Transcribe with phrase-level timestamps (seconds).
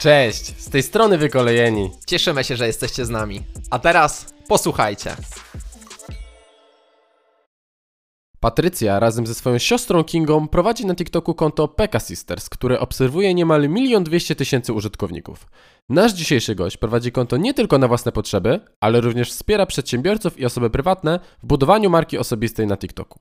[0.00, 1.90] Cześć, z tej strony wykolejeni.
[2.06, 3.42] Cieszymy się, że jesteście z nami.
[3.70, 5.16] A teraz posłuchajcie.
[8.40, 13.62] Patrycja razem ze swoją siostrą Kingą prowadzi na TikToku konto Pekka Sisters, które obserwuje niemal
[13.62, 15.46] 1 200 tysięcy użytkowników.
[15.88, 20.46] Nasz dzisiejszy gość prowadzi konto nie tylko na własne potrzeby, ale również wspiera przedsiębiorców i
[20.46, 23.18] osoby prywatne w budowaniu marki osobistej na TikToku.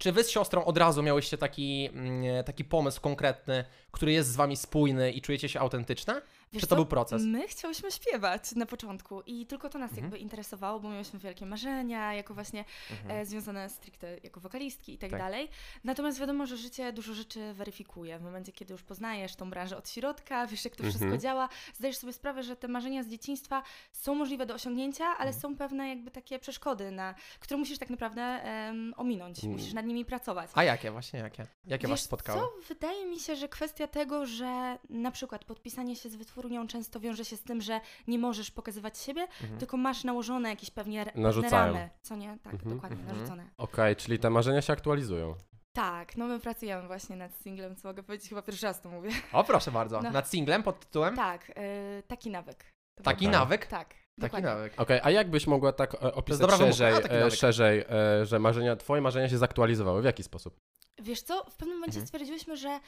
[0.00, 4.36] Czy wy z siostrą od razu miałyście taki, mm, taki pomysł konkretny, który jest z
[4.36, 6.22] wami spójny i czujecie się autentyczne?
[6.52, 6.76] Wiesz Czy to co?
[6.76, 7.22] był proces?
[7.24, 10.04] My chciałyśmy śpiewać na początku i tylko to nas Mhm.
[10.04, 12.64] jakby interesowało, bo miałyśmy wielkie marzenia, jako właśnie
[13.08, 15.20] e, związane stricte jako wokalistki i tak, Tak.
[15.20, 15.48] dalej.
[15.84, 18.18] Natomiast wiadomo, że życie dużo rzeczy weryfikuje.
[18.18, 20.98] W momencie, kiedy już poznajesz tą branżę od środka, wiesz jak to Mhm.
[20.98, 25.30] wszystko działa, zdajesz sobie sprawę, że te marzenia z dzieciństwa są możliwe do osiągnięcia, ale
[25.30, 25.40] Mhm.
[25.40, 29.56] są pewne jakby takie przeszkody, na, które musisz tak naprawdę em, ominąć, Mm.
[29.56, 30.50] musisz nad nimi pracować.
[30.54, 31.46] A jakie właśnie, jakie?
[31.66, 32.40] Jakie was Wiesz spotkały?
[32.40, 32.52] Co?
[32.68, 37.24] Wydaje mi się, że kwestia tego, że na przykład podpisanie się z wytwórnią często wiąże
[37.24, 39.58] się z tym, że nie możesz pokazywać siebie, Mhm.
[39.58, 41.72] tylko masz nałożone jakieś pewnie Narzucają.
[41.74, 41.90] ramy.
[42.02, 42.38] Co nie?
[42.42, 42.74] Tak, Mhm.
[42.74, 43.16] dokładnie, Mhm.
[43.16, 43.50] narzucone.
[43.58, 45.34] Okej, czyli te marzenia się aktualizują.
[45.72, 49.10] Tak, no my pracujemy właśnie nad singlem, co mogę powiedzieć, chyba pierwszy raz to mówię.
[49.32, 50.00] O, proszę bardzo.
[50.02, 50.10] No.
[50.10, 51.16] Nad singlem pod tytułem?
[51.16, 52.64] Tak, y, taki nawyk.
[52.94, 53.66] To Taki nawyk?
[53.66, 54.48] Tak, Taki dokładnie.
[54.50, 54.80] nawyk.
[54.80, 58.76] Okej, a jak byś mogła tak opisać szerzej, A, taki e, szerzej e, że marzenia,
[58.76, 60.02] twoje marzenia się zaktualizowały?
[60.02, 60.60] W jaki sposób?
[61.02, 62.06] Wiesz co, w pewnym momencie Mhm.
[62.06, 62.80] stwierdziłyśmy, że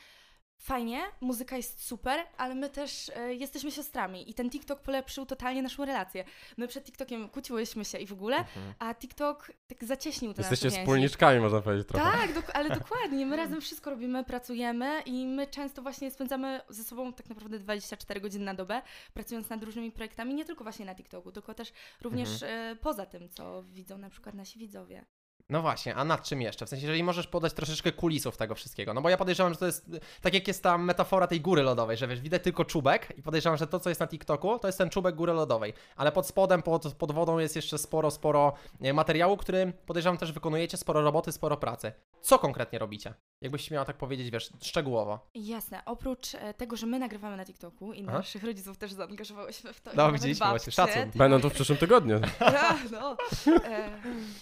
[0.63, 5.63] fajnie, muzyka jest super, ale my też e, jesteśmy siostrami i ten TikTok polepszył totalnie
[5.63, 6.25] naszą relację.
[6.57, 8.75] My przed TikTokiem kłóciłyśmy się i w ogóle, Mhm.
[8.79, 12.05] a TikTok tak zacieśnił te Jesteście wspólniczkami, można powiedzieć trochę.
[12.19, 13.27] Tak, dok- ale dokładnie.
[13.27, 18.21] My razem wszystko robimy, pracujemy i my często właśnie spędzamy ze sobą tak naprawdę 24
[18.21, 18.83] godziny na dobę,
[19.15, 22.73] pracując nad różnymi projektami, nie tylko właśnie na TikToku, tylko też również Mhm.
[22.73, 25.05] e, poza tym, co widzą na przykład nasi widzowie.
[25.49, 26.67] No właśnie, a nad czym jeszcze?
[26.67, 28.95] W sensie, jeżeli możesz podać troszeczkę kulisów tego wszystkiego.
[28.95, 29.91] No bo ja podejrzewam, że to jest
[30.23, 33.57] tak jak jest ta metafora tej góry lodowej, że wiesz, widać tylko czubek i podejrzewam,
[33.57, 35.75] że to, co jest na TikToku, to jest ten czubek góry lodowej.
[35.97, 38.53] Ale pod spodem, pod, pod wodą jest jeszcze sporo, sporo
[38.95, 41.93] materiału, który podejrzewam też wykonujecie, sporo roboty, sporo pracy.
[42.23, 43.15] Co konkretnie robicie?
[43.41, 45.31] Jakbyś miała tak powiedzieć, wiesz, szczegółowo.
[45.35, 48.19] Jasne, oprócz e, tego, że my nagrywamy na TikToku i Aha.
[48.19, 49.93] naszych rodziców też zaangażowałyśmy w to.
[49.93, 51.03] i No, nawet widzisz, babcie, właśnie, szacun.
[51.03, 51.17] tak.
[51.17, 52.21] Będą tu w przyszłym tygodniu.
[52.41, 53.17] Ja, no.
[53.65, 53.91] E,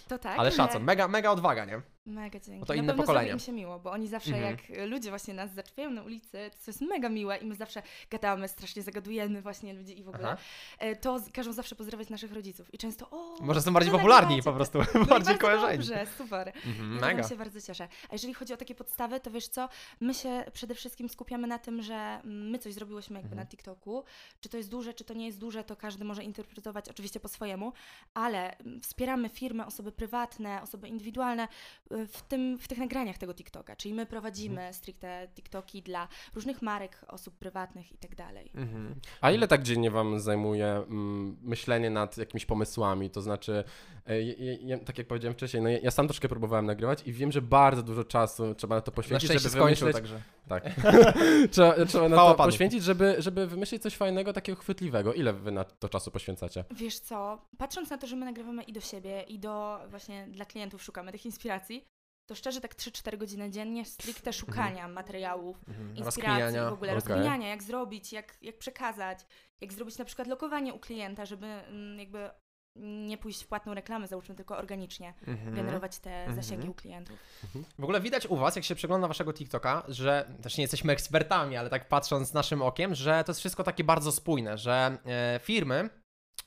[0.08, 0.38] to tak.
[0.38, 1.82] Ale szacun, mega, mega odwaga, nie?
[2.06, 2.60] Mega dzięki.
[2.60, 3.30] Bo to Na inne pewno pokolenie.
[3.32, 4.50] im się miło, bo oni zawsze Mhm.
[4.70, 7.82] jak e, ludzie właśnie nas zaczepiają na ulicy, to jest mega miłe i my zawsze
[8.10, 10.36] gadamy, strasznie zagadujemy właśnie ludzi i w ogóle, Aha.
[10.78, 13.36] e, to każą zawsze pozdrawiać naszych rodziców i często o...
[13.40, 15.78] Może są bardziej popularni po prostu, No bardziej kojarzeni.
[15.78, 16.48] dobrze, super.
[16.48, 17.06] Mhm, Ja mega.
[17.06, 17.28] mega.
[17.28, 17.88] się bardzo cieszę.
[18.10, 19.68] A jeżeli chodzi o takie podstawy, to wiesz co,
[20.00, 23.46] my się przede wszystkim skupiamy na tym, że my coś zrobiłyśmy jakby Mhm.
[23.46, 24.04] na TikToku.
[24.40, 27.28] Czy to jest duże, czy to nie jest duże, to każdy może interpretować oczywiście po
[27.28, 27.72] swojemu,
[28.14, 31.48] ale mm, wspieramy firmy, osoby prywatne, osoby indywidualne
[31.92, 33.76] y, w, tym, w tych nagraniach tego TikToka.
[33.76, 34.74] Czyli my prowadzimy Mhm.
[34.74, 38.50] stricte TikToki dla różnych marek, osób prywatnych i tak dalej.
[38.54, 38.94] Mhm.
[39.20, 43.10] A ile tak dziennie wam zajmuje mm, myślenie nad jakimiś pomysłami?
[43.10, 43.64] To znaczy,
[44.06, 47.42] e, tak jak powiedziałem wcześniej, no ja, ja sam troszkę próbowałem nagrywać i wiem, że
[47.42, 50.10] bardzo dużo czasu trzeba na to Na poświęcić, szczęście żeby skończył, wymyśleć...
[50.10, 50.22] także.
[50.48, 50.64] Tak.
[51.52, 52.48] trzeba, trzeba na to Panu.
[52.50, 55.14] poświęcić, żeby, żeby wymyślić coś fajnego, takiego chwytliwego.
[55.14, 56.64] Ile wy na to czasu poświęcacie?
[56.70, 60.44] Wiesz co, patrząc na to, że my nagrywamy i do siebie, i do właśnie dla
[60.44, 61.84] klientów szukamy tych inspiracji,
[62.30, 65.96] to szczerze tak 3-4 godziny dziennie stricte szukania materiałów, Mhm.
[65.96, 66.94] inspiracji, w ogóle Okej.
[66.94, 69.18] rozkminiania, jak zrobić, jak, jak przekazać,
[69.60, 72.30] jak zrobić na przykład lokowanie u klienta, żeby mm, jakby
[72.76, 75.54] nie pójść w płatną reklamę, załóżmy tylko organicznie, Mhm.
[75.54, 76.36] generować te Mhm.
[76.42, 77.18] zasięgi u klientów.
[77.78, 81.56] W ogóle widać u Was, jak się przegląda Waszego TikToka, że też nie jesteśmy ekspertami,
[81.56, 85.90] ale tak patrząc naszym okiem, że to jest wszystko takie bardzo spójne, że e, firmy,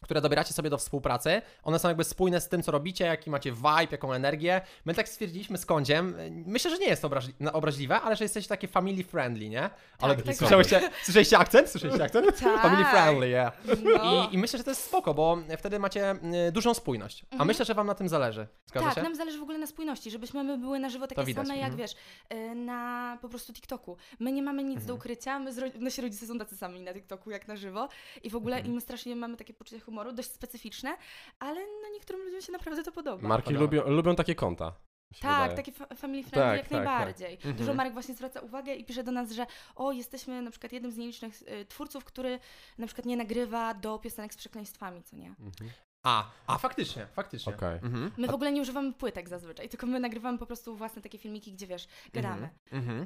[0.03, 3.51] które dobieracie sobie do współpracy, one są jakby spójne z tym, co robicie, jaki macie
[3.51, 4.61] vibe, jaką energię.
[4.85, 7.09] My tak stwierdziliśmy z Kądziem, e, myślę, że nie jest to
[7.53, 9.69] obraźliwe, ale że jesteście takie family friendly, nie?
[9.99, 11.69] Ale tak, słyszeliście, słyszeliście akcent?
[11.69, 12.39] Słyszeliście akcent?
[12.39, 12.61] Tak.
[12.61, 13.53] Family friendly, yeah.
[13.83, 14.27] No.
[14.31, 17.25] I, I myślę, że to jest spoko, bo wtedy macie e, dużą spójność.
[17.31, 17.47] A Mhm.
[17.47, 18.47] myślę, że Wam na tym zależy.
[18.65, 19.01] Zgadza tak, się?
[19.03, 21.77] nam zależy w ogóle na spójności, żebyśmy my były na żywo takie same jak mhm.
[21.77, 21.91] wiesz,
[22.33, 23.97] y, na po prostu TikToku.
[24.19, 24.97] My nie mamy nic do Mhm.
[24.99, 27.89] ukrycia, my z nasi rodzice są tacy sami na TikToku jak na żywo
[28.23, 28.71] i w ogóle Mhm.
[28.71, 30.97] i my strasznie mamy takie poczucie humoru, dość specyficzne,
[31.39, 33.27] ale no niektórym ludziom się naprawdę to podoba.
[33.27, 33.61] Marki Podoba.
[33.63, 34.73] lubią, lubią takie konta.
[35.21, 35.55] Tak, wydaje.
[35.55, 36.85] takie fa- family friendly Tak, jak tak, tak.
[36.85, 37.33] najbardziej.
[37.33, 37.55] Mhm.
[37.55, 39.45] Dużo marek właśnie zwraca uwagę i pisze do nas, że
[39.75, 42.39] o, jesteśmy na przykład jednym z nielicznych y, twórców, który
[42.77, 45.27] na przykład nie nagrywa do piosenek z przekleństwami, co nie?
[45.27, 45.71] Mhm.
[46.03, 47.55] A, a faktycznie, faktycznie.
[47.55, 47.79] Okej.
[47.83, 48.11] Mhm.
[48.17, 51.53] My w ogóle nie używamy płytek zazwyczaj, tylko my nagrywamy po prostu własne takie filmiki,
[51.53, 52.49] gdzie wiesz, gadamy.
[52.71, 53.05] Mhm.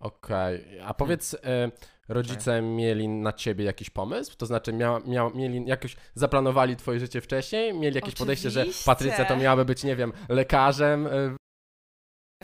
[0.00, 1.70] Okej, a powiedz, e,
[2.08, 4.36] rodzice mieli na ciebie jakiś pomysł?
[4.36, 7.74] To znaczy, mia, mia, mieli jakoś, zaplanowali twoje życie wcześniej?
[7.74, 8.84] Mieli jakieś podejście, że Oczywiście.
[8.84, 11.08] Patrycja to miałaby być, nie wiem, lekarzem?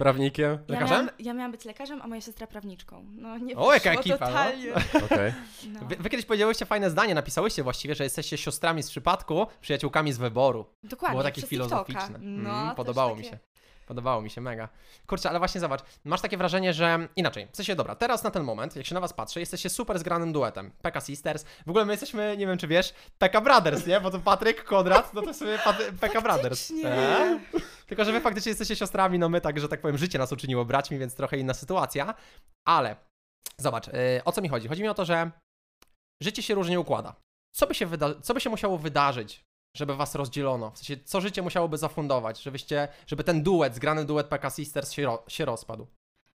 [0.05, 0.51] Prawnikiem?
[0.51, 0.91] Ja Lekarzem?
[0.99, 3.05] miałam, ja miałam być lekarzem, a moja siostra prawniczką.
[3.13, 4.27] No nie O, jaka wyszło ekipa, no.
[4.27, 4.75] totalnie.
[5.07, 5.33] Okej.
[5.69, 5.81] No.
[5.89, 10.19] Wy, wy kiedyś powiedziałyście fajne zdanie, napisałyście właściwie, że jesteście siostrami z przypadku, przyjaciółkami z
[10.19, 10.67] wyboru.
[10.85, 12.17] Dokładnie, Było takie przez filozoficzne.
[12.17, 13.39] Mm, No, też podobało mi takie- się.
[13.91, 14.69] Podobało mi się, mega.
[15.07, 18.43] Kurczę, ale właśnie zobacz, masz takie wrażenie, że inaczej, w sensie dobra, teraz na ten
[18.43, 20.71] moment, jak się na was patrzę, jesteście super zgranym duetem.
[20.83, 24.01] Pekka Sisters, w ogóle my jesteśmy, nie wiem czy wiesz, Pekka Brothers, nie?
[24.01, 25.59] Bo to Patryk, Konrad, no to sobie
[26.01, 26.69] Pekka Brothers.
[26.69, 26.91] Faktycznie.
[26.91, 27.41] E?
[27.87, 30.65] Tylko, że wy faktycznie jesteście siostrami, no my tak, że tak powiem, życie nas uczyniło
[30.65, 32.15] braćmi, więc trochę inna sytuacja,
[32.69, 32.97] ale
[33.59, 33.93] zobacz, y,
[34.25, 34.69] o co mi chodzi?
[34.69, 35.31] Chodzi mi o to, że
[36.23, 37.15] życie się różnie układa.
[37.55, 37.89] Co by się,
[38.23, 39.45] co by się musiało wydarzyć,
[39.75, 40.71] żeby was rozdzielono?
[40.71, 45.03] W sensie, co życie musiałoby zafundować, żebyście, żeby ten duet, zgrany duet PK Sisters się,
[45.03, 45.87] ro- się rozpadł?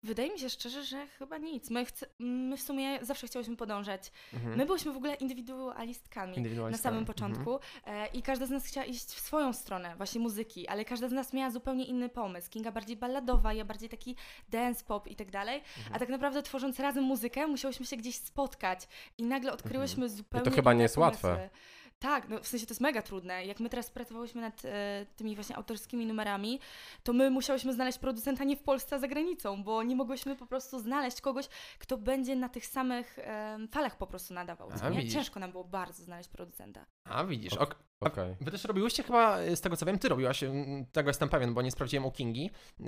[0.03, 1.69] Wydaje mi się szczerze, że chyba nic.
[1.69, 4.11] My, chce, my w sumie zawsze chciałyśmy podążać.
[4.33, 4.57] Mhm.
[4.57, 6.31] My byłyśmy w ogóle indywidualistkami.
[6.31, 6.83] Na Indywidualistami.
[6.93, 10.85] samym początku e, i każda z nas chciała iść w swoją stronę, właśnie muzyki, ale
[10.85, 12.49] każda z nas miała zupełnie inny pomysł.
[12.49, 14.15] Kinga bardziej balladowa, ja bardziej taki
[14.49, 15.95] dance pop i tak dalej, Mhm.
[15.95, 18.87] a tak naprawdę tworząc razem muzykę musiałyśmy się gdzieś spotkać
[19.17, 21.49] i nagle odkryłyśmy zupełnie to chyba nie jest łatwe.
[22.01, 23.45] Tak, no w sensie to jest mega trudne.
[23.45, 26.59] Jak my teraz pracowałyśmy nad e, tymi właśnie autorskimi numerami,
[27.03, 30.45] to my musiałyśmy znaleźć producenta nie w Polsce, a za granicą, bo nie mogłyśmy po
[30.45, 31.47] prostu znaleźć kogoś,
[31.79, 34.69] kto będzie na tych samych e, falach po prostu nadawał.
[34.71, 34.91] A.
[35.13, 36.85] Ciężko nam było bardzo znaleźć producenta.
[37.03, 37.90] A widzisz, Ok.
[38.01, 38.07] Ok.
[38.07, 38.35] A Okej.
[38.41, 40.43] Wy też robiłyście chyba, y, z tego co wiem, ty robiłaś,
[40.91, 42.49] tego jestem pewien, bo nie sprawdziłem u Kingi,
[42.79, 42.87] yy,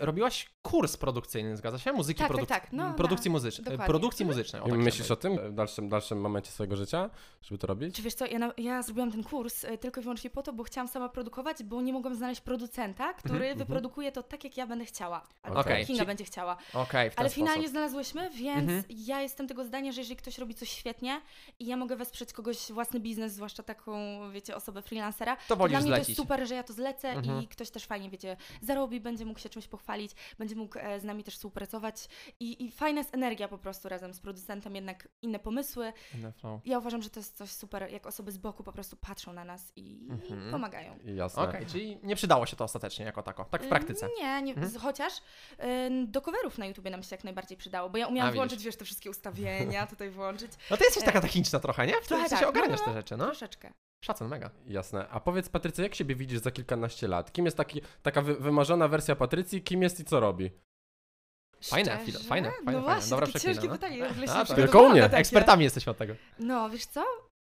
[0.00, 1.92] robiłaś kurs produkcyjny, zgadza się?
[1.92, 3.86] Muzyki Tak, tak, produk- tak, no, produkcji, na- muzycz- dokładnie.
[3.86, 4.62] produkcji muzycznej.
[4.62, 7.10] o, I tak myślisz o tym w dalszym, dalszym momencie swojego życia,
[7.42, 7.96] żeby to robić?
[7.96, 10.52] Czy wiesz co, ja, na, ja zrobiłam ten kurs e, tylko i wyłącznie po to,
[10.52, 14.56] bo chciałam sama produkować, bo nie mogłam znaleźć producenta, który Mhm, wyprodukuje to tak, jak
[14.56, 15.26] ja będę chciała.
[15.42, 15.84] Albo okay.
[15.84, 16.56] Kinga Czy- będzie chciała.
[16.56, 17.32] Ten Ale sposób.
[17.34, 18.84] finalnie znalazłyśmy, więc Mhm.
[18.90, 21.20] ja jestem tego zdania, że jeżeli ktoś robi coś świetnie
[21.58, 23.94] i ja mogę wesprzeć kogoś własny biznes, zwłaszcza taką,
[24.34, 26.08] wiecie, osobę freelancera, To to wolisz dla mnie to zlecić.
[26.08, 27.42] jest super, że ja to zlecę Mhm.
[27.42, 31.04] i ktoś też fajnie, wiecie, zarobi, będzie mógł się czymś pochwalić, będzie mógł e, z
[31.04, 32.08] nami też współpracować
[32.40, 35.92] i, i fajna jest energia po prostu razem z producentem, jednak inne pomysły.
[36.14, 36.60] Inne flow.
[36.64, 39.44] Ja uważam, że to jest coś super, jak osoby z boku po prostu patrzą na
[39.44, 40.48] nas i, Mhm.
[40.48, 40.98] i pomagają.
[41.04, 41.42] Jasne.
[41.42, 44.06] Okej, czyli nie przydało się to ostatecznie jako tako, tak w praktyce.
[44.06, 44.74] Y, Nie, nie Mhm.
[44.80, 48.30] chociaż y, do coverów na YouTubie nam się jak najbardziej przydało, bo ja A, umiałam
[48.32, 48.38] widzisz.
[48.38, 50.52] włączyć, wiesz, te wszystkie ustawienia, tutaj włączyć.
[50.70, 51.92] No ty jesteś taka techniczna trochę, nie?
[52.02, 53.24] W Trochę sensie tak, ogarniasz no, te rzeczy, no?
[53.26, 53.72] Troszeczkę.
[54.04, 54.50] Szacun, mega.
[54.66, 55.08] Jasne.
[55.08, 57.32] A powiedz Patrycja, jak siebie widzisz za kilkanaście lat?
[57.32, 59.62] Kim jest taki, taka wy, wymarzona wersja Patrycji?
[59.62, 60.50] Kim jest i co robi?
[61.64, 62.18] Fajne, Szczerze?
[62.18, 62.80] fajne, fajne, No fajne.
[62.80, 63.72] właśnie, Dobra takie ciężkie no.
[63.72, 64.08] pytanie.
[64.08, 64.48] W ogóle A, się tak.
[64.48, 65.04] nie Tylko u mnie.
[65.04, 66.14] Ekspertami jesteśmy od tego.
[66.38, 67.04] No, wiesz co?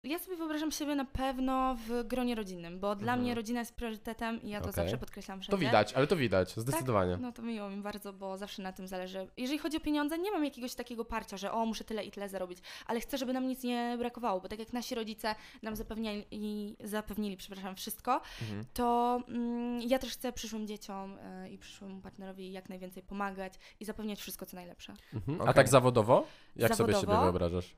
[0.07, 3.21] Ja sobie wyobrażam siebie na pewno w gronie rodzinnym, bo dla Mhm.
[3.21, 4.73] mnie rodzina jest priorytetem i ja to Okej.
[4.83, 5.65] zawsze podkreślam To wszędzie.
[5.65, 7.17] widać, ale to widać, zdecydowanie.
[7.21, 9.27] No to miło mi bardzo, bo zawsze na tym zależy.
[9.37, 12.29] Jeżeli chodzi o pieniądze, nie mam jakiegoś takiego parcia, że o, muszę tyle i tyle
[12.29, 16.25] zarobić, ale chcę, żeby nam nic nie brakowało, bo tak jak nasi rodzice nam zapewniali,
[16.31, 18.65] i zapewnili, przepraszam, wszystko, Mhm.
[18.73, 23.85] to mm, ja też chcę przyszłym dzieciom y, i przyszłemu partnerowi jak najwięcej pomagać i
[23.85, 24.93] zapewniać wszystko, co najlepsze.
[25.13, 25.39] Mhm.
[25.39, 25.53] A Okej.
[25.55, 26.25] tak zawodowo?
[26.55, 27.13] Jak sobie Zawodowo?
[27.13, 27.75] siebie wyobrażasz?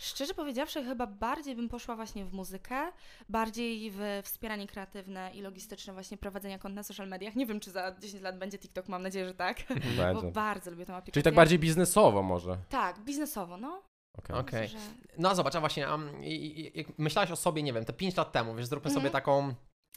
[0.00, 2.92] Szczerze powiedziawszy, chyba bardziej bym poszła właśnie w muzykę,
[3.28, 7.36] bardziej w wspieranie kreatywne i logistyczne właśnie prowadzenia kont na social mediach.
[7.36, 9.56] Nie wiem, czy za 10 lat będzie TikTok, mam nadzieję, że tak,
[9.96, 10.30] bo Będzie.
[10.32, 11.12] bardzo lubię tą aplikację.
[11.12, 12.58] Czyli tak bardziej biznesowo może.
[12.68, 13.82] Tak, biznesowo, no.
[14.18, 14.36] Okej.
[14.36, 14.62] Okej.
[14.62, 14.86] Myślę, że...
[15.18, 17.92] No a zobacz, a właśnie, um, i, i, jak myślałaś o sobie, nie wiem, te
[17.92, 19.02] 5 lat temu, wiesz, zróbmy Mhm.
[19.02, 19.54] sobie taką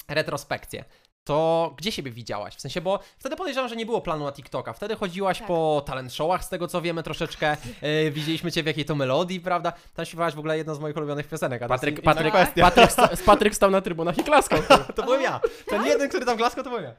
[0.07, 0.85] retrospekcję.
[1.23, 2.55] To gdzie siebie widziałaś?
[2.55, 4.73] W sensie, bo wtedy podejrzewam, że nie było planu na TikToka.
[4.73, 5.47] Wtedy chodziłaś Tak.
[5.47, 7.57] po talent showach, z tego co wiemy troszeczkę.
[7.81, 9.73] E, widzieliśmy cię w jakiej to melodii, prawda?
[9.93, 11.62] Tam śpiewałaś w ogóle jedną z moich ulubionych piosenek.
[11.62, 12.62] a to Patryk, Patryk, kwestia.
[12.62, 14.59] Patryk, sta- Patryk stał na trybunach i klaskał.
[14.95, 15.39] To byłem ja.
[15.67, 16.93] Ten jeden, który tam klaskał, to byłem ja.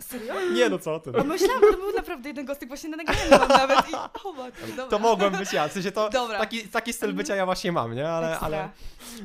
[0.00, 0.34] Serio?
[0.52, 1.12] Nie no, co ty.
[1.12, 4.32] Bo myślałam, że to był naprawdę jeden gostek właśnie na nagraniu mam nawet i o
[4.32, 4.86] matko, dobra.
[4.86, 5.68] To mogłem być ja.
[5.68, 6.38] W sensie to Dobra.
[6.38, 8.08] taki, taki styl bycia ja właśnie mam, nie?
[8.08, 8.68] Ale, ale,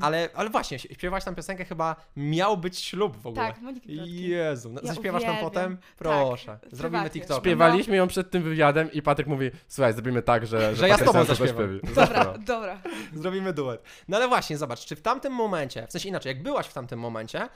[0.02, 3.48] ale, ale właśnie, śpiewałaś tam piosenkę chyba Miał być ślub w ogóle.
[3.48, 4.29] Tak, Moniki.
[4.30, 5.52] Jezu, no, Ja zaśpiewasz tam uwielbiam.
[5.52, 5.78] potem?
[5.78, 7.22] Tak, Proszę, zrobimy prywatnie.
[7.22, 7.40] TikTok.
[7.40, 10.76] Śpiewaliśmy ją przed tym wywiadem i Patryk mówi, słuchaj, zrobimy tak, że...
[10.76, 11.80] Że ja z Patryk tobą sam to zaśpiewam.
[11.96, 12.82] Dobra, dobra.
[13.14, 13.84] Zrobimy duet.
[14.08, 17.00] No ale właśnie, zobacz, czy w tamtym momencie, w sensie inaczej, jak byłaś w tamtym
[17.00, 17.50] momencie,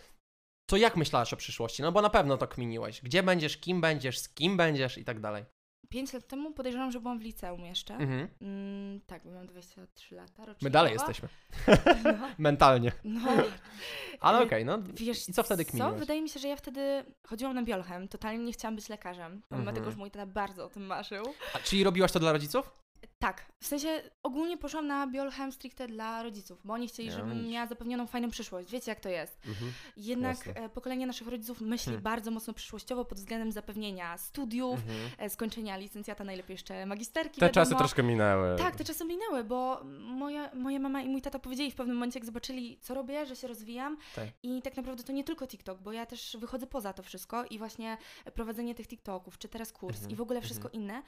[0.69, 1.81] to jak myślałaś o przyszłości?
[1.81, 3.01] No bo na pewno to kminiłeś.
[3.01, 5.45] Gdzie będziesz, kim będziesz, z kim będziesz i tak dalej.
[5.93, 7.93] Pięć lat temu podejrzewam, że byłam w liceum jeszcze.
[7.95, 8.27] Mhm.
[8.41, 10.43] Mm, tak, bo miałam 23 lata.
[10.61, 11.29] My dalej jesteśmy.
[12.03, 12.91] No, Mentalnie.
[13.03, 13.21] no.
[14.19, 14.79] Ale okej, no.
[14.93, 15.71] Wiesz I co wtedy Co?
[15.71, 15.99] kminiłaś?
[15.99, 18.07] Wydaje mi się, że ja wtedy chodziłam na biolchem.
[18.07, 19.75] Totalnie nie chciałam być lekarzem, pomimo Mhm.
[19.75, 21.25] tego, że mój tata bardzo o tym marzył.
[21.53, 22.71] A, czyli robiłaś to dla rodziców?
[23.23, 27.67] Tak, w sensie ogólnie poszłam na Biolchem stricte dla rodziców, bo oni chcieli, żebym miała
[27.67, 28.71] zapewnioną fajną przyszłość.
[28.71, 29.39] Wiecie jak to jest.
[29.47, 29.71] Mhm.
[29.97, 30.61] Jednak Jasne.
[30.61, 32.03] e, pokolenie naszych rodziców myśli Hmm.
[32.03, 35.09] bardzo mocno przyszłościowo pod względem zapewnienia studiów, Mhm.
[35.17, 37.39] e, skończenia licencjata, najlepiej jeszcze magisterki.
[37.39, 37.65] Te wiadomo.
[37.65, 38.55] czasy troszkę minęły.
[38.57, 42.19] Tak, te czasy minęły, bo moja, moja mama i mój tata powiedzieli w pewnym momencie,
[42.19, 43.97] jak zobaczyli, co robię, że się rozwijam.
[44.15, 44.27] Tak.
[44.43, 47.57] I tak naprawdę to nie tylko TikTok, bo ja też wychodzę poza to wszystko i
[47.57, 47.97] właśnie
[48.33, 51.03] prowadzenie tych TikToków, czy teraz kurs Mhm, i w ogóle wszystko inne,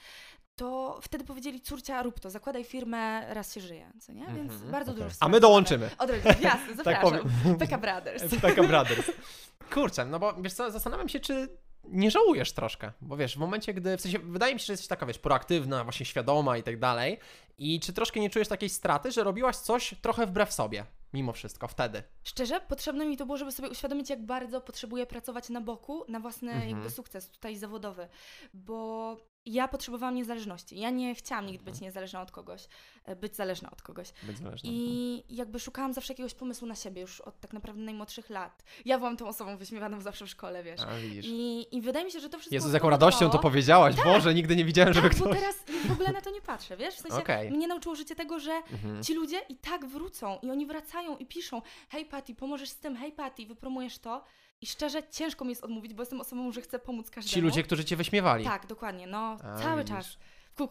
[0.56, 4.26] to wtedy powiedzieli, córcia, rób to, zakładaj firmę, raz się żyje, co nie?
[4.26, 5.04] Więc Mhm, bardzo okej.
[5.04, 5.90] dużo A my dołączymy.
[5.98, 7.30] Od rodziców, jasne, Tak zapraszam.
[7.60, 8.24] PK Brothers.
[8.42, 9.12] Taka Brothers.
[9.74, 11.50] Kurczę, no bo wiesz co, zastanawiam się, czy
[11.84, 14.88] nie żałujesz troszkę, bo wiesz, w momencie, gdy, w sensie, wydaje mi się, że jesteś
[14.88, 17.20] taka, wiesz, proaktywna, właśnie świadoma i tak dalej
[17.58, 21.68] i czy troszkę nie czujesz takiej straty, że robiłaś coś trochę wbrew sobie, mimo wszystko,
[21.68, 22.04] wtedy?
[22.24, 26.20] Szczerze, potrzebne mi to było, żeby sobie uświadomić, jak bardzo potrzebuję pracować na boku, na
[26.20, 26.70] własny Mhm.
[26.70, 28.08] jakby sukces tutaj zawodowy,
[28.54, 30.80] bo ja potrzebowałam niezależności.
[30.80, 31.74] Ja nie chciałam nigdy Mhm.
[31.74, 32.68] być niezależna od kogoś,
[33.06, 34.08] e, być zależna od kogoś.
[34.24, 34.70] Być zależna.
[34.74, 38.64] I jakby szukałam zawsze jakiegoś pomysłu na siebie już od tak naprawdę najmłodszych lat.
[38.86, 40.82] Ja byłam tą osobą wyśmiewaną zawsze w szkole, wiesz.
[40.82, 41.26] A, widzisz.
[41.30, 44.34] I, I wydaje mi się, że to wszystko Jezu, z jaką radością to powiedziałaś, Boże,
[44.34, 45.40] nigdy nie widziałem, żeby Tak, bo ktoś...
[45.40, 45.56] teraz
[45.88, 46.96] w ogóle na to nie patrzę, wiesz?
[46.96, 47.52] W sensie Okej.
[47.52, 49.04] mnie nauczyło życie tego, że Mhm.
[49.04, 52.96] ci ludzie i tak wrócą i oni wracają i piszą hej Patty, pomożesz z tym,
[52.96, 54.24] hej Patty, wypromujesz to
[54.62, 57.34] i szczerze ciężko mi jest odmówić, bo jestem osobą, że chcę pomóc każdemu.
[57.34, 58.46] Ci ludzie, którzy cię wyśmiewali.
[58.46, 59.96] Tak, dokładnie, no A, cały widzisz.
[59.98, 60.18] czas.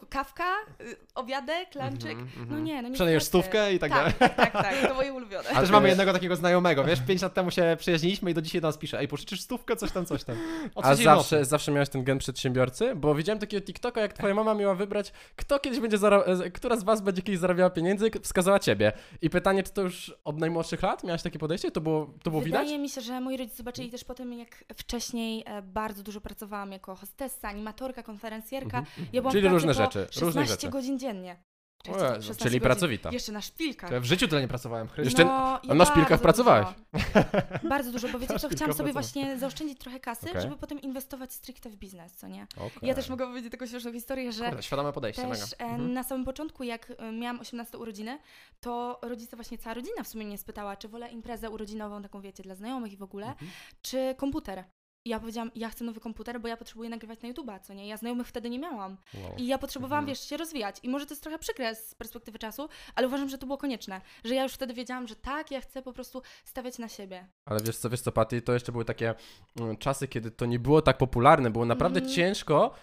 [0.09, 0.43] Kawka,
[0.81, 2.49] y, obiadek, lunchik, Mhm, mhm.
[2.49, 4.13] no nie, no nie Przelejesz stówkę i tak dalej.
[4.19, 5.49] Tak, tak, tak, to moje ulubione.
[5.49, 8.61] A też mamy jednego takiego znajomego, wiesz, pięć lat temu się przyjaźniliśmy i do dzisiaj
[8.61, 10.35] do nas pisze, ej, pożyczysz stówkę, coś tam, coś tam.
[10.75, 11.45] O A zawsze, nocy.
[11.45, 12.95] zawsze miałeś ten gen przedsiębiorcy?
[12.95, 16.75] Bo widziałem takiego TikToka, jak twoja mama miała wybrać, kto kiedyś będzie zara- e, która
[16.77, 18.91] z was będzie kiedyś zarabiała pieniędzy, wskazała ciebie.
[19.21, 21.71] I pytanie, czy to już od najmłodszych lat miałaś takie podejście?
[21.71, 22.81] To było, to było Wydaje widać?
[22.81, 26.71] mi się, że moi rodzice zobaczyli też po tym, jak wcześniej e, bardzo dużo pracowałam
[26.71, 28.83] jako hostessa, animatorka, konferencjerka.
[29.13, 30.69] Ja byłam Czyli w pracy różne rzeczy, różne 16 rzeczy.
[30.69, 31.37] godzin dziennie.
[31.87, 32.61] Jezu, 16 Czyli godzin.
[32.61, 33.11] pracowita.
[33.11, 33.91] Jeszcze na szpilkach.
[33.91, 34.87] Ja w życiu tyle nie pracowałem.
[34.97, 36.67] Jeszcze- no, a na szpilkach bardzo pracowałeś?
[36.93, 37.05] Dużo,
[37.69, 40.41] bardzo dużo, bo wiecie co, chciałam sobie właśnie zaoszczędzić trochę kasy, Okej.
[40.41, 42.47] żeby potem inwestować stricte w biznes, co nie?
[42.57, 42.69] Okej.
[42.89, 45.45] Ja też mogę powiedzieć taką śmieszną historię, że Kurde, świadome podejście, też mega.
[45.59, 45.93] e, Mhm.
[45.93, 48.19] na samym początku, jak e, miałam 18 urodziny,
[48.59, 52.43] to rodzice, właśnie cała rodzina w sumie mnie spytała, czy wolę imprezę urodzinową, taką wiecie,
[52.43, 53.51] dla znajomych i w ogóle, Mhm.
[53.81, 54.63] czy komputer.
[55.05, 57.87] I ja powiedziałam, ja chcę nowy komputer, bo ja potrzebuję nagrywać na YouTube'a, co nie?
[57.87, 58.97] Ja znajomych wtedy nie miałam.
[59.13, 59.31] Wow.
[59.37, 60.15] I ja potrzebowałam, Mhm.
[60.15, 60.75] wiesz, się rozwijać.
[60.83, 64.01] I może to jest trochę przykre z perspektywy czasu, ale uważam, że to było konieczne.
[64.23, 67.27] Że ja już wtedy wiedziałam, że tak, ja chcę po prostu stawiać na siebie.
[67.45, 69.15] Ale wiesz co, wiesz co, Patty, to jeszcze były takie
[69.59, 72.15] mm, czasy, kiedy to nie było tak popularne, było naprawdę Mhm.
[72.15, 72.73] ciężko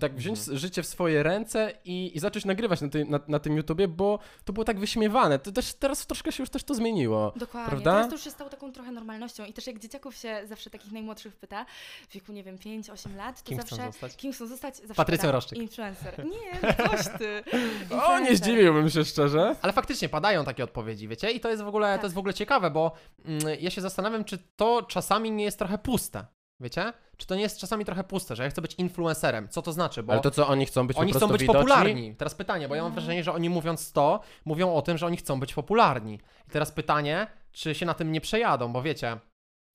[0.00, 0.58] tak wziąć Mhm.
[0.58, 4.18] życie w swoje ręce i, i zacząć nagrywać na, tym na, na tym YouTubie, bo
[4.44, 5.38] to było tak wyśmiewane.
[5.38, 7.32] To też teraz troszkę się już też to zmieniło.
[7.36, 7.68] Dokładnie.
[7.70, 7.90] Prawda?
[7.92, 9.44] Teraz to już się stało taką trochę normalnością.
[9.44, 11.66] I też jak dzieciaków się zawsze takich najmłodszych pyta,
[12.08, 13.86] w wieku, nie wiem, 5-8 lat, to Kim chcą zawsze...
[13.92, 14.16] zostać?
[14.16, 14.76] Kim chcą zostać?
[14.76, 15.58] Zawsze Patrycją Roszczyk.
[15.58, 16.24] Influencer.
[16.34, 17.42] Nie, coś ty.
[18.06, 19.56] O, nie zdziwiłbym się szczerze.
[19.62, 21.30] Ale faktycznie padają takie odpowiedzi, wiecie?
[21.30, 22.00] I to jest w ogóle, Tak.
[22.00, 22.92] to jest w ogóle ciekawe, bo
[23.24, 26.26] mm, ja się zastanawiam, czy to czasami nie jest trochę puste.
[26.60, 26.92] Wiecie?
[27.16, 29.48] Czy to nie jest czasami trochę puste, że ja chcę być influencerem?
[29.48, 30.02] Co to znaczy?
[30.02, 31.60] Bo Ale to co, oni chcą być oni po chcą prostu być widoczni?
[31.60, 32.14] popularni.
[32.16, 35.16] Teraz pytanie, bo ja mam wrażenie, że oni mówiąc to, mówią o tym, że oni
[35.16, 36.14] chcą być popularni.
[36.48, 39.18] I teraz pytanie, czy się na tym nie przejadą, bo wiecie,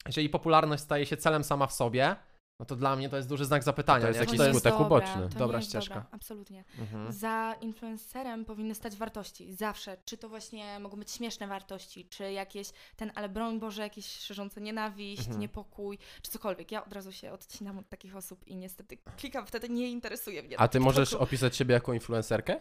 [0.07, 2.15] jeżeli popularność staje się celem sama w sobie,
[2.59, 4.01] no to dla mnie to jest duży znak zapytania.
[4.01, 4.25] To jest nie?
[4.25, 5.29] jakiś skutek dobra, uboczny.
[5.29, 5.95] To Dobra nie jest ścieżka.
[5.95, 6.63] Dobra, absolutnie.
[6.79, 7.11] Mhm.
[7.11, 9.53] Za influencerem powinny stać wartości.
[9.53, 9.97] Zawsze.
[10.05, 14.61] Czy to właśnie mogą być śmieszne wartości, czy jakieś ten, ale broń Boże, jakieś szerzące
[14.61, 15.39] nienawiść, Mhm.
[15.39, 16.71] niepokój, czy cokolwiek.
[16.71, 20.59] Ja od razu się odcinam od takich osób i niestety klikam, wtedy nie interesuje mnie.
[20.59, 22.59] A ty możesz opisać siebie jako influencerkę?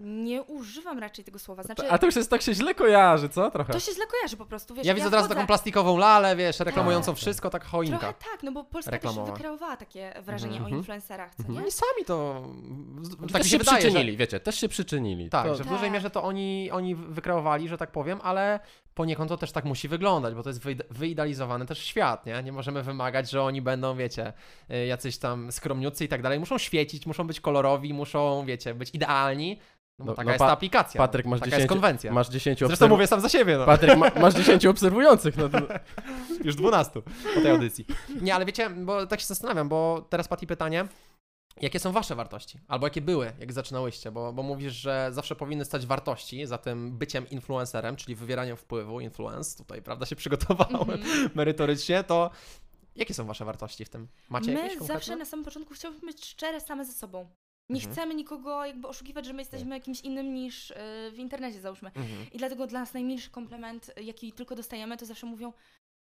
[0.00, 1.62] Nie używam raczej tego słowa.
[1.62, 3.50] Znaczy, A to już jest tak się źle kojarzy, co?
[3.50, 3.72] Trochę.
[3.72, 4.86] to się źle kojarzy po prostu, wiesz.
[4.86, 7.16] Ja widzę od razu taką plastikową lalę, wiesz, reklamującą Tak.
[7.20, 7.98] wszystko, tak choinka.
[7.98, 9.26] Trochę tak, no bo Polska reklamowa.
[9.26, 10.74] też wykreowała takie wrażenie Mhm.
[10.74, 11.54] o influencerach, co Mhm.
[11.54, 11.60] nie?
[11.60, 12.44] No i sami to.
[13.20, 15.30] tak Tak mi się się wydaje, przyczynili, że, wiecie, też się przyczynili.
[15.30, 15.76] tak, to, że w Tak.
[15.76, 18.60] dużej mierze to oni, oni wykreowali, że tak powiem, ale
[18.94, 22.42] poniekąd to też tak musi wyglądać, bo to jest wyide- wyidealizowany też świat, nie?
[22.42, 24.32] Nie możemy wymagać, że oni będą, wiecie,
[24.70, 26.38] y, jacyś tam skromniucy i tak dalej.
[26.40, 29.58] Muszą świecić, muszą być kolorowi, muszą, wiecie, być idealni.
[29.98, 30.98] No bo No- taka no jest ta aplikacja.
[30.98, 32.12] Patryk, masz taka 10 jest konwencja.
[32.12, 33.66] Masz 10 Zresztą obserw- mówię sam za siebie, no.
[33.66, 35.58] Patryk, ma, masz 10 obserwujących, no to...
[36.44, 37.02] Już 12
[37.34, 37.86] po tej audycji.
[38.20, 40.84] Nie, ale wiecie, bo tak się zastanawiam, bo teraz Pati pytanie,
[41.60, 42.60] jakie są wasze wartości?
[42.68, 44.10] Albo jakie były, jak zaczynałyście?
[44.12, 49.00] Bo, bo mówisz, że zawsze powinny stać wartości za tym byciem influencerem, czyli wywieraniem wpływu,
[49.00, 51.30] influence, tutaj, prawda, się przygotowałem Mhm.
[51.34, 52.30] merytorycznie, to
[52.96, 54.08] jakie są wasze wartości w tym?
[54.28, 57.28] Macie jakieś My zawsze na samym początku chcieliśmy być szczere same ze sobą.
[57.68, 57.92] Nie Mhm.
[57.94, 60.74] chcemy nikogo jakby oszukiwać, że my jesteśmy kimś innym niż y,
[61.12, 61.88] w internecie załóżmy.
[61.94, 62.26] Mhm.
[62.32, 65.52] I dlatego dla nas najmilszy komplement, jaki tylko dostajemy, to zawsze mówią,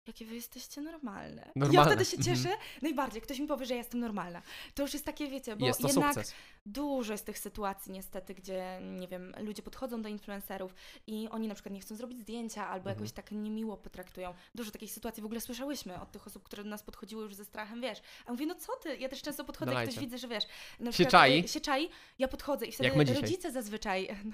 [0.08, 1.42] jakie wy jesteście normalne.
[1.42, 1.92] I ja Normalne.
[1.92, 2.36] wtedy się Mhm.
[2.38, 2.50] cieszę
[2.82, 3.22] najbardziej.
[3.22, 4.42] Ktoś mi powie, że ja jestem normalna.
[4.74, 6.34] To już jest takie, wiecie, bo Jest to jednak sukces.
[6.68, 10.76] Dużo jest tych sytuacji niestety, gdzie, nie wiem, ludzie podchodzą do influencerów
[11.08, 12.96] i oni na przykład nie chcą zrobić zdjęcia albo Mhm.
[12.96, 14.34] jakoś tak niemiło potraktują.
[14.56, 17.46] Dużo takich sytuacji w ogóle słyszałyśmy od tych osób, które do nas podchodziły już ze
[17.46, 18.00] strachem, wiesz.
[18.26, 18.98] A mówię, no co ty?
[18.98, 20.44] Ja też często podchodzę, jak ktoś widzę, że wiesz,
[20.80, 21.40] na Się przykład, czai?
[21.40, 24.34] e, się czai, ja podchodzę i wtedy rodzice zazwyczaj, no,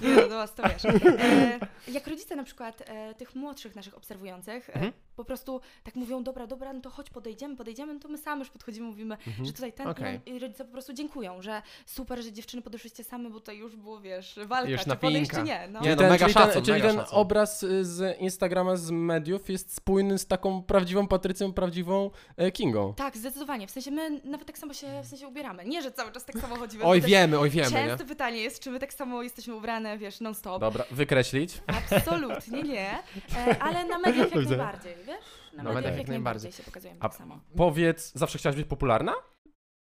[0.08, 4.70] nie no, was to wiesz, e, jak rodzice na przykład e, tych młodszych naszych obserwujących
[4.70, 4.92] e, Mhm.
[5.20, 8.40] Po prostu tak mówią, dobra, dobra, no to chodź podejdziemy, podejdziemy, no to my sami
[8.40, 9.44] już podchodzimy, mówimy, Mhm.
[9.46, 10.20] że tutaj ten Okej.
[10.26, 14.00] i, rodzice po prostu dziękują, że super, że dziewczyny podeszłyście same, bo to już było,
[14.00, 15.68] wiesz, walka, Już czy podejść, czy nie.
[15.68, 15.80] No.
[15.80, 17.18] Nie, Czyli no, ten, mega czyli szacun, ten, czyli mega ten szacun.
[17.18, 22.94] obraz y, z Instagrama, z mediów jest spójny z taką prawdziwą Patrycją, prawdziwą e, Kingą.
[22.94, 23.66] Tak, zdecydowanie.
[23.66, 25.64] W sensie my nawet tak samo się w sensie ubieramy.
[25.64, 26.84] Nie, że cały czas tak samo chodzimy.
[26.84, 27.88] Oj, wiemy, oj, wiemy, nie?
[27.88, 30.60] Częste pytanie jest, czy my tak samo jesteśmy ubrane, wiesz, non-stop.
[30.60, 31.54] Dobra, wykreślić.
[31.66, 32.90] Absolutnie nie.
[33.36, 35.24] E, ale na mediach jak najbardziej, wiesz?
[35.56, 37.40] Na, Na mediach jak najbardziej się pokazujemy A- tak samo.
[37.56, 39.14] Powiedz, zawsze chciałaś być popularna?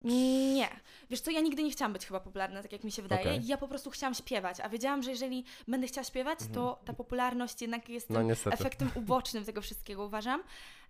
[0.03, 0.69] Nie.
[1.09, 3.21] Wiesz co, ja nigdy nie chciałam być chyba popularna, tak jak mi się wydaje.
[3.21, 3.41] Okej.
[3.47, 7.61] Ja po prostu chciałam śpiewać, a wiedziałam, że jeżeli będę chciała śpiewać, to ta popularność
[7.61, 8.19] jednak jest No
[8.51, 10.43] efektem ubocznym tego wszystkiego, uważam.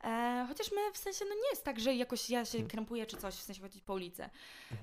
[0.03, 3.17] E, chociaż my w sensie, no nie jest tak, że jakoś ja się krępuję czy
[3.17, 4.29] coś, w sensie chodzić po ulicy.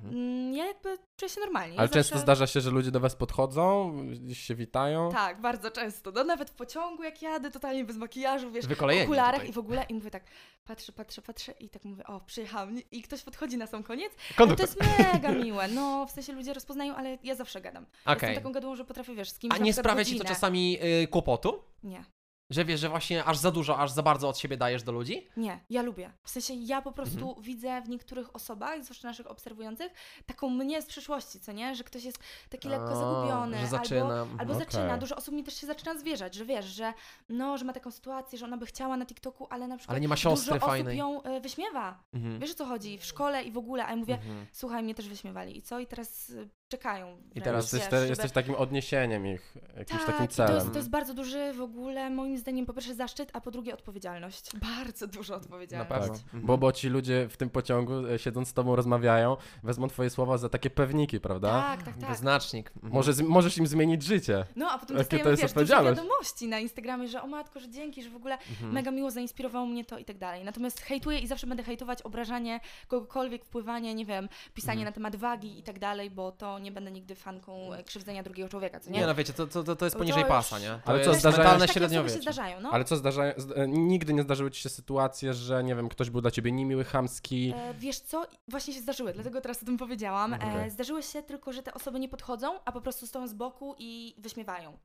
[0.05, 1.75] Mm, Ja jakby czuję się normalnie.
[1.75, 5.12] Ja Ale często zawsze- zdarza się, że ludzie do was podchodzą, gdzieś się witają.
[5.12, 6.11] Tak, bardzo często.
[6.11, 9.49] No nawet w pociągu jak jadę, totalnie bez makijażu, wiesz, w okularach tutaj.
[9.49, 10.25] i w ogóle i mówię tak,
[10.64, 14.12] patrzę, patrzę, patrzę i tak mówię, o, przyjechałam i ktoś podchodzi na sam koniec.
[14.12, 14.67] No to Konduktor.
[14.67, 17.87] jest mega miłe, no w sensie ludzie rozpoznają, ale ja zawsze gadam.
[18.04, 18.12] Okej.
[18.14, 20.35] Jestem taką gadą, że potrafię, wiesz, z kimś A nie sprawia ci to godzinę.
[20.35, 21.62] czasami y, kłopotu?
[21.83, 22.04] Nie,
[22.50, 25.28] Że wiesz, że właśnie aż za dużo, aż za bardzo od siebie dajesz do ludzi?
[25.36, 26.12] nie, ja lubię.
[26.22, 27.42] W sensie ja po prostu Mhm.
[27.42, 29.92] widzę w niektórych osobach, zwłaszcza naszych obserwujących,
[30.26, 31.74] taką mnie z przyszłości, co nie?
[31.74, 32.18] Że ktoś jest
[32.50, 33.58] taki lekko A, zagubiony.
[33.60, 34.40] że zaczyna, Albo, mhm.
[34.40, 34.64] albo Okej.
[34.66, 34.98] zaczyna.
[34.98, 36.92] Dużo osób mi też się zaczyna zwierzać, że wiesz, że
[37.28, 40.00] no, że ma taką sytuację, że ona by chciała na TikToku, ale na przykład Ale
[40.00, 41.00] nie ma siostry dużo fajnej.
[41.00, 42.02] osób ją y, wyśmiewa.
[42.12, 42.40] Mhm.
[42.40, 42.98] Wiesz o co chodzi?
[42.98, 44.46] W szkole i w ogóle, a ja mówię, Mhm.
[44.52, 45.56] słuchaj, mnie też wyśmiewali.
[45.58, 45.78] I co?
[45.78, 46.48] I teraz y,
[46.78, 47.16] czekają.
[47.35, 50.54] I teraz Jesteś, te, żeby- jesteś takim odniesieniem ich, jakimś tak, takim i to celem.
[50.54, 53.75] jest, to jest bardzo duży w ogóle, moim zdaniem, po pierwsze zaszczyt, a po drugie
[53.75, 54.50] odpowiedzialność.
[54.57, 55.90] Bardzo dużo Na odpowiedzialność.
[56.00, 56.14] pewno.
[56.14, 56.47] Mhm.
[56.47, 60.38] bo, bo ci ludzie w tym pociągu, e, siedząc z tobą, rozmawiają, wezmą twoje słowa
[60.38, 61.49] za takie pewniki, prawda?
[61.62, 62.11] Tak, tak, tak.
[62.11, 62.71] Wyznacznik.
[62.76, 62.93] Mhm.
[62.93, 64.45] Może z, możesz im zmienić życie.
[64.57, 65.97] No, a potem dostajemy, to jest wiesz, odpowiedzialność?
[66.00, 68.73] wiadomości na Instagramie, że o matko, że dzięki, że w ogóle Mhm.
[68.73, 70.45] mega miło zainspirowało mnie to i tak dalej.
[70.45, 74.85] Natomiast hejtuję i zawsze będę hejtować obrażanie kogokolwiek, wpływanie, nie wiem, pisanie Mhm.
[74.87, 78.49] na temat wagi i tak dalej, bo to nie będę nigdy fanką e, krzywdzenia drugiego
[78.49, 79.00] człowieka, co nie?
[79.00, 80.68] Nie no wiecie, to, to, to, to jest To poniżej już- pasa, nie?
[80.68, 82.23] To Ale co, zdarzają- się średniowiecze.
[82.23, 82.71] zdarzają, no.
[82.71, 86.11] Ale co, zdarza, z, e, nigdy nie zdarzyły ci się sytuacje, że nie wiem, ktoś
[86.11, 87.53] był dla ciebie niemiły, chamski.
[87.57, 90.33] E, wiesz co, właśnie się zdarzyły, dlatego teraz o tym powiedziałam.
[90.33, 90.66] Okej.
[90.66, 93.74] E, zdarzyły się tylko, że te osoby nie podchodzą, a po prostu stoją z boku
[93.79, 94.79] i wyśmiewają.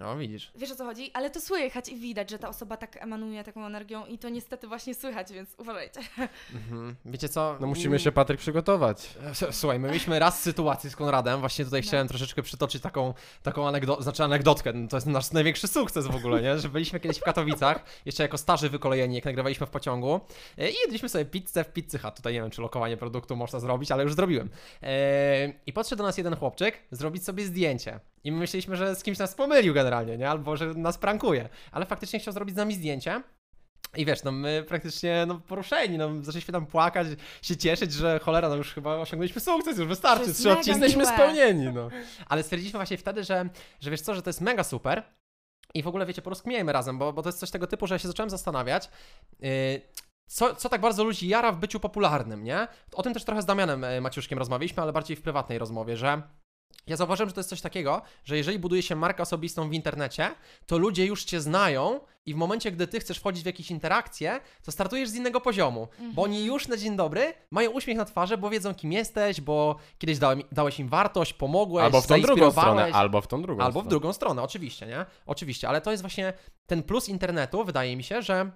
[0.00, 0.52] No widzisz.
[0.54, 1.10] Wiesz o co chodzi?
[1.14, 4.68] Ale to słychać i widać, że ta osoba tak emanuje taką energią i to niestety
[4.68, 6.00] właśnie słychać, więc uważajcie.
[6.54, 6.96] Mhm.
[7.04, 7.56] Wiecie co?
[7.60, 9.14] No musimy się, Patryk, przygotować.
[9.24, 11.86] S- Słuchaj, my mieliśmy raz sytuację z Konradem, właśnie tutaj No.
[11.88, 16.16] chciałem troszeczkę przytoczyć taką, taką anegdo- znaczy anegdotkę, no to jest nasz największy sukces w
[16.16, 16.58] ogóle, nie?
[16.58, 20.20] Że byliśmy kiedyś w Katowicach, jeszcze jako starzy wykolejeni, jak nagrywaliśmy w pociągu
[20.58, 23.60] e, i jedliśmy sobie pizzę w Pizzy Hut, tutaj nie wiem, czy lokowanie produktu można
[23.60, 24.50] zrobić, ale już zrobiłem.
[24.82, 28.00] E, I podszedł do nas jeden chłopczyk zrobić sobie zdjęcie.
[28.24, 30.30] I my myśleliśmy, że z kimś nas pomylił generalnie, nie?
[30.30, 33.22] Albo że nas prankuje, ale faktycznie chciał zrobić z nami zdjęcie.
[33.96, 37.06] I wiesz, no my praktycznie no, poruszeni, no, zaczęliśmy tam płakać,
[37.42, 40.70] się cieszyć, że cholera, no już chyba osiągnęliśmy sukces, już wystarczy, trzy odcinki.
[40.70, 41.14] Jesteśmy miłe.
[41.14, 41.88] spełnieni, no.
[42.26, 43.48] Ale stwierdziliśmy właśnie wtedy, że,
[43.80, 45.02] że wiesz co, że to jest mega super
[45.74, 47.98] i w ogóle wiecie, porozkmiejmy razem, bo, bo to jest coś tego typu, że ja
[47.98, 48.90] się zacząłem zastanawiać,
[49.40, 49.48] yy,
[50.26, 52.68] co, co tak bardzo ludzi jara w byciu popularnym, nie?
[52.92, 56.22] O tym też trochę z Damianem e, Maciuszkiem rozmawialiśmy, ale bardziej w prywatnej rozmowie, że
[56.88, 60.30] ja zauważyłem, że to jest coś takiego, że jeżeli buduje się markę osobistą w internecie,
[60.66, 64.40] to ludzie już cię znają i w momencie, gdy ty chcesz wchodzić w jakieś interakcje,
[64.62, 68.38] to startujesz z innego poziomu, bo oni już na dzień dobry mają uśmiech na twarzy,
[68.38, 72.50] bo wiedzą kim jesteś, bo kiedyś dałem, dałeś im wartość, pomogłeś, Albo w tą drugą
[72.50, 75.06] stronę, albo w tą drugą Albo w drugą stronę, oczywiście, nie?
[75.26, 76.32] Oczywiście, ale to jest właśnie
[76.66, 78.50] ten plus internetu, wydaje mi się, że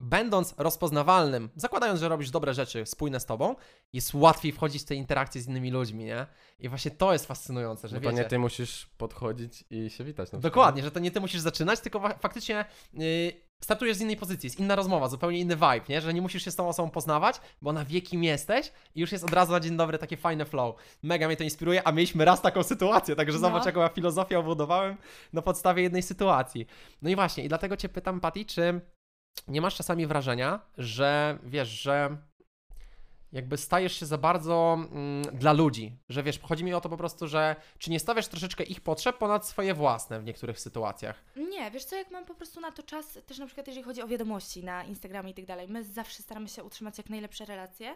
[0.00, 3.54] będąc rozpoznawalnym, zakładając, że robisz dobre rzeczy spójne z tobą,
[3.92, 6.26] jest łatwiej wchodzić w te interakcje z innymi ludźmi, nie?
[6.58, 10.04] I właśnie to jest fascynujące, że No to wiecie, nie ty musisz podchodzić i się
[10.04, 10.18] witać.
[10.32, 10.42] Na przykład.
[10.42, 14.60] Dokładnie, że to nie ty musisz zaczynać, tylko faktycznie yy, startujesz z innej pozycji, jest
[14.60, 16.00] inna rozmowa, zupełnie inny vibe, nie?
[16.00, 19.12] Że nie musisz się z tą osobą poznawać, bo ona wie kim jesteś i już
[19.12, 20.76] jest od razu na dzień dobry takie fajne flow.
[21.02, 23.40] Mega mnie to inspiruje, a mieliśmy raz taką sytuację, także No.
[23.40, 24.96] zobacz jaką ja filozofię obudowałem
[25.32, 26.66] na podstawie jednej sytuacji.
[27.02, 28.80] No i właśnie, i dlatego cię pytam, Patty, czy
[29.48, 32.16] nie masz czasami wrażenia, że wiesz, że
[33.32, 36.96] jakby stajesz się za bardzo mm, dla ludzi, że wiesz, chodzi mi o to po
[36.96, 41.24] prostu, że czy nie stawiasz troszeczkę ich potrzeb ponad swoje własne w niektórych sytuacjach.
[41.36, 44.02] Nie, wiesz co, jak mam po prostu na to czas, też na przykład jeżeli chodzi
[44.02, 47.94] o wiadomości na Instagramie i tak dalej, my zawsze staramy się utrzymać jak najlepsze relacje,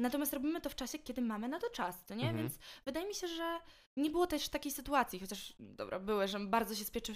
[0.00, 2.22] Natomiast robimy to w czasie, kiedy mamy na to czas, to nie?
[2.28, 2.38] Mhm.
[2.38, 3.58] Więc wydaje mi się, że
[3.96, 7.14] nie było też takiej sytuacji, chociaż dobra, były, że bardzo się, spieszy,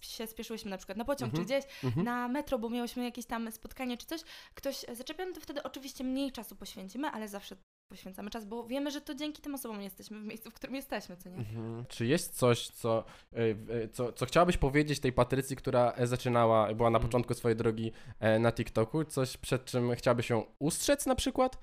[0.00, 1.48] się spieszyłyśmy na przykład na pociąg Mhm.
[1.48, 2.04] czy gdzieś, Mhm.
[2.06, 4.20] na metro, bo miałyśmy jakieś tam spotkanie czy coś,
[4.54, 7.56] ktoś zaczepiony, to wtedy oczywiście mniej czasu poświęcimy, ale zawsze
[7.92, 11.16] poświęcamy czas, bo wiemy, że to dzięki tym osobom jesteśmy w miejscu, w którym jesteśmy,
[11.16, 11.36] co nie?
[11.36, 11.84] Mhm.
[11.88, 13.38] Czy jest coś, co, y,
[13.84, 17.08] y, co, co chciałabyś powiedzieć tej Patrycji, która e, zaczynała, była na Mhm.
[17.08, 19.04] początku swojej drogi e, na TikToku?
[19.04, 21.58] Coś, przed czym chciałabyś się ustrzec na przykład?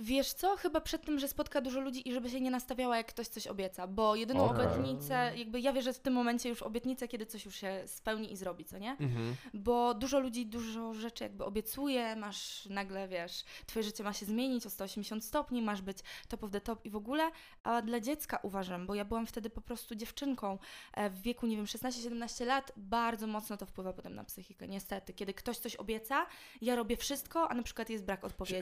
[0.00, 0.56] Wiesz co?
[0.56, 3.46] Chyba przed tym, że spotka dużo ludzi i żeby się nie nastawiała, jak ktoś coś
[3.46, 4.66] obieca, bo jedyną Okej.
[4.66, 8.36] obietnicę, jakby ja wierzę w tym momencie już obietnicę, kiedy coś już się spełni i
[8.36, 8.90] zrobi, co nie?
[8.90, 9.36] Mhm.
[9.54, 14.66] Bo dużo ludzi dużo rzeczy jakby obiecuje, masz nagle, wiesz, twoje życie ma się zmienić
[14.66, 17.30] o 180 stopni, masz być top of the top i w ogóle,
[17.62, 20.58] a dla dziecka uważam, bo ja byłam wtedy po prostu dziewczynką
[20.94, 25.12] e, w wieku, nie wiem, 16-17 lat, bardzo mocno to wpływa potem na psychikę, niestety.
[25.12, 26.26] Kiedy ktoś coś obieca,
[26.60, 28.60] ja robię wszystko, a na przykład jest brak odpowiedzi,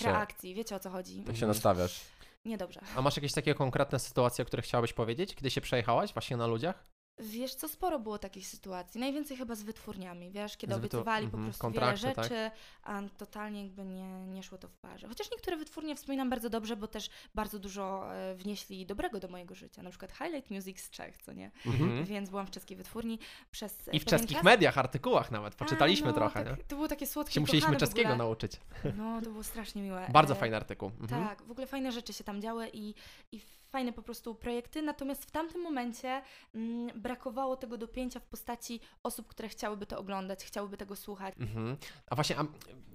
[0.12, 1.24] reakcji, wiecie o co chodzi?
[1.26, 2.00] Jak się nastawiasz?
[2.44, 2.80] Niedobrze.
[2.96, 6.46] A masz jakieś takie konkretne sytuacje, o których chciałabyś powiedzieć, kiedy się przejechałaś właśnie na
[6.46, 6.84] ludziach?
[7.18, 9.00] Wiesz co, sporo było takich sytuacji.
[9.00, 12.24] Najwięcej chyba z wytwórniami, wiesz, kiedy Z obiecywali po mhm, prostu kontrakty, wiele tak?
[12.24, 12.50] rzeczy,
[12.82, 15.08] a totalnie jakby nie, nie szło to w parze.
[15.08, 19.54] Chociaż niektóre wytwórnie wspominam bardzo dobrze, bo też bardzo dużo e, wnieśli dobrego do mojego
[19.54, 19.82] życia.
[19.82, 21.50] Na przykład Highlight Music z Czech, co nie?
[21.66, 22.04] Mhm.
[22.04, 23.18] Więc byłam w czeskiej wytwórni
[23.50, 24.44] przez e, I w czeskich czas.
[24.44, 26.64] mediach, artykułach nawet, poczytaliśmy A, no, trochę, tak, nie?
[26.64, 28.52] To było takie słodkie Się musieliśmy w czeskiego nauczyć.
[28.96, 30.06] No, to było strasznie miłe.
[30.12, 30.90] Bardzo E, fajny artykuł.
[31.00, 31.28] Mhm.
[31.28, 32.94] Tak, w ogóle fajne rzeczy się tam działy i,
[33.32, 33.40] i
[33.72, 36.22] fajne po prostu projekty, natomiast w tamtym momencie
[36.54, 41.34] mm, brakowało tego dopięcia w postaci osób, które chciałyby to oglądać, chciałyby tego słuchać.
[41.40, 41.76] Mhm.
[42.10, 42.44] A właśnie, a,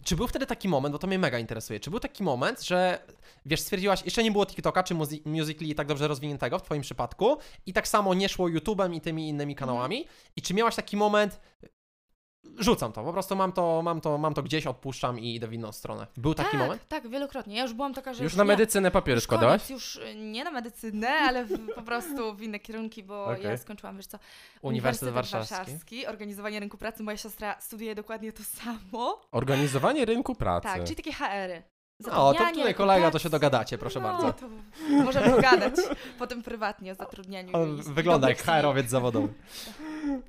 [0.03, 2.99] czy był wtedy taki moment, bo to mnie mega interesuje, czy był taki moment, że
[3.45, 7.37] wiesz, stwierdziłaś, jeszcze nie było TikToka czy Muzi- Musical.ly tak dobrze rozwiniętego w twoim przypadku
[7.65, 11.39] i tak samo nie szło YouTube'em i tymi innymi kanałami i czy miałaś taki moment,
[12.59, 15.53] rzucam to, po prostu mam to, mam to, mam to gdzieś, odpuszczam i idę w
[15.53, 16.07] inną stronę.
[16.17, 16.87] Był taki tak, moment?
[16.87, 17.55] tak, wielokrotnie.
[17.55, 19.69] Ja już byłam taka, że Już już na medycynę papiery składałaś?
[19.69, 23.43] już y, nie na medycynę, ale w, po prostu w inne kierunki, bo Okej.
[23.43, 24.19] ja skończyłam, wiesz co,
[24.61, 26.07] Uniwersytet Warszawski.
[26.07, 27.03] organizowanie rynku pracy.
[27.03, 29.21] Moja siostra studiuje dokładnie to samo.
[29.31, 30.63] Organizowanie rynku pracy.
[30.67, 31.76] Tak, czyli takie HR-y.
[32.11, 34.33] O, to tutaj kolega, to się dogadacie, proszę no, bardzo.
[34.33, 34.47] To
[34.89, 35.73] możemy pogadać
[36.19, 37.55] potem prywatnie o zatrudnianiu.
[37.55, 38.37] On i- i wygląda jak.
[38.43, 39.33] HR-owiec zawodowy.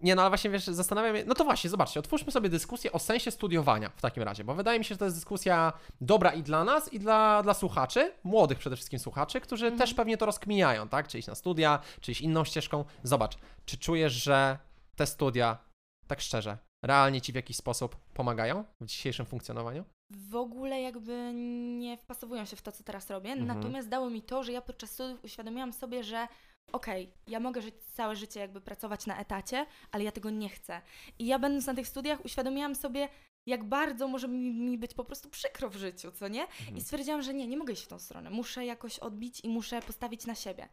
[0.02, 2.98] Nie, no ale właśnie wiesz, zastanawiam się, no to właśnie, zobaczcie, otwórzmy sobie dyskusję o
[2.98, 6.42] sensie studiowania w takim razie, bo wydaje mi się, że to jest dyskusja dobra i
[6.42, 9.78] dla nas, i dla, dla słuchaczy, młodych przede wszystkim słuchaczy, którzy Mhm.
[9.78, 11.08] też pewnie to rozkminiają, tak?
[11.08, 12.84] Czy iść na studia, czy iść inną ścieżką.
[13.02, 14.58] Zobacz, czy czujesz, że
[14.96, 15.58] te studia,
[16.06, 19.84] tak szczerze, realnie ci w jakiś sposób pomagają w dzisiejszym funkcjonowaniu?
[20.10, 21.32] W ogóle jakby
[21.78, 23.30] nie wpasowują się w to, co teraz robię.
[23.30, 23.46] Mhm.
[23.46, 26.28] Natomiast dało mi to, że ja podczas studiów uświadomiłam sobie, że
[26.72, 30.80] okej, ja mogę żyć całe życie jakby pracować na etacie, ale ja tego nie chcę.
[31.18, 33.08] I ja będąc na tych studiach uświadomiłam sobie,
[33.46, 36.42] jak bardzo może mi, mi być po prostu przykro w życiu, co nie?
[36.42, 36.76] Mhm.
[36.76, 38.30] I stwierdziłam, że nie, nie mogę iść w tą stronę.
[38.30, 40.68] Muszę jakoś odbić i muszę postawić na siebie.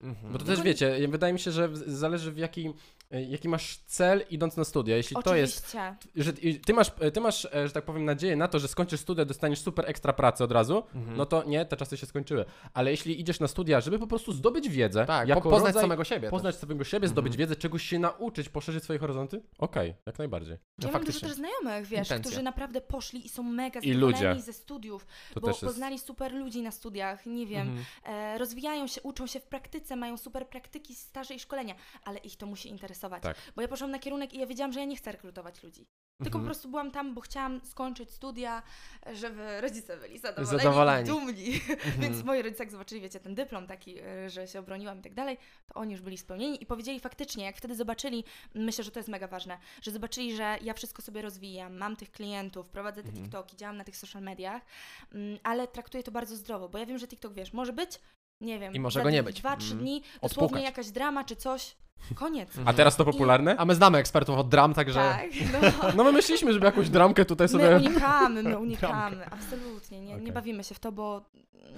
[0.00, 0.32] Mhm.
[0.32, 2.72] Bo to Tylko też wiecie, wydaje mi się, że zależy w jaki, e,
[3.10, 4.96] jaki masz cel idąc na studia.
[4.96, 5.96] Jeśli to jest Oczywiście.
[6.16, 6.32] że
[6.66, 9.60] ty masz, ty masz, e, że tak powiem, nadzieję na to, że skończysz studia, dostaniesz
[9.60, 11.16] super ekstra pracę od razu, Mhm.
[11.16, 12.44] no to nie, te czasy się skończyły.
[12.74, 15.82] Ale jeśli idziesz na studia, żeby po prostu zdobyć wiedzę, tak, jako po, poznać rodzaj,
[15.82, 16.30] samego siebie.
[16.30, 17.38] poznać samego siebie, zdobyć Mhm.
[17.38, 20.56] wiedzę, czegoś się nauczyć, poszerzyć swoje horyzonty, okej, jak najbardziej.
[20.78, 22.18] No ja mam dużo też znajomych, wiesz, Intencja.
[22.30, 25.64] którzy naprawdę poszli i są mega zadowoleni ze studiów, To bo też jest...
[25.64, 27.84] poznali super ludzi na studiach, nie wiem, Mhm.
[28.34, 32.36] e, rozwijają się, uczą się w praktyce, mają super praktyki, staże i szkolenia, ale ich
[32.36, 32.97] to musi interesować.
[33.22, 33.36] Tak.
[33.56, 35.86] Bo ja poszłam na kierunek i ja wiedziałam, że ja nie chcę rekrutować ludzi.
[36.22, 36.44] Tylko Mhm.
[36.44, 38.62] po prostu byłam tam, bo chciałam skończyć studia,
[39.12, 41.08] żeby rodzice byli zadowoleni, Zadowoleni.
[41.08, 41.46] i dumni.
[41.70, 42.00] Mhm.
[42.00, 45.14] Więc moi rodzice, jak zobaczyli, wiecie, ten dyplom taki, e, że się obroniłam i tak
[45.14, 48.98] dalej, to oni już byli spełnieni i powiedzieli faktycznie, jak wtedy zobaczyli, myślę, że to
[48.98, 53.08] jest mega ważne, że zobaczyli, że ja wszystko sobie rozwijam, mam tych klientów, prowadzę te
[53.08, 53.24] Mhm.
[53.24, 54.62] TikToki, działam na tych social mediach,
[55.14, 58.00] mm, ale traktuję to bardzo zdrowo, bo ja wiem, że TikTok, wiesz, może być,
[58.40, 59.40] nie wiem, I może go nie być.
[59.40, 59.80] Dwa, trzy Mhm.
[59.80, 60.64] dni, dosłownie Odpukać.
[60.64, 61.76] jakaś drama czy coś,
[62.14, 62.48] koniec.
[62.64, 63.56] A teraz to popularne?
[63.56, 64.94] A my znamy ekspertów od dram, także...
[65.00, 65.30] Tak,
[65.82, 65.88] no.
[65.96, 67.76] No my myśleliśmy, żeby jakąś dramkę tutaj My sobie...
[67.76, 70.24] unikamy, my unikamy, absolutnie, nie, Okej.
[70.24, 71.22] nie bawimy się w to, bo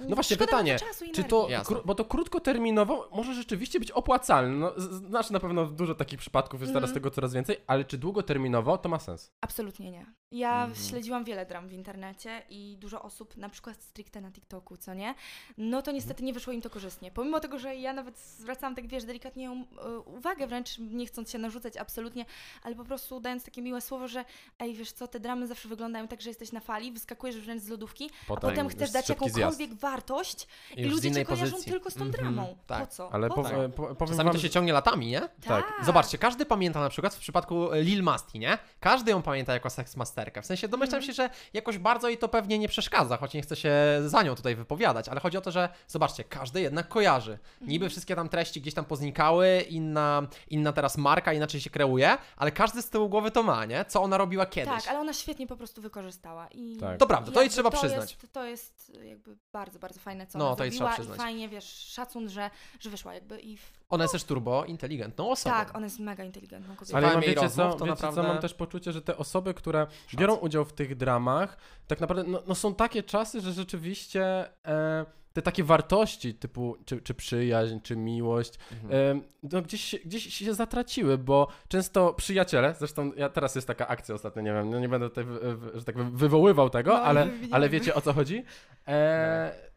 [0.09, 1.29] No właśnie, szkoda pytanie, czasu i Czy energii.
[1.29, 1.75] to, Jasne.
[1.75, 4.55] kró- bo to krótkoterminowo może rzeczywiście być opłacalne.
[4.57, 6.93] No, z- znasz na pewno dużo takich przypadków, jest teraz Mhm.
[7.03, 9.31] tego coraz więcej, ale czy długoterminowo to ma sens?
[9.41, 10.05] Absolutnie nie.
[10.31, 10.75] Ja Mhm.
[10.87, 15.15] śledziłam wiele dram w internecie i dużo osób, na przykład stricte na TikToku, co nie?
[15.57, 17.11] No to niestety nie wyszło im to korzystnie.
[17.11, 19.65] Pomimo tego, że ja nawet zwracałam tak, wiesz, delikatnie ją, y,
[20.11, 22.25] uwagę, wręcz nie chcąc się narzucać absolutnie,
[22.63, 24.25] ale po prostu dając takie miłe słowo, że
[24.59, 27.67] ej, wiesz co, te dramy zawsze wyglądają tak, że jesteś na fali, wyskakujesz wręcz z
[27.67, 29.81] lodówki, a potem chcesz dać jakąkolwiek zjazd.
[29.81, 30.47] wartość
[30.77, 31.71] i, z ludzie cię kojarzą pozycji.
[31.71, 32.57] tylko z tą Mhm, dramą.
[32.67, 32.79] tak.
[32.79, 33.13] Po co?
[33.13, 35.21] Ale po po, po, powiem Czasami wam, to się ciągnie latami, nie?
[35.47, 35.73] tak.
[35.85, 38.57] Zobaczcie, każdy pamięta na przykład w przypadku e, Lil Masti, nie?
[38.79, 40.41] Każdy ją pamięta jako seksmasterkę.
[40.41, 41.07] W sensie domyślam Mhm.
[41.07, 43.73] się, że jakoś bardzo jej to pewnie nie przeszkadza, choć nie chcę się
[44.05, 47.37] za nią tutaj wypowiadać, ale chodzi o to, że zobaczcie, każdy jednak kojarzy.
[47.61, 47.89] Niby Mhm.
[47.89, 50.00] wszystkie tam treści gdzieś tam poznikały, inna,
[50.49, 53.85] inna teraz marka inaczej się kreuje, ale każdy z tyłu głowy to ma, nie?
[53.85, 54.73] Co ona robiła kiedyś.
[54.73, 56.47] Tak, ale ona świetnie po prostu wykorzystała.
[56.47, 56.97] I Tak.
[56.97, 58.11] To prawda, to jej jakby trzeba to przyznać.
[58.11, 61.17] Jest, to jest jakby bardzo, bardzo fajne, co No, ona to jej zrobiła trzeba przyznać.
[61.17, 63.57] i fajnie, wiesz, szacun, że, że wyszła jakby i...
[63.57, 63.71] W...
[63.89, 65.55] Ona jest też turbo inteligentną osobą.
[65.55, 66.97] Tak, ona jest mega inteligentną kobietą.
[66.97, 68.91] Ale ja Słuchałem mam, jej wiecie, rozmów, co, to wiecie naprawdę- co, mam też poczucie,
[68.91, 73.03] że te osoby, które biorą udział w tych dramach, tak naprawdę no, no są takie
[73.03, 79.21] czasy, że rzeczywiście e, te takie wartości typu czy, czy przyjaźń, czy miłość, Mhm.
[79.43, 84.15] no gdzieś, się- gdzieś się zatraciły, bo często przyjaciele, zresztą ja teraz jest taka akcja
[84.15, 85.25] ostatnio, nie wiem, no nie będę tutaj,
[85.73, 88.43] że tak powiem, wywoływał tego, No, ale, ale wiecie o co chodzi?
[88.87, 89.71] E,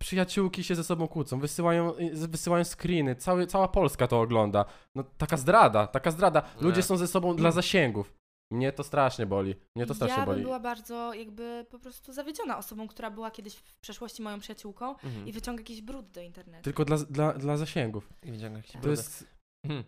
[0.00, 4.64] Przyjaciółki się ze sobą kłócą, wysyłają, wysyłają screeny, cały, cała Polska to ogląda.
[4.94, 6.42] No taka zdrada, taka zdrada.
[6.60, 6.82] Ludzie Nie.
[6.82, 8.12] są ze sobą dla zasięgów.
[8.52, 9.54] Mnie to strasznie boli.
[9.76, 10.36] Mnie to strasznie ja boli.
[10.36, 14.90] bym była bardzo jakby po prostu zawiedziona osobą, która była kiedyś w przeszłości moją przyjaciółką
[14.90, 15.26] Mhm.
[15.28, 16.64] i wyciąga jakiś brud do internetu.
[16.64, 18.08] Tylko dla, dla, dla zasięgów.
[18.22, 18.96] I widziałem jakieś To brudy.
[18.96, 19.26] jest...
[19.64, 19.84] Mhm.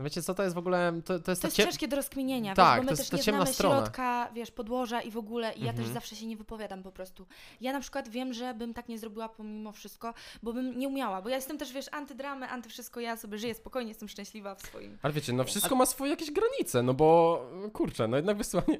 [0.00, 2.54] Wiecie co, to jest w ogóle, to, to jest, To jest cie- ciężkie do rozkminienia,
[2.54, 3.76] Tak, wiesz, bo my jest też nie znamy strona.
[3.76, 5.94] środka, wiesz, podłoża i w ogóle i ja też Mhm.
[5.94, 7.26] zawsze się nie wypowiadam po prostu.
[7.60, 11.22] Ja na przykład wiem, że bym tak nie zrobiła pomimo wszystko, bo bym nie umiała,
[11.22, 14.98] bo ja jestem też, wiesz, antydramy, antywszystko, ja sobie żyję spokojnie, jestem szczęśliwa w swoim...
[15.02, 17.40] Ale wiecie, no wszystko ma swoje jakieś granice, no bo
[17.72, 18.78] kurczę, no jednak wysyłanie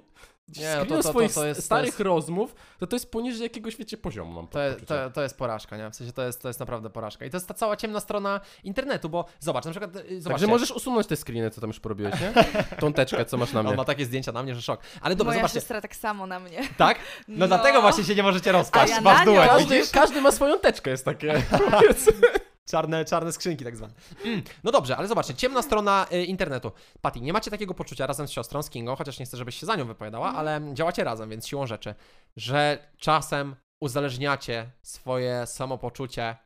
[0.57, 3.11] Nie, no to- to- to- swoich to jest- to starych jest- rozmów, to to jest
[3.11, 4.87] poniżej jakiegoś, wiecie, poziomu mam To, poczucie.
[4.87, 5.91] to, to jest porażka, nie?
[5.91, 7.25] W sensie to jest, to jest naprawdę porażka.
[7.27, 10.29] I to jest ta cała ciemna strona internetu, bo zobacz, na przykład, y, zobaczcie.
[10.31, 12.33] Także możesz usunąć te screeny, co tam już porobiłeś, nie?
[12.81, 13.71] Tą teczkę, co masz na mnie.
[13.71, 14.81] On ma takie zdjęcia na mnie, że szok.
[15.01, 15.61] Ale dobra, Moja zobaczcie.
[15.61, 16.69] siostra tak samo na mnie.
[16.77, 16.99] Tak?
[17.29, 18.93] No, dlatego właśnie się nie możecie rozpaść.
[18.93, 19.33] A ja nią.
[19.33, 19.91] duet, Każdy, widzisz?
[19.91, 21.43] każdy ma swoją teczkę, jest takie.
[22.69, 23.93] Czarne, czarne skrzynki tak zwane.
[24.25, 24.43] Mm.
[24.65, 26.73] No dobrze, ale zobaczcie, ciemna strona y, internetu.
[27.03, 29.67] Patty, nie macie takiego poczucia razem z siostrą, z Kingą, chociaż nie chcę, żebyś się
[29.67, 30.49] za nią wypowiadała, Mhm.
[30.49, 31.95] ale działacie razem, więc siłą rzeczy,
[32.37, 36.37] że czasem uzależniacie swoje samopoczucie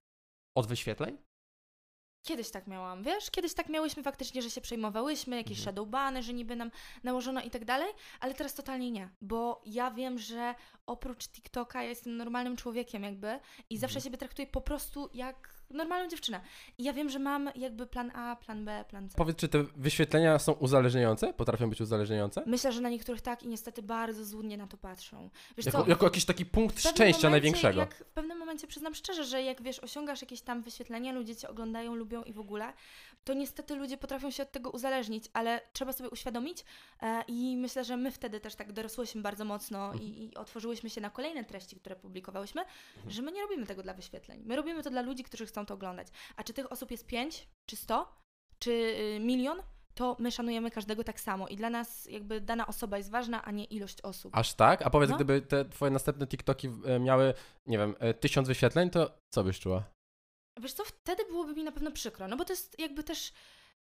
[0.57, 1.19] od wyświetleń?
[2.27, 3.31] Kiedyś tak miałam, wiesz?
[3.31, 5.65] Kiedyś tak miałyśmy faktycznie, że się przejmowałyśmy, jakieś Mhm.
[5.65, 6.71] shadowbany, że niby nam
[7.05, 7.89] nałożono i tak dalej,
[8.21, 10.55] ale teraz totalnie nie, bo ja wiem, że
[10.87, 14.05] oprócz TikToka ja jestem normalnym człowiekiem jakby i zawsze Mhm.
[14.05, 16.41] siebie traktuję po prostu jak normalną dziewczynę.
[16.79, 19.17] I ja wiem, że mam jakby plan A, plan B, plan C.
[19.17, 21.33] Powiedz, czy te wyświetlenia są uzależniające?
[21.33, 22.43] Potrafią być uzależniające?
[22.47, 25.31] Myślę, że na niektórych tak i niestety bardzo złudnie na to patrzą.
[25.57, 25.89] Wiesz Jako, co?
[25.91, 27.81] jako jakiś taki punkt szczęścia momencie, największego.
[27.81, 31.49] Jak w pewnym momencie przyznam szczerze, że jak wiesz, osiągasz jakieś tam wyświetlenia, ludzie cię
[31.49, 32.73] oglądają, lubią i w ogóle,
[33.25, 36.65] to niestety ludzie potrafią się od tego uzależnić, ale trzeba sobie uświadomić
[37.03, 40.03] e, i myślę, że my wtedy też tak dorosłyśmy bardzo mocno Mhm.
[40.03, 42.63] i, i otworzyłyśmy się na kolejne treści, które publikowałyśmy,
[43.09, 44.43] że my nie robimy tego dla wyświetleń.
[44.47, 46.07] My robimy to dla ludzi, którzy chcą to oglądać.
[46.37, 48.15] A czy tych osób jest 5, czy 100,
[48.59, 49.63] czy y, milion,
[49.95, 53.51] to my szanujemy każdego tak samo i dla nas jakby dana osoba jest ważna, a
[53.51, 54.37] nie ilość osób.
[54.37, 54.83] Aż tak?
[54.83, 55.17] A powiedz, No.
[55.17, 57.35] gdyby te twoje następne TikToki e, miały,
[57.67, 59.83] nie wiem, e, tysiąc wyświetleń, to co byś czuła?
[60.61, 63.33] Wiesz co, wtedy byłoby mi na pewno przykro, no bo to jest jakby też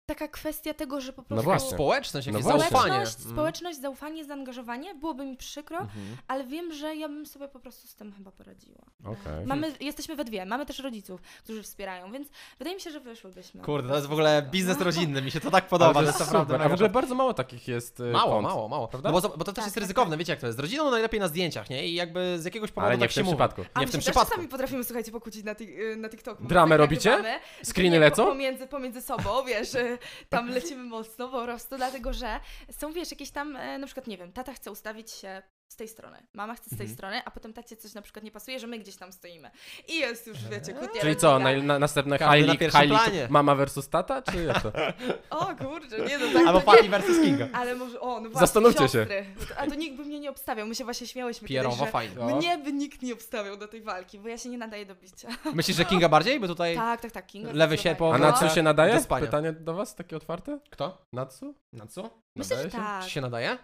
[0.09, 1.43] taka kwestia tego, że po No prostu...
[1.43, 1.69] właśnie.
[1.69, 2.59] Społeczność, No jakieś właśnie.
[2.69, 2.91] zaufanie.
[2.93, 3.31] Społeczność, Mm.
[3.35, 6.17] społeczność, zaufanie, zaangażowanie, byłoby mi przykro, Mhm.
[6.27, 8.81] ale wiem, że ja bym sobie po prostu z tym chyba poradziła.
[9.05, 9.45] Okej.
[9.45, 12.27] Mamy, jesteśmy we dwie, mamy też rodziców, którzy wspierają, więc
[12.59, 13.61] wydaje mi się, że wyszłybyśmy.
[13.61, 14.85] Kurde, to jest w ogóle biznes No.
[14.85, 16.59] rodzinny, mi się to tak podoba, to to naprawdę.
[16.59, 18.43] A w ogóle bardzo mało takich jest e, Mało, kont.
[18.47, 18.87] mało, mało.
[18.87, 19.11] Prawda?
[19.11, 20.19] No bo, bo to też Tak, jest tak, ryzykowne, tak.
[20.19, 20.57] wiecie jak to jest.
[20.57, 21.87] Z rodziną najlepiej na zdjęciach, nie?
[21.87, 23.35] I jakby z jakiegoś powodu Ale nie tak w się tym mówi.
[23.35, 23.65] przypadku.
[23.73, 24.29] A Nie w tym przypadku.
[24.29, 25.55] czasami potrafimy, słuchajcie, pokłócić na,
[25.97, 26.43] na TikToku.
[26.43, 27.23] Dramę tak robicie?
[27.63, 28.25] Screeny lecą?
[28.25, 29.97] Pomiędzy, pomiędzy sobą, wiesz, y,
[30.29, 32.39] tam lecimy mocno po prostu, dlatego że
[32.71, 35.87] są, wiesz, jakieś tam, e, na przykład, nie wiem, tata chce ustawić się z tej
[35.87, 36.93] strony, mama chce z tej Mhm.
[36.97, 39.51] strony, a potem tacie coś na przykład nie pasuje, że my gdzieś tam stoimy.
[39.87, 41.01] I jest już, wiecie, kłótnia.
[41.01, 43.27] Czyli co, na, na, następne Każdy high na league, pierwszym high league planie.
[43.29, 44.71] mama versus tata, czy jak to?
[45.39, 46.59] O kurczę, nie no tak Albo.
[46.61, 47.47] Fanny versus Kinga.
[47.53, 48.87] Ale może, o, no właśnie, Zastanówcie się.
[48.87, 49.25] siostry.
[49.57, 52.15] A to nikt by mnie nie obstawiał, my się właśnie śmiałyśmy że fajnie.
[52.35, 55.27] mnie by nikt nie obstawiał do tej walki, bo ja się nie nadaję do bicia.
[55.53, 56.39] Myślisz, że Kinga bardziej?
[56.39, 56.75] Bo tutaj...
[56.75, 57.77] Tak, tak, tak, Kinga Lewy zdecydowanie.
[57.83, 58.15] sierpowy.
[58.15, 58.99] A Natsu się nadaje?
[59.19, 60.59] Pytanie do was, takie otwarte?
[60.69, 61.05] Kto?
[61.13, 61.55] Natsu?
[61.73, 62.09] Na co?
[62.35, 62.77] Myślę, że Nadaje się?
[62.77, 63.03] tak.
[63.03, 63.57] Czy się nadaje?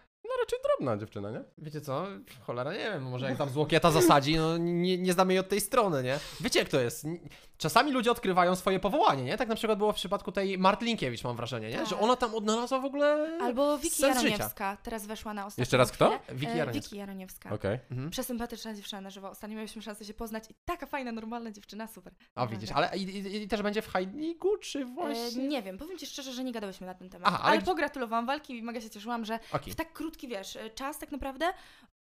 [0.45, 1.43] Raczej drobna dziewczyna, nie?
[1.57, 2.07] Wiecie co?
[2.41, 5.49] Cholera, nie wiem, może jak tam z łokieta zasadzi, no nie, nie znamy jej od
[5.49, 6.19] tej strony, nie?
[6.41, 7.05] Wiecie jak to jest?
[7.57, 9.37] Czasami ludzie odkrywają swoje powołanie, nie?
[9.37, 11.77] Tak na przykład było w przypadku tej Mart Linkiewicz, mam wrażenie, nie?
[11.77, 11.87] Tak.
[11.87, 14.29] Że ona tam odnalazła w ogóle Albo Wiki sens życia.
[14.29, 16.05] Jaroniewska, teraz weszła na ostatnią Jeszcze raz kto?
[16.19, 16.37] chwilę.
[16.39, 16.89] Wiki E, Jaroniewska.
[16.89, 17.53] Wiki Jaroniewska.
[17.53, 17.79] Okej.
[17.91, 18.09] Mhm.
[18.09, 19.29] Przesympatyczna dziewczyna na żywo.
[19.29, 22.13] Ostatnio mieliśmy szansę się poznać i taka fajna, normalna dziewczyna, super.
[22.35, 25.47] A widzisz, ale i, i, i też będzie w Hajniku, czy E, właśnie?
[25.47, 27.27] nie wiem, powiem Ci szczerze, że nie gadałyśmy na ten temat.
[27.27, 29.73] Aha, ale ale pogratulowałam walki i mega się cieszyłam, że Okej.
[29.73, 31.45] w tak krótki, wiesz, e, czas tak naprawdę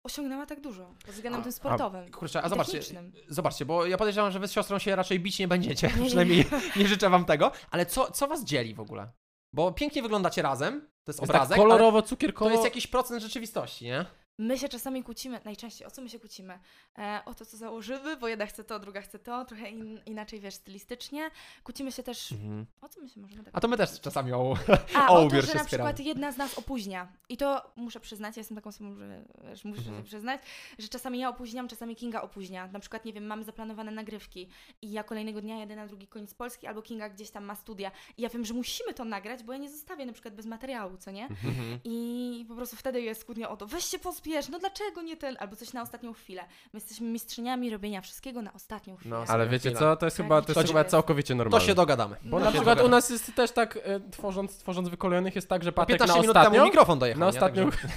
[0.04, 2.10] osiągnęła tak dużo pod względem A- tym a- sportowym.
[2.10, 2.80] Kurczę, a zobaczcie,
[3.28, 6.06] zobaczcie, bo ja podejrzewam, że wy z siostrą się raczej bić nie będziecie, Nie, nie,
[6.06, 6.44] przynajmniej
[6.76, 9.12] nie życzę wam tego, ale co, co was dzieli w ogóle?
[9.54, 12.50] Bo pięknie wyglądacie razem, to jest Jest obrazek, tak kolorowo, to cukierkowo.
[12.50, 14.06] jest jakiś procent rzeczywistości, nie?
[14.40, 16.58] My się czasami kłócimy, najczęściej o co my się kłócimy?
[16.98, 20.40] E, o to, co założymy, bo jedna chce to, druga chce to, trochę in, inaczej,
[20.40, 21.30] wiesz, stylistycznie.
[21.64, 22.34] Kłócimy się też,
[22.80, 24.54] o co my się możemy tak A to my też czasami o...
[24.94, 27.12] A, o o to, że na przykład jedna z nas opóźnia.
[27.28, 29.98] I to muszę przyznać, ja jestem taką osobą, że wiesz, muszę Mhm.
[29.98, 30.40] się przyznać,
[30.78, 32.66] że czasami ja opóźniam, czasami Kinga opóźnia.
[32.66, 34.48] Na przykład, nie wiem, mamy zaplanowane nagrywki
[34.82, 37.90] i ja kolejnego dnia jadę na drugi koniec Polski, albo Kinga gdzieś tam ma studia.
[38.16, 40.96] I ja wiem, że musimy to nagrać, bo ja nie zostawię na przykład bez materiału,
[40.96, 41.24] co nie?
[41.24, 41.80] Mhm.
[41.84, 45.36] I po prostu wtedy jest kłótnia o to, weź się pospiesz, no dlaczego nie ten,
[45.40, 46.42] albo coś na ostatnią chwilę.
[46.72, 49.16] My jesteśmy mistrzyniami robienia wszystkiego na ostatnią chwilę.
[49.18, 51.38] No, Ale wiecie co, to jest Tak, chyba, to jest to chyba jest- całkowicie To
[51.38, 51.66] normalne.
[51.66, 52.16] się dogadamy.
[52.24, 52.44] Bo No.
[52.44, 52.90] na się przykład u dogadamy.
[52.96, 56.22] nas jest też tak, e, tworząc, tworząc wykolejnych jest tak, że Po Patek 15 na
[56.22, 57.30] minut ostatnią, mikrofon dojechał, na nie?
[57.30, 57.88] ostatnią, Także-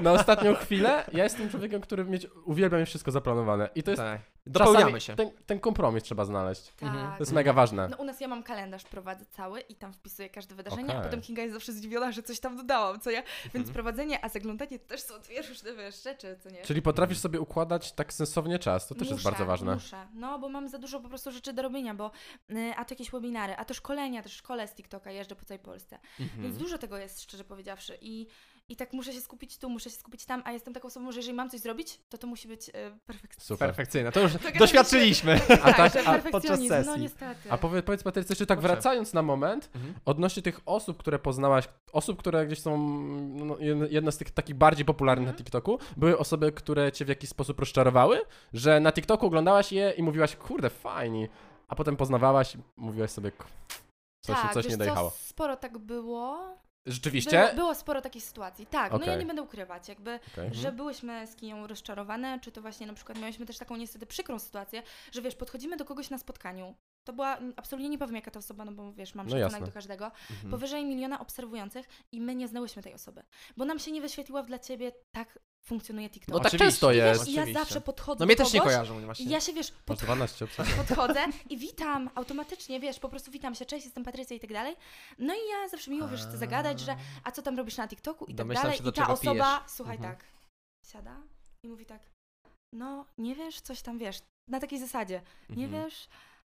[0.02, 3.68] na ostatnią chwilę, ja jestem człowiekiem, który mieć, uwielbia mieć wszystko zaplanowane.
[3.74, 4.20] I to jest Tak.
[4.46, 5.16] Dopełniamy się.
[5.16, 6.66] Ten, ten kompromis trzeba znaleźć.
[6.66, 6.82] Tak.
[6.82, 7.12] Mhm.
[7.12, 7.88] To jest mega ważne.
[7.88, 11.02] No u nas ja mam kalendarz, prowadzę cały i tam wpisuję każde wydarzenie, a Okej.
[11.02, 13.22] potem Kinga jest zawsze zdziwiona, że coś tam dodałam, co ja?
[13.44, 13.74] Więc Mhm.
[13.74, 16.62] prowadzenie, a zaglądanie to też są dwie różne wiesz, rzeczy, co nie?
[16.62, 19.74] Czyli potrafisz sobie układać tak sensownie czas, to też jest Muszę, bardzo ważne.
[19.74, 22.10] Muszę, no bo mam za dużo po prostu rzeczy do robienia, bo
[22.50, 25.58] y, a to jakieś webinary, a to szkolenia, też szkole z TikToka, jeżdżę po całej
[25.58, 25.98] Polsce.
[26.20, 26.42] Mhm.
[26.42, 27.98] Więc dużo tego jest, szczerze powiedziawszy.
[28.00, 28.26] I,
[28.68, 31.18] I tak muszę się skupić tu, muszę się skupić tam, a jestem taką osobą, że
[31.18, 32.72] jeżeli mam coś zrobić, to to musi być y,
[33.06, 33.44] perfekcyjne.
[33.46, 33.68] Super.
[33.68, 35.40] Perfekcyjne, to już Tak, doświadczyliśmy.
[35.48, 37.02] Tak, tak, że a podczas perfekcjonizm, no sesji.
[37.02, 37.50] niestety.
[37.52, 38.74] A powiedz, powiedz Patrycja, jeszcze tak Proszę.
[38.74, 39.94] wracając na moment, Mhm.
[40.04, 42.76] odnośnie tych osób, które poznałaś, osób, które gdzieś są,
[43.34, 45.34] no, jedne- jedne z tych takich bardziej popularnych Mhm.
[45.36, 48.20] na TikToku, były osoby, które cię w jakiś sposób rozczarowały,
[48.52, 51.28] że na TikToku oglądałaś je i mówiłaś, kurde, fajni,
[51.68, 53.44] a potem poznawałaś i mówiłaś sobie, "K-
[54.24, 55.10] coś, tak, coś wiesz nie co, dojechało.
[55.10, 56.56] sporo tak było.
[56.86, 57.30] Rzeczywiście?
[57.30, 58.66] Było, było sporo takich sytuacji.
[58.66, 60.54] Tak, no ja nie będę ukrywać, jakby, Okej.
[60.54, 64.38] że byłyśmy z Kinią rozczarowane, czy to właśnie na przykład miałyśmy też taką niestety przykrą
[64.38, 66.74] sytuację, że wiesz, podchodzimy do kogoś na spotkaniu.
[67.04, 69.72] To była, absolutnie nie powiem jaka to osoba, no bo wiesz, mam No szacunek do
[69.72, 70.04] każdego.
[70.30, 70.50] Mhm.
[70.50, 73.22] Powyżej miliona obserwujących i my nie znałyśmy tej osoby,
[73.56, 76.32] bo nam się nie wyświetliła dla ciebie tak funkcjonuje TikTok.
[76.34, 76.70] No tak Oczywiście.
[76.72, 77.28] często I wiesz, jest.
[77.28, 77.60] i ja oczywiście.
[77.60, 79.26] zawsze podchodzę No mnie do też nie kojarzą i właśnie.
[79.26, 80.84] ja się, wiesz, Masz pod, 12 obserwacji.
[80.86, 84.76] podchodzę i witam automatycznie, wiesz, po prostu witam się, cześć, jestem Patrycja i tak dalej.
[85.18, 88.24] No i ja zawsze miło, wiesz, chcę zagadać, że a co tam robisz na TikToku
[88.24, 88.78] i tak Domyślam dalej.
[88.78, 89.70] się, do I ta czego osoba, pijesz.
[89.72, 90.14] słuchaj Mhm.
[90.16, 90.24] tak,
[90.86, 91.16] siada
[91.64, 92.02] i mówi tak,
[92.74, 94.18] no nie wiesz, coś tam wiesz,
[94.50, 95.84] na takiej zasadzie, nie Mhm.
[95.84, 96.08] wiesz,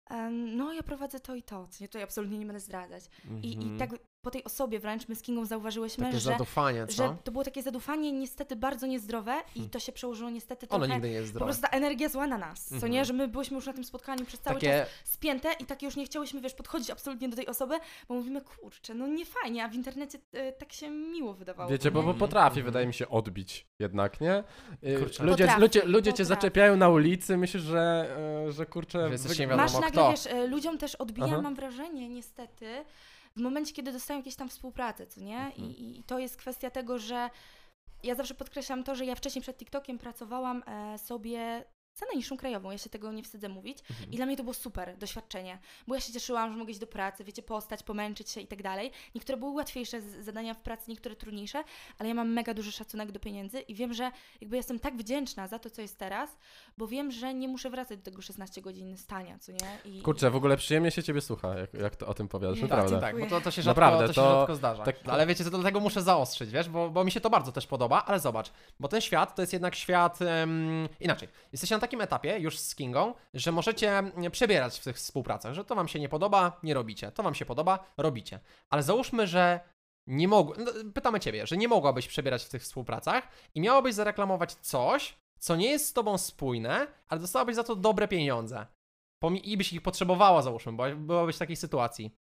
[0.09, 3.03] em, no ja prowadzę to i to, co nie, to ja absolutnie nie będę zdradzać.
[3.43, 3.77] I, I Mhm.
[3.79, 3.89] tak
[4.23, 6.93] po tej osobie wręcz my z Kingą zauważyłyśmy, Takie że, zadufanie, co?
[6.93, 9.69] że to było takie zadufanie niestety bardzo niezdrowe i Hmm.
[9.69, 11.45] to się przełożyło niestety Ono trochę nigdy nie jest po zdrowe.
[11.45, 12.91] prostu ta energia zła na nas, co Mhm.
[12.93, 13.05] nie?
[13.05, 15.95] Że my byliśmy już na tym spotkaniu przez cały czas Takie, spięte i tak już
[15.95, 17.75] nie chciałyśmy, wiesz, podchodzić absolutnie do tej osoby,
[18.07, 21.69] bo mówimy, kurczę, no nie fajnie, a w internecie e, tak się miło wydawało.
[21.71, 22.19] Wiecie, bo, bo Mhm.
[22.19, 22.65] potrafi, Mhm.
[22.65, 24.43] wydaje mi się, odbić jednak, nie?
[24.83, 25.23] Y, Kurczę.
[25.23, 26.25] Ludzie, Potrafi, ludzie, ludzie cię potrafi.
[26.25, 28.15] zaczepiają na ulicy, myślisz, że,
[28.47, 29.05] e, że kurczę...
[29.07, 30.11] Że jesteś wy- nie wiadomo Masz nagle, kto.
[30.11, 31.41] wiesz, e, ludziom też odbija, Aha.
[31.41, 32.85] mam wrażenie, niestety,
[33.37, 35.39] w momencie, kiedy dostają jakieś tam współpracę, co nie?
[35.39, 35.69] Mhm.
[35.69, 37.29] I, I to jest kwestia tego, że
[38.03, 42.71] ja zawsze podkreślam to, że ja wcześniej przed TikTokiem pracowałam e, sobie za najniższą krajową,
[42.71, 43.77] ja się tego nie wstydzę mówić.
[43.89, 44.11] Mhm.
[44.11, 46.87] I dla mnie to było super doświadczenie, bo ja się cieszyłam, że mogę iść do
[46.87, 48.91] pracy, wiecie, postać, pomęczyć się i tak dalej.
[49.15, 51.63] Niektóre były łatwiejsze zadania w pracy, niektóre trudniejsze,
[51.99, 55.47] ale ja mam mega duży szacunek do pieniędzy i wiem, że jakby jestem tak wdzięczna
[55.47, 56.37] za to, co jest teraz,
[56.77, 59.57] bo wiem, że nie muszę wracać do tego 16 godzin stania, co nie?
[59.93, 62.63] I, Kurczę, w ogóle przyjemnie się ciebie słucha, jak, jak to o tym powiadasz, Nie,
[62.63, 62.99] naprawdę.
[63.01, 64.83] Tak, bo to, to się rzadko, Naprawdę, to się to- rzadko zdarza.
[64.83, 67.51] tak- Ale wiecie, co do tego muszę zaostrzyć, wiesz, bo, bo mi się to bardzo
[67.51, 71.27] też podoba, ale zobacz, bo ten świat to jest jednak świat em, inaczej.
[71.51, 75.75] Jesteście na takim etapie już z Kingą, że możecie przebierać w tych współpracach, że to
[75.75, 78.39] wam się nie podoba, nie robicie, to wam się podoba, robicie.
[78.69, 79.59] Ale załóżmy, że
[80.07, 84.53] nie mogł, no, pytamy ciebie, że nie mogłabyś przebierać w tych współpracach i miałabyś zareklamować
[84.53, 88.65] coś, co nie jest z tobą spójne, ale dostałabyś za to dobre pieniądze.
[89.23, 92.15] Pomi- I byś ich potrzebowała, załóżmy, bo byłabyś w takiej sytuacji.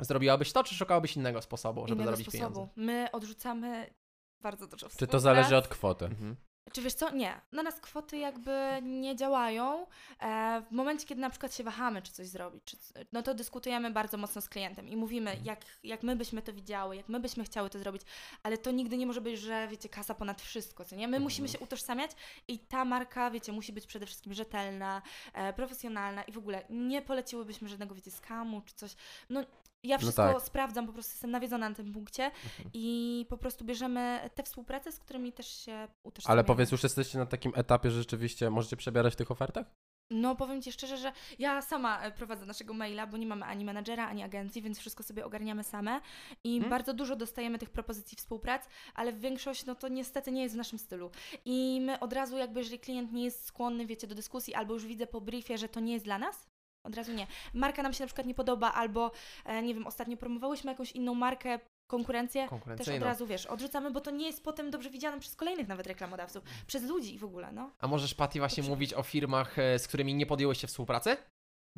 [0.00, 2.54] Zrobiłabyś to, czy szukałabyś innego sposobu, żeby innego zarobić sposobu.
[2.54, 2.72] pieniądze?
[2.76, 3.94] My odrzucamy
[4.40, 5.22] bardzo dużo Czy to współprac.
[5.22, 6.04] zależy od kwoty?
[6.04, 6.36] Mhm.
[6.72, 7.10] Czy wiesz co?
[7.10, 7.40] Nie.
[7.52, 9.86] Na nas kwoty jakby nie działają.
[10.20, 12.76] E, w momencie, kiedy na przykład się wahamy, czy coś zrobić, czy,
[13.12, 15.46] no to dyskutujemy bardzo mocno z klientem i mówimy, Mhm.
[15.46, 18.02] jak, jak my byśmy to widziały, jak my byśmy chciały to zrobić,
[18.42, 21.08] ale to nigdy nie może być, że wiecie, kasa ponad wszystko, co nie?
[21.08, 21.58] My musimy Mhm.
[21.60, 22.10] się utożsamiać
[22.48, 25.02] i ta marka, wiecie, musi być przede wszystkim rzetelna,
[25.34, 28.94] e, profesjonalna i w ogóle nie poleciłybyśmy żadnego, wiecie, skamu czy coś.
[29.30, 29.40] No,
[29.84, 30.42] ja wszystko tak.
[30.42, 32.70] sprawdzam, po prostu jestem nawiedzona na tym punkcie Mhm.
[32.72, 36.32] i po prostu bierzemy te współprace, z którymi też się utożsamiamy.
[36.32, 39.66] Ale powiedz, już jesteście na takim etapie, że rzeczywiście możecie przebierać w tych ofertach?
[40.10, 43.64] No powiem Ci szczerze, że ja sama e, prowadzę naszego maila, bo nie mamy ani
[43.64, 46.00] menadżera, ani agencji, więc wszystko sobie ogarniamy same
[46.44, 46.70] i Hmm?
[46.70, 50.78] bardzo dużo dostajemy tych propozycji współprac, ale większość no to niestety nie jest w naszym
[50.78, 51.10] stylu.
[51.44, 54.86] I my od razu jakby, jeżeli klient nie jest skłonny, wiecie, do dyskusji, albo już
[54.86, 56.46] widzę po briefie, że to nie jest dla nas,
[56.84, 57.26] od razu nie.
[57.54, 59.10] Marka nam się na przykład nie podoba, albo
[59.44, 64.00] e, nie wiem, ostatnio promowałyśmy jakąś inną markę, konkurencję, też od razu, wiesz, odrzucamy, bo
[64.00, 67.70] to nie jest potem dobrze widziane przez kolejnych nawet reklamodawców, przez ludzi w ogóle, no.
[67.78, 71.16] A możesz, Patty, właśnie mówić o firmach, e, z którymi nie podjęłyście współpracy?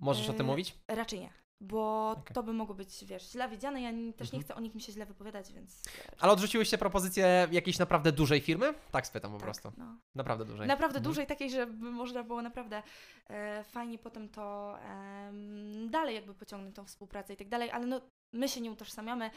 [0.01, 0.75] Możesz o tym E, mówić?
[0.89, 1.31] Raczej nie,
[1.67, 2.35] bo Okej.
[2.35, 3.83] to by mogło być, wiesz, źle widziane.
[3.83, 4.43] Ja też nie Mhm.
[4.43, 5.83] chcę o nikim się źle wypowiadać, więc.
[5.99, 8.75] e, Ale odrzuciłyście propozycję jakiejś naprawdę dużej firmy?
[8.91, 9.73] Tak spytam po tak, prostu.
[9.77, 9.97] No.
[10.15, 10.67] Naprawdę dużej.
[10.69, 11.05] Naprawdę Mhm.
[11.11, 12.83] dużej, takiej, żeby można było naprawdę
[13.31, 18.01] e, fajnie potem to em, dalej jakby pociągnąć tą współpracę i tak dalej, ale no
[18.33, 19.31] my się nie utożsamiamy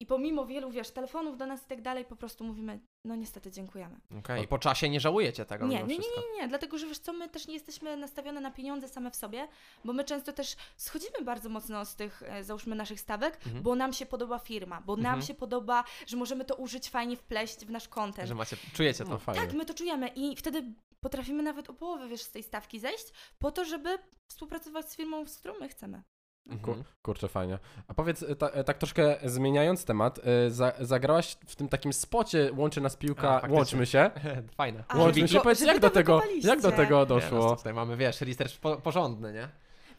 [0.00, 3.50] i pomimo wielu, wiesz, telefonów do nas i tak dalej, po prostu mówimy, no niestety
[3.50, 3.96] dziękujemy.
[4.18, 7.12] Okej, po czasie nie żałujecie tego Nie, nie, nie, nie, nie, dlatego że wiesz co,
[7.12, 9.48] my też nie jesteśmy nastawione na pieniądze same w sobie,
[9.84, 13.62] bo my często też schodzimy bardzo mocno z tych, e, załóżmy, naszych stawek, Mhm.
[13.62, 15.22] bo nam się podoba firma, bo nam Mhm.
[15.22, 18.28] się podoba, że możemy to użyć fajnie wpleść w nasz content.
[18.28, 19.10] Że macie, czujecie to.
[19.10, 19.40] No fajnie.
[19.40, 20.64] Tak, my to czujemy i wtedy
[21.00, 23.04] potrafimy nawet o połowę, wiesz, z tej stawki zejść,
[23.38, 23.98] po to, żeby
[24.30, 26.02] współpracować z firmą, z którą my chcemy.
[26.48, 26.78] Mhm.
[26.78, 27.58] Ku, kurczę, fajnie.
[27.88, 32.50] A powiedz, y, ta, y, tak troszkę zmieniając temat, za, zagrałaś w tym takim spocie
[32.56, 33.56] Łączy nas A, piłka, faktycznie.
[33.56, 34.10] łączmy się.
[34.56, 34.84] Fajne.
[34.88, 37.56] A, Łączmy się, powiedz, jak do tego, jak do tego Nie, no, doszło?
[37.56, 39.48] tutaj mamy, wiesz, research po, porządny, nie?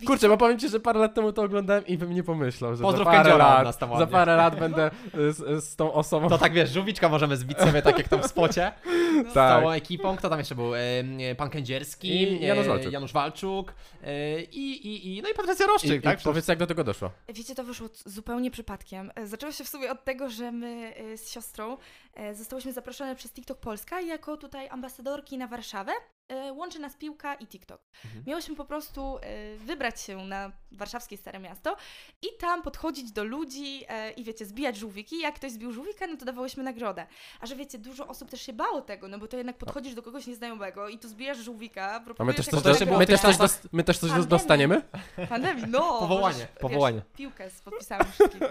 [0.07, 2.77] Kurczę, bo powiem ci, że parę lat temu to oglądałem i bym nie pomyślał, że
[2.77, 4.11] za parę, kędziora od lat, nas tam za ładnie.
[4.11, 6.29] parę lat będę y, z, z tą osobą.
[6.29, 8.71] To tak wiesz, żółwiczka możemy zbić sobie tak jak to w spocie.
[9.31, 9.33] Z Tak.
[9.33, 10.15] całą ekipą.
[10.17, 10.75] Kto tam jeszcze był?
[10.75, 10.79] E,
[11.31, 12.91] e, Pan Kędzierski, I Janusz Walczuk.
[12.91, 13.73] Janusz Walczuk
[14.03, 16.21] e, i, i, i, no i Patrycja Roszczyk, I, tak?
[16.21, 17.11] i powiedz, jak do tego doszło.
[17.29, 19.11] Wiecie, to wyszło c- zupełnie przypadkiem.
[19.15, 21.77] E, Zaczęło się w sumie od tego, że my e, z siostrą
[22.15, 25.91] e, zostałyśmy zaproszone przez TikTok Polska jako tutaj ambasadorki na Warszawę.
[26.27, 27.81] E, Łączy nas piłka i TikTok.
[28.05, 28.23] Mhm.
[28.27, 31.75] Miałyśmy po prostu e, wybrać się na warszawskie Stare Miasto
[32.21, 35.19] i tam podchodzić do ludzi e, i wiecie, zbijać żółwiki.
[35.19, 37.07] Jak ktoś zbił żółwika, no to dawałyśmy nagrodę.
[37.39, 40.01] A że wiecie, dużo osób też się bało tego, no bo to jednak podchodzisz do
[40.01, 43.59] kogoś nieznajomego i tu zbijasz żółwika, A my też coś, do, my też coś, dos,
[43.71, 44.29] my też coś Pandemii.
[44.29, 44.81] dostaniemy?
[45.29, 45.79] Pandemii, no!
[45.99, 47.01] Powołanie, możesz, wiesz, powołanie.
[47.15, 48.41] piłkę z podpisami wszystkich.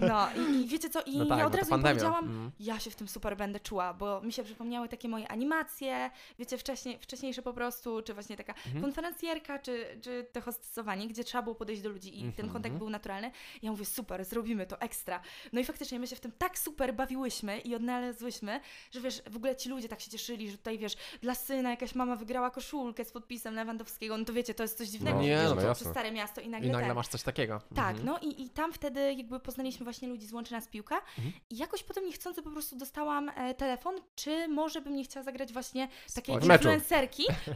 [0.00, 2.50] No i, i wiecie co, i No tak, ja bo od razu powiedziałam, Mm.
[2.60, 6.58] ja się w tym super będę czuła, bo mi się przypomniały takie moje animacje, wiecie,
[6.58, 8.82] wcześniej, wcześniejsze po prostu, czy właśnie taka Mhm.
[8.84, 12.50] konferencjerka, czy, czy to hostowanie, gdzie trzeba było podejść do ludzi i ten Mhm.
[12.52, 13.30] kontakt był naturalny.
[13.62, 15.20] Ja mówię, super, zrobimy to ekstra.
[15.52, 19.36] No i faktycznie my się w tym tak super bawiłyśmy i odnalazłyśmy, że wiesz, w
[19.36, 23.04] ogóle ci ludzie tak się cieszyli, że tutaj wiesz, dla syna jakaś mama wygrała koszulkę
[23.04, 25.74] z podpisem Lewandowskiego, no to wiecie, to jest coś dziwnego, No nie, wiesz, no to
[25.74, 26.96] przez Stare Miasto i nagle, I nagle ten.
[26.96, 27.60] masz coś takiego.
[27.74, 28.06] Tak, Mhm.
[28.06, 31.32] no i, i tam wtedy jakby poznaliśmy właśnie ludzi z Łączy Nas Piłka Mhm.
[31.50, 35.52] i jakoś potem niechcący po prostu dostałam e, telefon, czy może bym nie chciała zagrać
[35.52, 36.80] właśnie takiej spocie.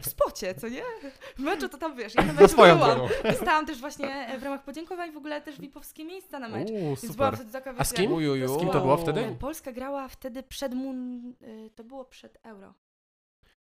[0.01, 0.81] W spocie, co nie?
[1.35, 2.99] W meczu to tam wiesz, ja na swoją byłam.
[3.23, 6.69] Dostałam też właśnie w ramach podziękowań w ogóle też VIP-owskie miejsca na mecz.
[6.69, 7.35] Uuu, Więc byłam super.
[7.35, 8.11] wtedy taka, A z kim?
[8.13, 8.47] Ujuju.
[8.55, 9.35] Z kim to było wtedy?
[9.39, 11.29] Polska grała wtedy przed mun...
[11.41, 12.73] e, to było przed Euro.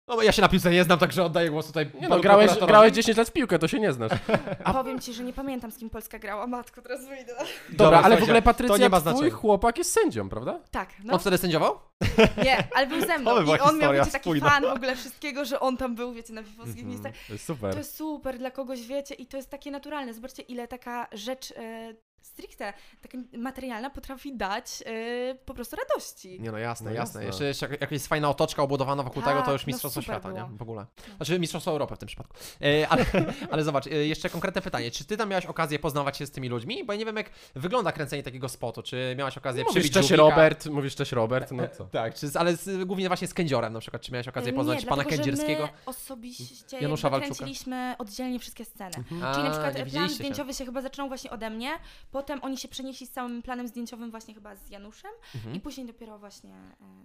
[0.07, 2.51] No bo ja się na piłce nie znam, także oddaję głos tutaj Nie no, grałeś,
[2.67, 4.11] grałeś 10 lat w piłkę, to się nie znasz.
[4.73, 6.47] Powiem Ci, że nie pamiętam z kim Polska grała.
[6.47, 7.33] Matko, teraz wyjdę.
[7.69, 9.35] Dobra, ale w ogóle to Patrycja, nie ma twój znaczenia.
[9.35, 10.59] chłopak jest sędzią, prawda?
[10.71, 11.13] Tak, no.
[11.13, 11.79] On wtedy sędziował?
[12.45, 14.49] Nie, ale był ze mną To by była i on miał, historia wiecie, taki spójna.
[14.49, 16.87] fan w ogóle wszystkiego, że on tam był, wiecie, na VIP-owskich Mhm.
[16.87, 17.13] miejscach.
[17.27, 17.71] To jest super.
[17.71, 20.13] To jest super dla kogoś, wiecie, i to jest takie naturalne.
[20.13, 21.93] Zobaczcie, ile taka rzecz e,
[22.23, 26.41] stricte, taka materialna potrafi dać e, po prostu radości.
[26.41, 27.25] Nie no jasne, No jasne.
[27.25, 27.25] jasne.
[27.25, 30.15] Jeszcze, jeszcze jak- jakaś fajna otoczka obudowana wokół Tak, tego, to już no Mistrzostwo super
[30.15, 30.49] Świata, było.
[30.51, 30.57] nie?
[30.57, 30.85] W ogóle.
[31.17, 32.33] Znaczy Mistrzostwo Europy w tym przypadku.
[32.61, 33.05] E, ale,
[33.51, 34.91] ale zobacz, e, jeszcze konkretne pytanie.
[34.91, 36.83] Czy ty tam miałaś okazję poznawać się z tymi ludźmi?
[36.85, 38.83] Bo ja nie wiem, jak wygląda kręcenie takiego spotu.
[38.83, 40.29] Czy miałaś okazję Mówisz przybić cześć żółwika?
[40.29, 41.85] Robert, mówisz cześć Robert, no co?
[41.85, 44.01] Tak, czy, ale z, głównie właśnie z kędziorem na przykład.
[44.01, 45.63] Czy miałeś okazję poznać nie, pana dlatego, Kędzierskiego?
[45.63, 47.35] My osobiście Janusza Walczuka.
[47.35, 48.95] kręciliśmy oddzielnie wszystkie sceny.
[49.23, 50.15] A, Czyli na przykład plan widzieliście się.
[50.15, 51.71] zdjęciowy się chyba zaczynał właśnie ode mnie,
[52.13, 55.55] Potem oni się przenieśli z całym planem zdjęciowym właśnie chyba z Januszem Mhm.
[55.55, 56.49] i później dopiero właśnie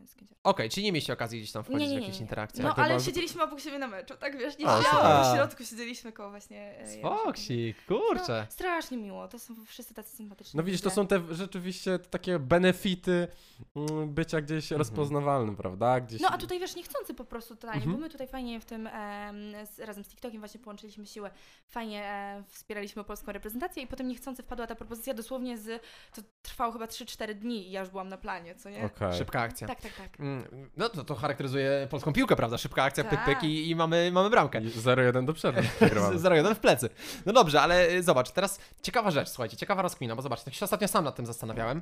[0.02, 0.40] e, z Kędziorem.
[0.44, 2.24] Okej, czyli nie mieliście okazji gdzieś tam wchodzić Nie, nie, w nie, jakieś nie.
[2.24, 2.62] interakcje.
[2.64, 6.12] No Tak, ale siedzieliśmy obok siebie na meczu, tak wiesz, nie siedziałam w środku, siedzieliśmy
[6.12, 7.24] koło właśnie e, Janusza.
[7.24, 8.46] Foksik, kurczę.
[8.46, 10.56] No, strasznie miło, to są wszyscy tacy sympatyczni.
[10.59, 13.28] No widzisz, to są te rzeczywiście takie benefity
[13.76, 16.00] mm, bycia gdzieś rozpoznawalnym, prawda?
[16.00, 16.20] Gdzieś...
[16.20, 17.96] No a tutaj wiesz, niechcący po prostu totalnie, Mhm.
[17.96, 19.36] bo my tutaj fajnie w tym em,
[19.66, 21.30] z, razem z TikTokiem właśnie połączyliśmy siły,
[21.68, 25.82] fajnie e, wspieraliśmy polską reprezentację i potem niechcący wpadła ta propozycja dosłownie z,
[26.14, 28.84] to trwało chyba 3-4 dni i ja już byłam na planie, co nie?
[28.84, 29.12] Okej.
[29.18, 29.66] Szybka akcja.
[29.68, 30.20] Tak, tak, tak.
[30.20, 32.59] Mm, No to, to charakteryzuje polską piłkę, prawda?
[32.59, 33.44] Szybka akcja, pyk, pyk Tak.
[33.44, 34.61] i, i mamy, mamy bramkę.
[34.61, 35.62] I 0-1 do przerwy.
[35.80, 36.16] wygrywamy.
[36.18, 36.88] 0-1 w plecy.
[37.26, 40.64] No dobrze, ale y, zobacz, teraz ciekawa rzecz, słuchajcie, ciekawa rozkmina, bo zobacz, tak się
[40.64, 41.80] ostatnio sam nad tym zastanawiałem.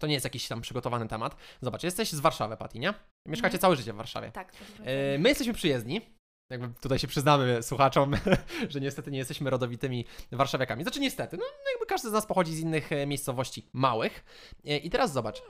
[0.00, 1.36] To nie jest jakiś tam przygotowany temat.
[1.60, 2.94] Zobacz, jesteś z Warszawy, Pati, nie?
[3.26, 3.60] Mieszkacie Mhm.
[3.60, 4.32] całe życie w Warszawie.
[4.32, 4.52] Tak.
[4.52, 6.15] to jest E, My jesteśmy przyjezdni.
[6.50, 8.14] Jakby tutaj się przyznamy słuchaczom,
[8.68, 10.82] że niestety nie jesteśmy rodowitymi warszawiakami.
[10.82, 14.24] Znaczy niestety, no jakby każdy z nas pochodzi z innych e, miejscowości małych.
[14.64, 15.42] E, I teraz zobacz,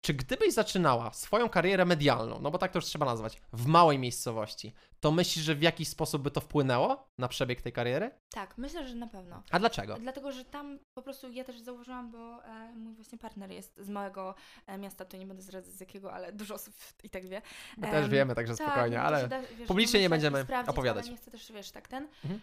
[0.00, 3.98] czy gdybyś zaczynała swoją karierę medialną, no bo tak to już trzeba nazwać, w małej
[3.98, 8.10] miejscowości, to myślisz, że w jakiś sposób by to wpłynęło na przebieg tej kariery?
[8.30, 9.42] Tak, myślę, że na pewno.
[9.50, 9.96] A dlaczego?
[10.00, 13.88] Dlatego, że tam po prostu ja też zauważyłam, bo e, mój właśnie partner jest z
[13.88, 14.34] małego
[14.66, 16.74] e, miasta, to nie będę zdradzać z jakiego, ale dużo osób
[17.04, 17.42] i tak wie.
[17.76, 21.04] My Em, też wiemy, także tak, spokojnie, ale da, wiesz, publicznie nie będziemy opowiadać.
[21.04, 22.08] Ale nie chcę też, wiesz, tak ten.
[22.24, 22.40] Mhm.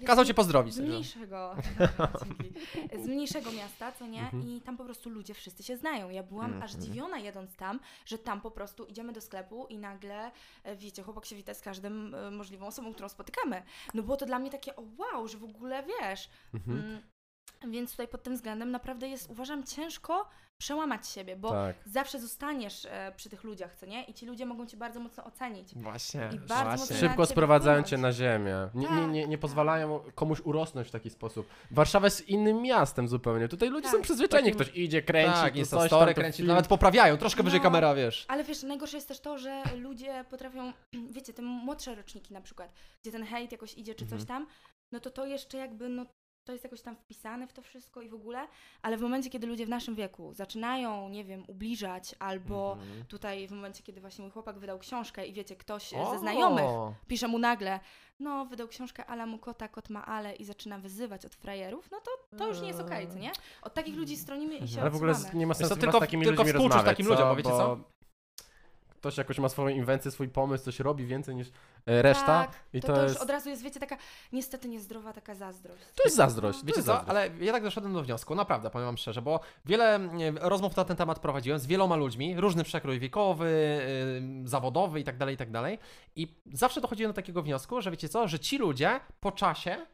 [0.00, 0.74] E, kazał cię pozdrowić.
[0.74, 1.56] Z mniejszego,
[2.24, 3.04] dzięki.
[3.04, 4.20] z mniejszego miasta, co nie?
[4.20, 4.48] Mhm.
[4.48, 6.10] I tam po prostu ludzie wszyscy się znają.
[6.10, 6.82] Ja byłam aż Mhm.
[6.82, 10.30] zdziwiona jedąc tam, że tam po prostu idziemy do sklepu i nagle,
[10.64, 13.62] e, wiecie, chłopak się wita z każdym e, możliwą osobą, którą spotykamy.
[13.94, 16.30] No było to dla mnie takie, o wow, że w ogóle wiesz.
[16.54, 16.78] Mhm.
[16.78, 20.28] Mm, więc tutaj pod tym względem naprawdę jest, uważam, ciężko
[20.64, 21.76] przełamać siebie, bo Tak.
[21.86, 24.04] zawsze zostaniesz e, przy tych ludziach, co nie?
[24.04, 25.74] I ci ludzie mogą cię bardzo mocno ocenić.
[25.74, 26.78] Właśnie, I bardzo właśnie.
[26.80, 28.68] mocno Szybko sprowadzają cię na ziemię.
[28.74, 29.10] Nie, nie, Tak.
[29.10, 31.46] nie, nie pozwalają komuś urosnąć w taki sposób.
[31.70, 33.48] Warszawa jest innym miastem zupełnie.
[33.48, 34.02] Tutaj ludzie są Tak.
[34.02, 34.50] przyzwyczajeni.
[34.52, 36.48] Takim- Ktoś idzie, kręci, tak, jest coś story, tam, kręci, film.
[36.48, 37.64] nawet poprawiają, troszkę wyżej No.
[37.64, 38.24] kamera, wiesz.
[38.28, 40.72] Ale wiesz, najgorsze jest też to, że ludzie potrafią,
[41.16, 44.26] wiecie, te młodsze roczniki na przykład, gdzie ten hejt jakoś idzie czy coś Mhm.
[44.28, 44.46] tam,
[44.92, 46.06] no to to jeszcze jakby, no
[46.44, 48.46] to jest jakoś tam wpisane w to wszystko i w ogóle,
[48.82, 53.04] ale w momencie, kiedy ludzie w naszym wieku zaczynają, nie wiem, ubliżać albo Mhm.
[53.04, 56.10] tutaj w momencie, kiedy właśnie mój chłopak wydał książkę i wiecie, ktoś O!
[56.12, 56.64] ze znajomych
[57.08, 57.80] pisze mu nagle,
[58.20, 61.98] no wydał książkę Ala mu kota, kot ma ale i zaczyna wyzywać od frajerów, no
[62.00, 63.32] to to już nie jest okej, co nie?
[63.62, 65.38] Od takich ludzi stronimy i się Ale w ogóle odsuwamy.
[65.38, 67.12] nie ma Wiesz sensu tylko- z takimi tylko ludźmi rozmawiać, takim co?
[67.12, 67.78] ludziom, bo wiecie co?
[68.94, 71.50] Ktoś jakoś ma swoją inwencję, swój pomysł, coś robi więcej niż
[71.86, 73.22] reszta Tak, i to, to, to już jest...
[73.22, 73.96] od razu jest, wiecie, taka
[74.32, 75.82] niestety niezdrowa taka zazdrość.
[75.94, 76.60] To jest zazdrość.
[76.60, 77.10] to Wiecie jest co, zazdrość.
[77.10, 80.84] ale ja tak doszedłem do wniosku, naprawdę, powiem wam szczerze, bo wiele nie, rozmów na
[80.84, 83.80] ten temat prowadziłem z wieloma ludźmi, różny przekrój wiekowy,
[84.42, 85.78] yy, zawodowy i tak dalej, i tak dalej.
[86.16, 89.86] I zawsze dochodziłem do takiego wniosku, że wiecie co, że ci ludzie po czasie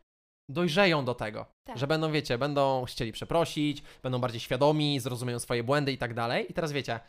[0.48, 1.78] dojrzeją do tego, Tak.
[1.78, 6.50] że będą, wiecie, będą chcieli przeprosić, będą bardziej świadomi, zrozumieją swoje błędy i tak dalej.
[6.50, 7.00] I teraz wiecie,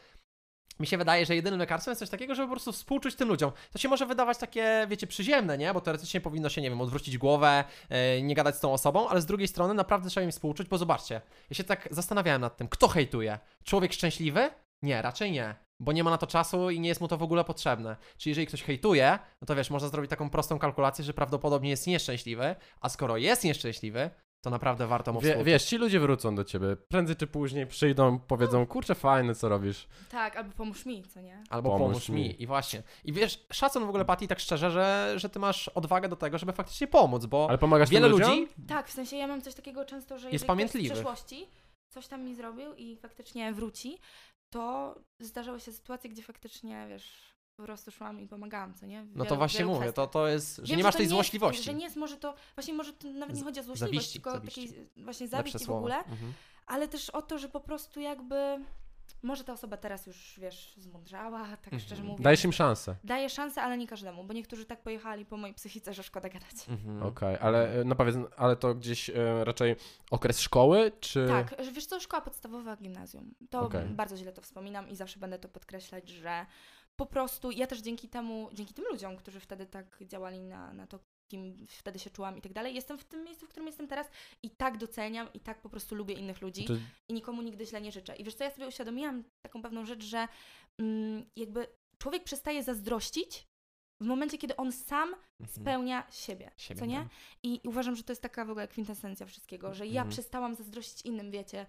[0.80, 3.52] mi się wydaje, że jedynym lekarstwem jest coś takiego, żeby po prostu współczuć tym ludziom.
[3.72, 5.74] To się może wydawać takie, wiecie, przyziemne, nie?
[5.74, 9.22] Bo teoretycznie powinno się, nie wiem, odwrócić głowę, e, nie gadać z tą osobą, ale
[9.22, 12.68] z drugiej strony naprawdę trzeba im współczuć, bo zobaczcie, ja się tak zastanawiałem nad tym,
[12.68, 13.40] kto hejtuje?
[13.64, 14.50] Człowiek szczęśliwy?
[14.82, 15.56] Nie, raczej nie.
[15.80, 17.98] Bo nie ma na to czasu i nie jest mu to w ogóle potrzebne.
[18.18, 21.88] Czyli jeżeli ktoś hejtuje, no to wiesz, można zrobić taką prostą kalkulację, że prawdopodobnie jest
[21.88, 24.10] nieszczęśliwy, a skoro jest nieszczęśliwy,
[24.42, 26.76] to naprawdę warto mu Wie, wiesz, ci ludzie wrócą do ciebie.
[26.76, 29.88] Prędzej czy później przyjdą, powiedzą, kurczę, fajne, co robisz.
[30.10, 31.44] Tak, albo pomóż mi, co nie?
[31.50, 32.16] Albo Pomóż pomóż, mi.
[32.22, 32.42] mi.
[32.44, 32.84] I właśnie.
[33.04, 36.38] I wiesz, szacun w ogóle, Patty, tak szczerze, że, że ty masz odwagę do tego,
[36.38, 39.86] żeby faktycznie pomóc, bo Ale pomagasz wiele ludzi Tak, w sensie ja mam coś takiego
[39.86, 40.90] często, że Jest pamiętliwy.
[40.90, 41.48] w przeszłości
[41.90, 43.98] coś tam mi zrobił i faktycznie wróci,
[44.50, 47.31] to zdarzały się sytuacje, gdzie faktycznie, wiesz,
[47.62, 49.04] po prostu szłam i pomagałam, co nie?
[49.04, 50.10] W No to wielu- właśnie wielu mówię, to, kwestiach.
[50.14, 51.64] to jest, że Wiem, nie masz to tej jest- złośliwości.
[51.64, 54.32] że nie jest może to, właśnie może to nawet nie chodzi o złośliwość, zawiści, tylko
[54.32, 54.68] zawiści.
[54.68, 55.80] takiej właśnie Lepsze zawiści w słowo.
[55.80, 56.34] ogóle, Mhm.
[56.68, 58.60] ale też o to, że po prostu jakby,
[59.24, 61.80] może ta osoba teraz już, wiesz, zmądrzała, tak Mhm.
[61.82, 62.22] szczerze mówiąc.
[62.22, 62.96] Dajesz im szansę.
[63.04, 66.70] Daję szansę, ale nie każdemu, bo niektórzy tak pojechali po mojej psychice, że szkoda gadać.
[66.70, 67.04] Mhm.
[67.04, 69.14] Okej, ale e, no powiedz, ale to gdzieś e,
[69.46, 69.76] raczej
[70.12, 71.28] okres szkoły, czy...
[71.28, 73.34] Tak, że wiesz co, szkoła podstawowa, gimnazjum.
[73.50, 73.86] To Okej.
[73.90, 76.46] bardzo źle to wspominam i zawsze będę to podkreślać, że
[77.02, 80.88] po prostu ja też dzięki temu, dzięki tym ludziom, którzy wtedy tak działali na, na
[80.88, 83.88] to, kim wtedy się czułam i tak dalej, jestem w tym miejscu, w którym jestem
[83.88, 84.08] teraz
[84.44, 86.66] i tak doceniam i tak po prostu lubię innych ludzi
[87.08, 88.16] i nikomu nigdy źle nie życzę.
[88.16, 90.28] I wiesz co, ja sobie uświadomiłam taką pewną rzecz, że
[90.78, 93.48] mm, jakby człowiek przestaje zazdrościć,
[94.02, 95.16] W momencie, kiedy on sam.
[95.48, 96.98] Spełnia siebie, Siebie, co nie?
[96.98, 97.08] tak.
[97.44, 100.10] I uważam, że to jest taka w ogóle kwintesencja wszystkiego, że ja Mhm.
[100.10, 101.66] przestałam zazdrościć innym, wiecie,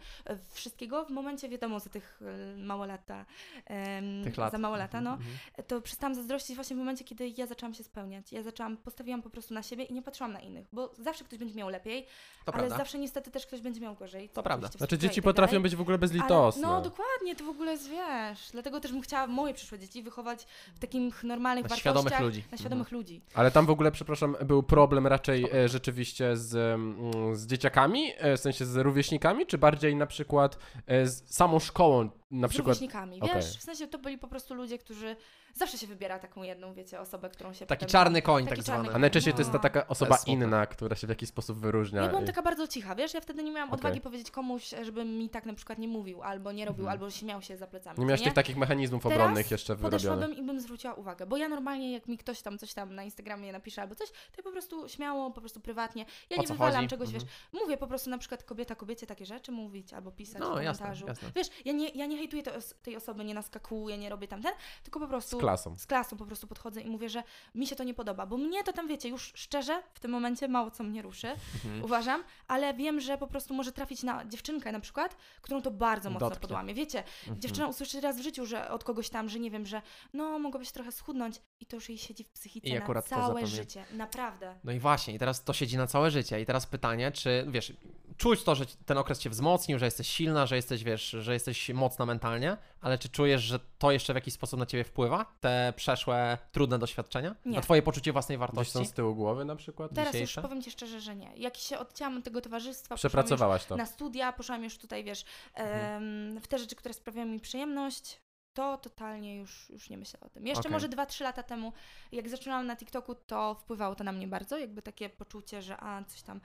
[0.51, 2.20] wszystkiego w momencie, wiadomo, za tych
[2.55, 3.27] e, mało lata,
[3.66, 4.53] em, Tych lat.
[4.53, 5.66] za mało lata, no, Mhm, mhm.
[5.68, 8.33] to przestałam zazdrościć właśnie w momencie, kiedy ja zaczęłam się spełniać.
[8.33, 11.39] Ja zaczęłam, postawiłam po prostu na siebie i nie patrzyłam na innych, bo zawsze ktoś
[11.39, 12.03] będzie miał lepiej,
[12.45, 12.77] To ale prawda.
[12.77, 14.29] zawsze niestety też ktoś będzie miał gorzej.
[14.29, 14.68] To prawda.
[14.68, 15.35] Znaczy dzieci tak dalej.
[15.35, 16.62] potrafią być w ogóle Ale, bezlitosne.
[16.62, 20.47] no dokładnie, to w ogóle jest, wiesz, dlatego też bym chciała moje przyszłe dzieci wychować
[20.75, 21.93] w takich normalnych Na wartościach.
[21.95, 22.39] świadomych ludzi.
[22.39, 22.51] Mhm.
[22.53, 23.20] Na świadomych ludzi.
[23.35, 28.36] Ale tam w ogóle, przepraszam, był problem raczej e, rzeczywiście z, mm, z dzieciakami, e,
[28.36, 32.66] w sensie z rówieśnikami, czy bardziej na przykład e, z samą szkołą, na z przykład...
[32.76, 33.35] rówieśnikami, Okej.
[33.35, 35.16] wiesz, w sensie to byli po prostu ludzie, którzy
[35.55, 37.93] zawsze się wybiera taką jedną, wiecie, osobę, którą się Taki potem...
[37.93, 38.95] czarny koń Taki tak zwany.
[38.95, 39.62] A najczęściej to jest ta No.
[39.62, 42.03] taka osoba inna, która się w jakiś sposób wyróżnia.
[42.03, 43.76] Ja byłam i- taka bardzo cicha, wiesz, ja wtedy nie miałam Okej.
[43.78, 46.93] odwagi powiedzieć komuś, żeby mi tak na przykład nie mówił, albo nie robił, Mhm.
[46.93, 47.95] albo śmiał się za plecami.
[47.99, 48.24] Nie co miałeś nie?
[48.24, 50.09] tych takich mechanizmów Teraz obronnych jeszcze wyrobionych.
[50.09, 53.03] Podeszłabym i bym zwróciła uwagę, bo ja normalnie jak mi ktoś tam coś tam na
[53.05, 56.47] Instagramie napisze albo coś, to ja po prostu śmiało, po prostu prywatnie, ja O nie
[56.49, 56.89] wywalam chodzi?
[56.89, 57.24] czegoś, Mhm.
[57.24, 60.62] wiesz, mówię po prostu na przykład kobieta kobiecie takie rzeczy mówić albo pisać No, w
[60.62, 61.07] jasne, komentarzu.
[61.07, 61.30] jasne.
[61.37, 64.53] Wiesz, ja nie, ja nie hejtuję te, os- tej osoby, nie naskakuję, nie robię tamten,
[64.83, 65.79] tylko po prostu Z klasą.
[65.79, 67.23] z klasą po prostu podchodzę i mówię, że
[67.55, 70.49] mi się to nie podoba, bo mnie to tam wiecie, już szczerze w tym momencie
[70.49, 71.29] mało co mnie ruszy,
[71.64, 71.85] Mhm.
[71.85, 76.11] uważam, ale wiem, że po prostu może trafić na dziewczynkę na przykład, którą to bardzo
[76.11, 76.41] mocno Dotknie.
[76.43, 76.75] podłamie.
[76.75, 77.41] Wiecie, Mhm.
[77.41, 80.73] dziewczyna usłyszy raz w życiu, że od kogoś tam, że nie wiem, że no mogłabyś
[80.73, 84.59] trochę schudnąć i to już jej siedzi w psychice I na całe życie, naprawdę.
[84.64, 86.41] No i właśnie, i teraz to siedzi na całe życie.
[86.41, 87.73] I teraz pytanie, czy wiesz,
[88.16, 91.70] czuć to, że ten okres cię wzmocnił, że jesteś silna, że jesteś, wiesz, że jesteś
[91.70, 95.34] mocna mentalnie, ale czy czujesz, że to jeszcze w jakiś sposób na ciebie wpływa?
[95.40, 97.34] Te przeszłe, trudne doświadczenia?
[97.44, 97.56] Nie.
[97.56, 98.72] Na twoje poczucie własnej Gdzieś wartości?
[98.72, 99.90] są z tyłu głowy na przykład?
[99.94, 100.40] Teraz Dzisiejsze?
[100.40, 101.32] już powiem Ci szczerze, że nie.
[101.36, 103.74] Jak się odcięłam od tego towarzystwa, poszłam Przepracowałaś to.
[103.74, 108.20] już na studia, poszłam już tutaj, wiesz, em, w te rzeczy, które sprawiają mi przyjemność,
[108.54, 110.46] to totalnie już, już nie myślę o tym.
[110.46, 110.72] Jeszcze Okej.
[110.72, 111.72] może 2-3 lata temu,
[112.12, 116.04] jak zaczynałam na TikToku, to wpływało to na mnie bardzo, jakby takie poczucie, że a,
[116.04, 116.40] coś tam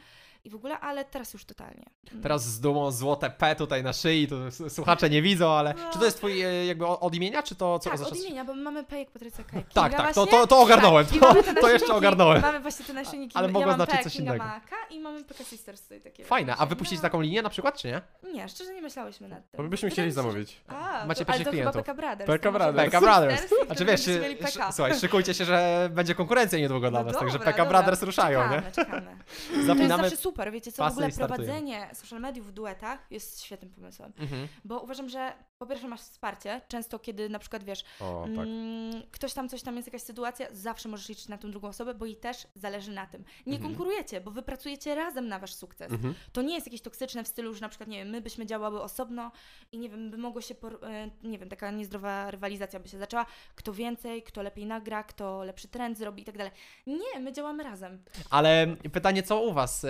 [0.47, 1.85] i w ogóle, ale teraz już totalnie.
[2.11, 2.23] Mm.
[2.23, 4.35] Teraz z dumą złote P tutaj na szyi, to
[4.69, 5.89] słuchacze nie widzą, ale No.
[5.93, 8.53] czy to jest twój e, jakby od imienia, czy to co tak, od imienia, bo
[8.53, 9.57] my mamy Pejek Patrycja K.
[9.73, 12.41] Tak, tak, to, to, to ogarnąłem, Tak, to, te to jeszcze ogarnąłem.
[12.41, 13.35] Mamy właśnie te naszyjniki.
[13.37, 14.43] Ale ja znaczyć P, coś innego.
[14.43, 16.25] ma K i mamy Pekka Sisters tutaj takie.
[16.25, 17.01] Fajne, a wypuścić No.
[17.01, 18.01] taką linię na przykład, czy nie?
[18.33, 19.57] Nie, szczerze nie myślałyśmy nad tym.
[19.57, 20.61] Bo my byśmy chcieli zamówić.
[20.67, 21.73] A, Macie to, ale pierwszych to klientów.
[21.73, 22.27] chyba Pekka Brothers.
[22.27, 22.85] Pekka to może Brothers.
[22.91, 23.65] Pekka Brothers.
[23.65, 24.05] Znaczy wiesz,
[24.39, 24.71] PK.
[24.71, 27.65] słuchaj, szykujcie się, że będzie konkurencja niedługo dla No nas, także PK.
[27.65, 28.61] Brothers ruszają, nie?
[28.71, 29.17] Czekamy.
[29.55, 30.09] To Zapinamy...
[30.37, 34.13] super, wiecie co, w ogóle prowadzenie social mediów w duetach jest świetnym pomysłem.
[34.17, 34.47] Mhm.
[34.65, 38.47] Bo uważam, że po pierwsze masz wsparcie, często kiedy na przykład wiesz, O, tak.
[38.47, 41.93] mm, ktoś tam, coś tam jest jakaś sytuacja, zawsze możesz liczyć na tą drugą osobę,
[41.93, 43.23] bo jej też zależy na tym.
[43.45, 43.71] Nie Mhm.
[43.75, 45.91] konkurujecie, bo wy pracujecie razem na wasz sukces.
[45.91, 46.13] Mhm.
[46.31, 48.81] To nie jest jakieś toksyczne w stylu, że na przykład, nie wiem, my byśmy działały
[48.81, 49.31] osobno
[49.71, 53.25] i nie wiem, by mogło się, e, nie wiem, taka niezdrowa rywalizacja by się zaczęła,
[53.55, 56.53] kto więcej, kto lepiej nagra, kto lepszy trend zrobi i tak dalej.
[56.87, 58.03] Nie, my działamy razem.
[58.29, 59.85] Ale pytanie, co u was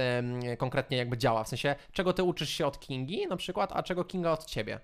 [0.58, 1.44] konkretnie jakby działa?
[1.44, 4.80] W sensie, czego ty uczysz się od Kingi na przykład, a czego Kinga od ciebie?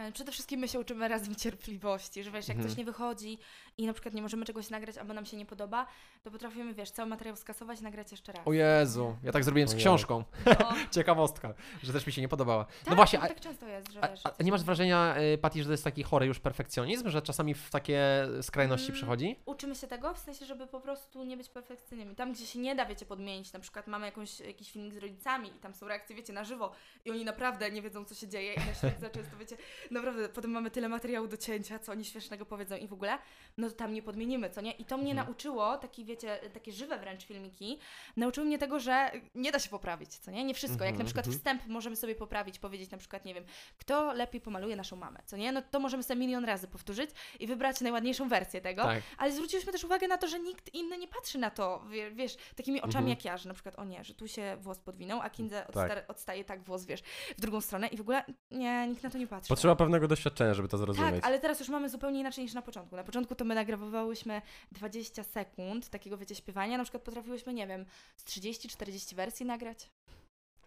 [0.00, 2.68] E, Przede wszystkim my się uczymy razem cierpliwości, że wiesz, jak Mhm.
[2.68, 3.38] coś nie wychodzi
[3.80, 5.86] i na przykład nie możemy czegoś nagrać, albo nam się nie podoba,
[6.22, 8.46] to potrafimy, wiesz, cały materiał skasować i nagrać jeszcze raz.
[8.48, 9.80] O Jezu, ja tak zrobiłem z Ojej.
[9.80, 10.24] książką.
[10.90, 12.64] Ciekawostka, że też mi się nie podobała.
[12.64, 14.20] Tak, No właśnie, bo a, tak często jest, że a, wiesz...
[14.26, 17.22] a coś nie masz wrażenia, y, Pati, że to jest taki chory już perfekcjonizm, że
[17.22, 18.96] czasami w takie skrajności Mm.
[18.96, 19.36] przychodzi?
[19.46, 22.14] Uczymy się tego, w sensie, żeby po prostu nie być perfekcyjnymi.
[22.16, 25.48] Tam, gdzie się nie da, wiecie, podmienić, na przykład mamy jakąś, jakiś filmik z rodzicami
[25.48, 26.72] i tam są reakcje, wiecie, na żywo
[27.04, 29.56] i oni naprawdę nie wiedzą, co się dzieje i na świecie często, wiecie,
[29.90, 33.18] naprawdę potem mamy tyle materiału do cięcia, co oni śmiesznego powiedzą i w ogóle,
[33.56, 34.72] no to tam nie podmienimy, co nie?
[34.72, 35.26] I to mnie Mhm.
[35.28, 37.78] nauczyło, taki, wiecie, takie żywe wręcz filmiki,
[38.16, 40.44] nauczyły mnie tego, że nie da się poprawić, co nie?
[40.44, 40.84] Nie wszystko.
[40.84, 41.38] Jak na Mhm, przykład mhm.
[41.38, 43.44] wstęp możemy sobie poprawić, powiedzieć na przykład, nie wiem,
[43.78, 45.52] kto lepiej pomaluje naszą mamę, co nie?
[45.52, 47.10] No to możemy sobie milion razy powtórzyć
[47.40, 48.82] i wybrać najładniejszą wersję tego.
[48.82, 49.02] Tak.
[49.18, 52.36] Ale zwróciliśmy też uwagę na to, że nikt inny nie patrzy na to, wie, wiesz,
[52.56, 53.08] takimi oczami Mhm.
[53.08, 55.90] jak ja, że na przykład, o nie, że tu się włos podwinął, a Kindze Tak.
[55.90, 57.00] odsta- odstaje tak włos, wiesz,
[57.36, 59.48] w drugą stronę i w ogóle nie, nikt na to nie patrzy.
[59.48, 61.14] Potrzeba pewnego doświadczenia, żeby to zrozumieć.
[61.14, 62.96] Tak, ale teraz już mamy zupełnie inaczej niż na początku.
[62.96, 64.42] Na początku to my nagrywałyśmy
[64.72, 67.86] 20 sekund takiego, wiecie, śpiewania, na przykład potrafiłyśmy, nie wiem,
[68.16, 69.90] z 30-40 wersji nagrać.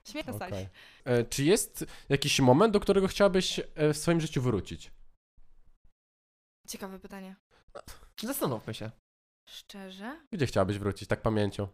[0.07, 0.47] Śmieszna okay.
[0.47, 0.67] Okej.
[1.05, 4.91] E, Czy jest jakiś moment, do którego chciałabyś e, w swoim życiu wrócić?
[6.67, 7.35] Ciekawe pytanie.
[8.21, 8.91] Zastanówmy się.
[9.49, 10.19] Szczerze?
[10.31, 11.67] Gdzie chciałabyś wrócić, tak pamięcią?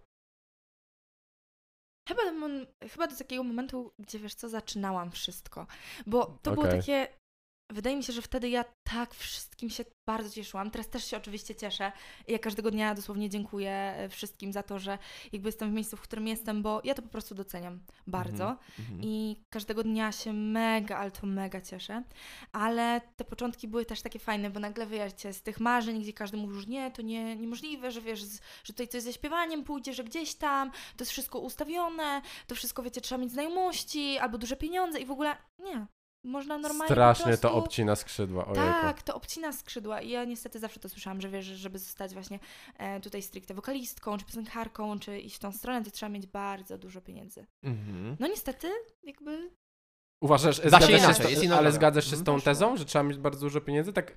[2.07, 5.67] Chyba do, chyba do takiego momentu, gdzie wiesz co, zaczynałam wszystko.
[6.07, 6.79] Bo to było Okej.
[6.79, 7.18] takie
[7.69, 10.71] Wydaje mi się, że wtedy ja tak wszystkim się bardzo cieszyłam.
[10.71, 11.91] Teraz też się oczywiście cieszę.
[12.27, 14.97] Ja każdego dnia dosłownie dziękuję e, wszystkim za to, że
[15.31, 18.57] jakby jestem w miejscu, w którym jestem, bo ja to po prostu doceniam bardzo.
[18.79, 19.01] Mhm.
[19.03, 22.03] I każdego dnia się mega, ale to mega cieszę.
[22.51, 26.37] Ale te początki były też takie fajne, bo nagle wiecie, z tych marzeń, gdzie każdy
[26.37, 28.19] mówił, że nie, to nie, niemożliwe, że wiesz,
[28.63, 32.83] że tutaj coś ze śpiewaniem pójdzie, że gdzieś tam, to jest wszystko ustawione, to wszystko,
[32.83, 35.87] wiecie, trzeba mieć znajomości albo duże pieniądze i w ogóle nie.
[36.23, 37.41] Można normalnie Strasznie prostu...
[37.41, 38.81] to obcina skrzydła, ojejku.
[38.81, 42.13] Tak, to obcina skrzydła i ja niestety zawsze to słyszałam, że wiesz, że żeby zostać
[42.13, 42.39] właśnie
[42.77, 46.77] e, tutaj stricte wokalistką, czy piosenkarką, czy iść w tą stronę, to trzeba mieć bardzo
[46.77, 47.45] dużo pieniędzy.
[47.63, 48.17] Mhm.
[48.19, 48.67] No niestety,
[49.03, 49.51] jakby
[50.21, 52.25] Uważasz, się zgadzasz inaczej, z jest inna ale zgadzasz się z Mhm.
[52.39, 53.93] tą tezą, że trzeba mieć bardzo dużo pieniędzy?
[53.93, 54.13] Tak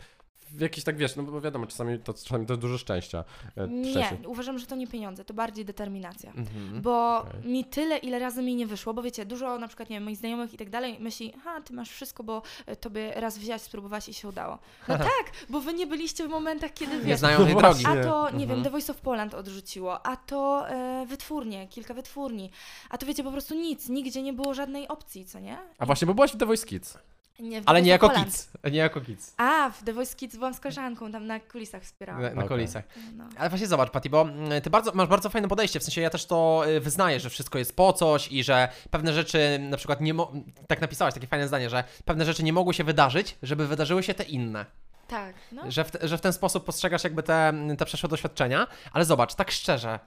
[0.61, 3.25] jakiś tak wiesz, no bo wiadomo, czasami to, czasami to dużo szczęścia.
[3.57, 4.29] e, nie, szczęście.
[4.29, 6.31] uważam, że to nie pieniądze, to bardziej determinacja.
[6.33, 6.83] Mhm.
[6.83, 7.51] Bo Okej.
[7.51, 10.17] mi tyle, ile razy mi nie wyszło, bo wiecie, dużo na przykład, nie wiem, moich
[10.17, 14.09] znajomych i tak dalej myśli, ha, ty masz wszystko, bo e, tobie raz wziąłeś, spróbowałaś
[14.09, 14.59] i się udało.
[14.89, 17.83] No tak, bo wy nie byliście w momentach, kiedy Nie wiesz, znają tej Właśnie.
[17.85, 18.01] drogi.
[18.01, 18.49] A to, nie Mhm.
[18.49, 22.51] wiem, The Voice of Poland odrzuciło, a to e, wytwórnie, kilka wytwórni,
[22.91, 25.59] a to wiecie, po prostu nic, nigdzie nie było żadnej opcji, co nie?
[25.79, 26.99] A właśnie, bo byłaś w The Voice Kids.
[27.43, 28.27] Nie w Ale nie jako Poland.
[28.27, 28.49] kids.
[28.65, 29.35] Nie jako kids.
[29.37, 32.23] A, w The Voice Kids byłam z koleżanką, tam na kulisach wspierałam.
[32.23, 32.49] Na, na Okej.
[32.49, 32.85] kulisach.
[33.17, 33.25] No.
[33.39, 36.11] Ale właśnie zobacz, Patty, bo mm, ty bardzo, masz bardzo fajne podejście, w sensie ja
[36.11, 40.01] też to y, wyznaję, że wszystko jest po coś i że pewne rzeczy na przykład
[40.01, 40.33] nie mo-
[40.69, 44.15] tak napisałaś, takie fajne zdanie, że pewne rzeczy nie mogły się wydarzyć, żeby wydarzyły się
[44.15, 44.67] te inne.
[45.09, 45.71] Tak, no.
[45.71, 49.35] Że w, te- że w ten sposób postrzegasz jakby te, te przeszłe doświadczenia, ale zobacz,
[49.35, 49.99] tak szczerze,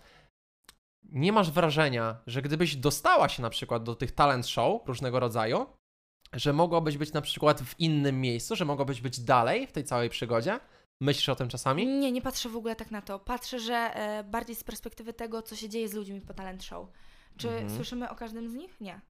[1.04, 5.66] nie masz wrażenia, że gdybyś dostała się na przykład do tych talent show różnego rodzaju,
[6.34, 10.10] że mogłabyś być na przykład w innym miejscu, że mogłabyś być dalej w tej całej
[10.10, 10.60] przygodzie?
[11.02, 11.88] Myślisz o tym czasami?
[11.88, 13.20] Nie, nie patrzę w ogóle tak na to.
[13.20, 16.88] Patrzę, że e, bardziej z perspektywy tego, co się dzieje z ludźmi po talent show.
[17.38, 17.76] Czy Mhm.
[17.76, 18.82] słyszymy o każdym z nich?
[18.82, 19.02] Nie.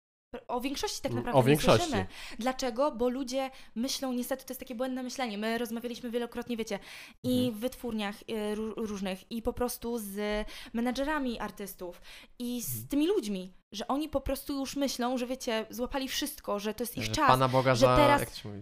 [0.47, 1.79] O większości tak naprawdę o większości.
[1.79, 2.05] nie słyszymy.
[2.39, 2.91] Dlaczego?
[2.91, 5.37] Bo ludzie myślą, niestety to jest takie błędne myślenie.
[5.37, 6.79] My rozmawialiśmy wielokrotnie, wiecie,
[7.23, 7.53] i Mhm.
[7.55, 8.25] w wytwórniach y,
[8.55, 12.01] ró- różnych, i po prostu z menadżerami artystów,
[12.39, 12.87] i z Mhm.
[12.87, 16.97] tymi ludźmi, że oni po prostu już myślą, że wiecie, złapali wszystko, że to jest
[16.97, 17.27] ich Że czas.
[17.27, 17.95] Pana Boga że za...
[17.95, 18.61] teraz- Jak to się mówi?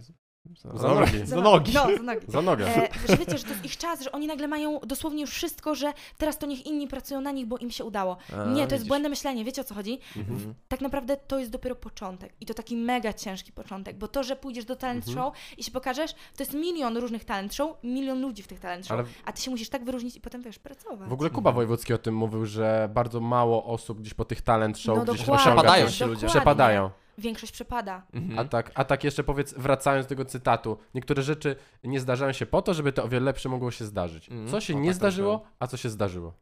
[0.51, 1.25] Za, Za nogi.
[1.25, 1.73] Za nogi.
[1.73, 2.25] No, za nogi.
[2.27, 2.67] Za nogę.
[2.77, 5.75] E, że wiecie, że to jest ich czas, że oni nagle mają dosłownie już wszystko,
[5.75, 8.17] że teraz to niech inni pracują na nich, bo im się udało.
[8.33, 8.87] A, Nie, to jest widzisz.
[8.87, 9.99] błędne myślenie, wiecie o co chodzi?
[10.17, 10.53] Mhm.
[10.67, 14.35] Tak naprawdę to jest dopiero początek i to taki mega ciężki początek, bo to, że
[14.35, 15.17] pójdziesz do talent Mhm.
[15.25, 18.85] show i się pokażesz, to jest milion różnych talent show, milion ludzi w tych talent
[18.87, 21.09] show, Ale a ty się musisz tak wyróżnić i potem wiesz, pracować.
[21.09, 24.79] w ogóle Kuba Wojewódzki o tym mówił, że bardzo mało osób gdzieś po tych talent
[24.79, 26.15] show no gdzieś dokładnie, osiąga Przepadają się ludzie.
[26.21, 26.39] dokładnie.
[26.41, 26.89] Przepadają.
[27.17, 28.03] Większość przepada.
[28.13, 28.39] Mhm.
[28.39, 32.45] A tak, a tak jeszcze powiedz, wracając do tego cytatu, niektóre rzeczy nie zdarzają się
[32.45, 34.29] po to, żeby to o wiele lepsze mogło się zdarzyć.
[34.29, 34.47] Mhm.
[34.47, 35.55] Co się O, nie tak to zdarzyło, myślałem.
[35.59, 36.33] a co się zdarzyło?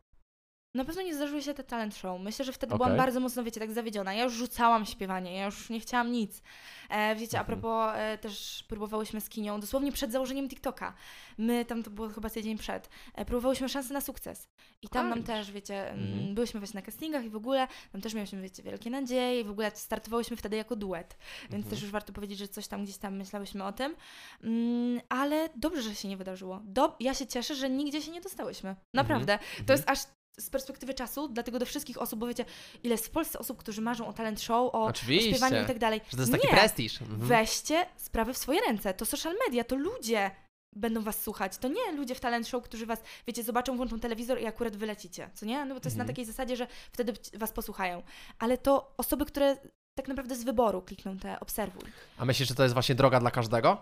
[0.75, 2.21] Na pewno nie zdarzyły się te talent show.
[2.21, 2.85] Myślę, że wtedy Okej.
[2.85, 4.13] byłam bardzo mocno, wiecie, tak zawiedziona.
[4.13, 6.41] Ja już rzucałam śpiewanie, ja już nie chciałam nic.
[6.89, 7.45] E, wiecie, a Mhm.
[7.59, 10.93] propos, e, też próbowałyśmy z Kinią, dosłownie przed założeniem TikToka.
[11.37, 14.47] My, tam to było chyba tydzień przed, e, próbowałyśmy szansy na sukces.
[14.81, 16.35] I tam nam też, wiecie, mm, Mhm.
[16.35, 19.51] byłyśmy właśnie na castingach i w ogóle, tam też miałyśmy, wiecie, wielkie nadzieje i w
[19.51, 21.17] ogóle startowałyśmy wtedy jako duet.
[21.41, 21.69] Więc Mhm.
[21.69, 23.95] też już warto powiedzieć, że coś tam gdzieś tam myślałyśmy o tym.
[24.43, 26.61] Mm, ale dobrze, że się nie wydarzyło.
[26.63, 28.75] Do, ja się cieszę, że nigdzie się nie dostałyśmy.
[28.93, 29.39] Naprawdę.
[29.65, 29.99] To jest aż
[30.39, 32.45] z perspektywy czasu, dlatego do wszystkich osób, bo wiecie,
[32.83, 35.79] ile jest w Polsce osób, którzy marzą o talent show, o, o śpiewaniu i tak
[35.79, 36.01] dalej.
[36.09, 37.01] Że to jest taki nie, prestiż.
[37.01, 37.19] Mhm.
[37.21, 38.93] weźcie sprawy w swoje ręce.
[38.93, 40.31] To social media, to ludzie
[40.75, 41.57] będą was słuchać.
[41.57, 45.29] To nie ludzie w talent show, którzy was, wiecie, zobaczą, włączą telewizor i akurat wylecicie,
[45.33, 45.65] co nie?
[45.65, 46.07] No bo to jest Mhm.
[46.07, 48.03] na takiej zasadzie, że wtedy was posłuchają.
[48.39, 49.57] Ale to osoby, które
[49.97, 51.83] tak naprawdę z wyboru klikną te obserwuj.
[52.17, 53.81] A myślisz, że to jest właśnie droga dla każdego?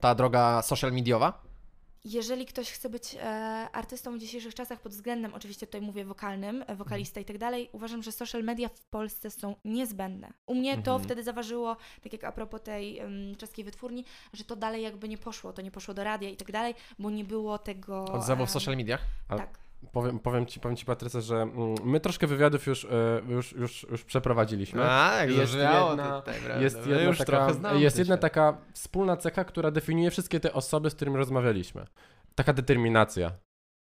[0.00, 1.42] Ta droga social mediowa?
[2.04, 3.20] Jeżeli ktoś chce być e,
[3.72, 7.68] artystą w dzisiejszych czasach pod względem, oczywiście tutaj mówię wokalnym, e, wokalista i tak dalej,
[7.72, 10.32] uważam, że social media w Polsce są niezbędne.
[10.46, 11.02] U mnie to Mhm.
[11.04, 15.18] wtedy zaważyło, tak jak a propos tej em, czeskiej wytwórni, że to dalej jakby nie
[15.18, 18.04] poszło, to nie poszło do radia i tak dalej, bo nie było tego...
[18.04, 19.00] Odzewu w social mediach?
[19.28, 19.58] Tak.
[19.92, 22.88] Powiem, powiem ci, powiem ci Patrycja, że mm, my troszkę wywiadów już, e,
[23.28, 24.82] już, już, już przeprowadziliśmy.
[24.90, 30.10] A, jak Jest jedna- tutaj, Jest, jedna, taka, jest jedna taka wspólna cecha, która definiuje
[30.10, 31.86] wszystkie te osoby, z którymi rozmawialiśmy.
[32.34, 33.32] Taka determinacja.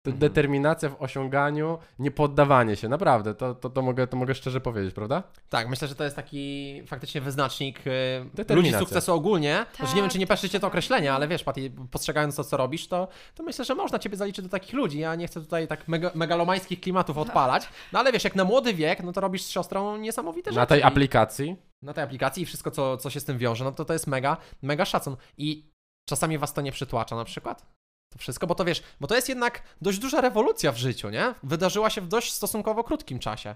[0.06, 0.20] Mhm.
[0.20, 5.24] Determinacja w osiąganiu, niepoddawanie się, naprawdę, to, to, to, mogę, to mogę szczerze powiedzieć, prawda?
[5.50, 9.66] Tak, myślę, że to jest taki faktycznie wyznacznik y, ludzi sukcesu ogólnie.
[9.78, 10.68] Tak, że nie wiem, czy nie tak, patrzycie to tak.
[10.68, 14.45] określenie, ale wiesz, Pati, postrzegając to, co robisz, to, to myślę, że można ciebie zaliczyć
[14.45, 15.00] do takich ludzi.
[15.00, 18.74] Ja nie chcę tutaj tak mega, megalomańskich klimatów odpalać, no ale wiesz, jak na młody
[18.74, 20.60] wiek, no to robisz z siostrą niesamowite rzeczy.
[20.60, 21.56] Na tej aplikacji.
[21.82, 24.08] na tej aplikacji i wszystko, co, co się z tym wiąże, no to to jest
[24.08, 25.18] mega, mega szacun.
[25.38, 25.72] I
[26.10, 27.76] czasami was to nie przytłacza na przykład?
[28.10, 31.34] To wszystko, bo to wiesz, bo to jest jednak dość duża rewolucja w życiu, nie?
[31.43, 33.55] Wydarzyła się w dość stosunkowo krótkim czasie.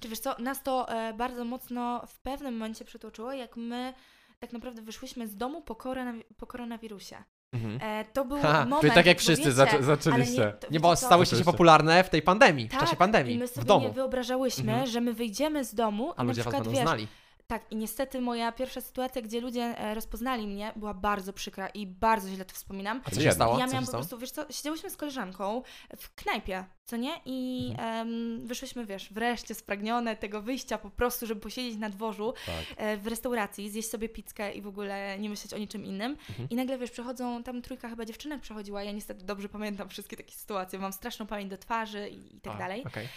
[0.00, 3.94] Czy wiesz co, nas to e, bardzo mocno w pewnym momencie przytłoczyło, jak my
[4.40, 7.16] tak naprawdę wyszłyśmy z domu po, koronawi- po koronawirusie.
[7.52, 7.78] Mhm.
[7.82, 10.40] E, to był Ha, moment, Czyli tak jak wszyscy wiecie, zaczę- zaczęliście.
[10.46, 11.06] Nie, to Nie, bo co?
[11.06, 13.86] stały się popularne w tej pandemii, w tak, czasie pandemii, i my w sobie domu.
[13.88, 14.86] nie wyobrażałyśmy, Mhm.
[14.90, 17.08] że my wyjdziemy z domu A na ludzie was przykład, będą wiesz, znali.
[17.52, 21.86] Tak, i niestety moja pierwsza sytuacja, gdzie ludzie e, rozpoznali mnie, była bardzo przykra i
[21.86, 23.00] bardzo źle to wspominam.
[23.04, 23.58] A co się stało?
[23.58, 25.62] Ja miałam po prostu, wiesz co, siedziałyśmy z koleżanką
[25.96, 27.20] w knajpie, co nie?
[27.24, 28.08] I Mhm.
[28.08, 32.54] em, wyszłyśmy, wiesz, wreszcie spragnione tego wyjścia po prostu, żeby posiedzieć na dworzu Tak.
[32.76, 36.16] e, w restauracji, zjeść sobie pizzkę i w ogóle nie myśleć o niczym innym.
[36.30, 36.48] Mhm.
[36.50, 40.32] I nagle, wiesz, przechodzą, tam trójka chyba dziewczynek przechodziła, ja niestety dobrze pamiętam wszystkie takie
[40.34, 42.84] sytuacje, mam straszną pamięć do twarzy i, i tak A, dalej.
[42.84, 43.08] okej.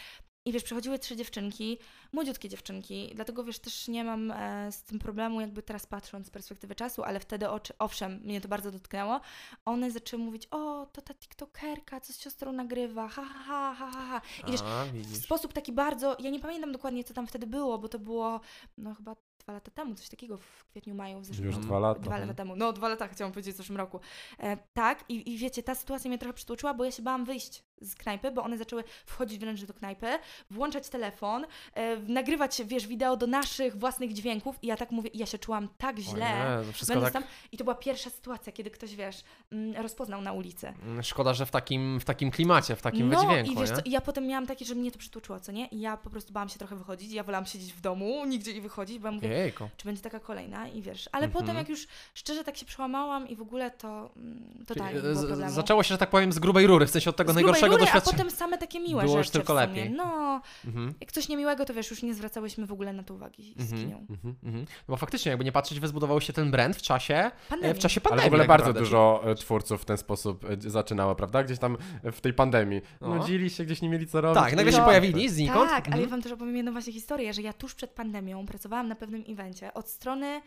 [0.46, 1.78] I wiesz, przechodziły trzy dziewczynki,
[2.12, 6.30] młodziutkie dziewczynki, dlatego wiesz, też nie mam e, z tym problemu, jakby teraz patrząc z
[6.30, 9.22] perspektywy czasu, ale wtedy oczy, owszem, mnie to bardzo dotknęło.
[9.66, 13.92] One zaczęły mówić, o, to ta TikTokerka, co z siostrą nagrywa, ha, ha, ha, ha,
[13.92, 14.22] ha, ha.
[14.48, 17.78] I wiesz, A, w sposób taki bardzo, ja nie pamiętam dokładnie, co tam wtedy było,
[17.78, 18.40] bo to było,
[18.78, 19.16] no chyba
[19.46, 21.68] dwa lata temu, coś takiego w kwietniu, maju, w zeszłym Już roku.
[21.68, 22.00] dwa lata.
[22.00, 22.56] Dwa lata temu.
[22.56, 24.00] No, dwa lata chciałam powiedzieć w zeszłym roku.
[24.40, 27.64] E, tak, i, i wiecie, ta sytuacja mnie trochę przytłoczyła, bo ja się bałam wyjść
[27.82, 30.08] z knajpy, bo one zaczęły wchodzić wręcz do knajpy,
[30.52, 35.26] włączać telefon, e, nagrywać, wiesz, wideo do naszych własnych dźwięków i ja tak mówię, ja
[35.26, 36.62] się czułam tak źle.
[36.66, 37.14] Nie, wszystko tak...
[37.14, 40.74] tam, I to była pierwsza sytuacja, kiedy ktoś, wiesz, mm, rozpoznał na ulicy.
[40.84, 43.76] Mm, Szkoda, że w takim, w takim klimacie, w takim no wydźwięku, i wiesz nie?
[43.76, 45.68] co, ja potem miałam takie, że mnie to przytłoczyło, co nie?
[45.68, 48.62] I ja po prostu bałam się trochę wychodzić, ja wolałam siedzieć w domu, nigdzie nie
[48.62, 49.70] wychodzić, bo ja mówię, Jejku.
[49.78, 51.44] czy będzie taka kolejna i wiesz, ale Mhm.
[51.44, 55.28] potem jak już szczerze tak się przełamałam i w ogóle to mm, totalnie Czyli, było
[55.28, 55.52] problemu.
[55.52, 57.36] Zaczęło się, że tak powiem, z grubej rury, w sensie od tego Z
[57.72, 58.16] rury, doświadczenia.
[58.16, 59.68] A potem same takie miłe Było już rzeczy tylko w sumie.
[59.68, 59.90] lepiej.
[59.92, 60.94] No, Mhm.
[61.02, 63.82] jak coś niemiłego, to wiesz, już nie zwracałyśmy w ogóle na to uwagi z Mhm.
[63.82, 64.06] kinią.
[64.10, 64.66] Mhm, mhm.
[64.88, 67.76] Bo faktycznie, jakby nie patrzeć, wyzbudował się ten brand w czasie, e, Pandemii.
[67.76, 68.24] w czasie Ale pandemii.
[68.24, 68.80] w ogóle tak bardzo naprawdę.
[68.80, 71.44] dużo e, twórców w ten sposób e, zaczynało, prawda?
[71.44, 72.82] Gdzieś tam w tej pandemii.
[73.02, 73.16] No.
[73.16, 74.44] Nudzili się, gdzieś nie mieli co robić.
[74.44, 74.86] Tak, nagle się No.
[74.86, 75.70] pojawili znikąd.
[75.70, 76.02] Tak, ale Mhm.
[76.04, 79.24] ja wam też opowiem jedną właśnie historię, że ja tuż przed pandemią pracowałam na pewnym
[79.30, 80.42] evencie od strony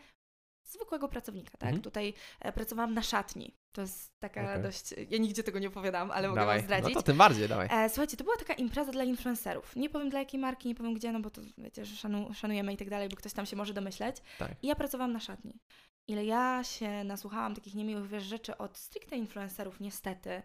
[0.71, 1.69] zwykłego pracownika, tak?
[1.69, 1.81] Mhm.
[1.81, 3.55] Tutaj e, pracowałam na szatni.
[3.71, 4.63] To jest taka Okej.
[4.63, 4.93] dość...
[5.09, 6.95] Ja nigdzie tego nie opowiadam, ale mogę Dawaj, zdradzić.
[6.95, 7.67] no to tym bardziej, dawaj.
[7.71, 9.75] E, słuchajcie, to była taka impreza dla influencerów.
[9.75, 12.73] Nie powiem dla jakiej marki, nie powiem gdzie, no bo to wiecie, że szanu, szanujemy
[12.73, 14.15] i tak dalej, bo ktoś tam się może domyśleć.
[14.39, 14.51] Tak.
[14.61, 15.59] I ja pracowałam na szatni.
[16.07, 20.41] Ile ja się nasłuchałam takich niemiłych wiesz, rzeczy od stricte influencerów, niestety.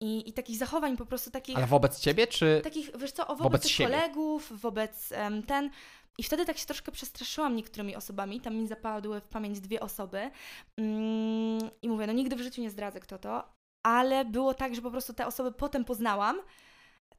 [0.00, 1.56] I, I takich zachowań po prostu takich...
[1.56, 2.60] Ale wobec ciebie, czy...
[2.64, 5.70] Takich, wiesz co, wobec, Wobec kolegów, wobec em, ten...
[6.18, 8.40] I wtedy tak się troszkę przestraszyłam niektórymi osobami.
[8.40, 10.30] Tam mi zapadły w pamięć dwie osoby.
[10.76, 13.48] Mm, I mówię, no nigdy w życiu nie zdradzę kto to,
[13.82, 16.40] ale było tak, że po prostu te osoby potem poznałam,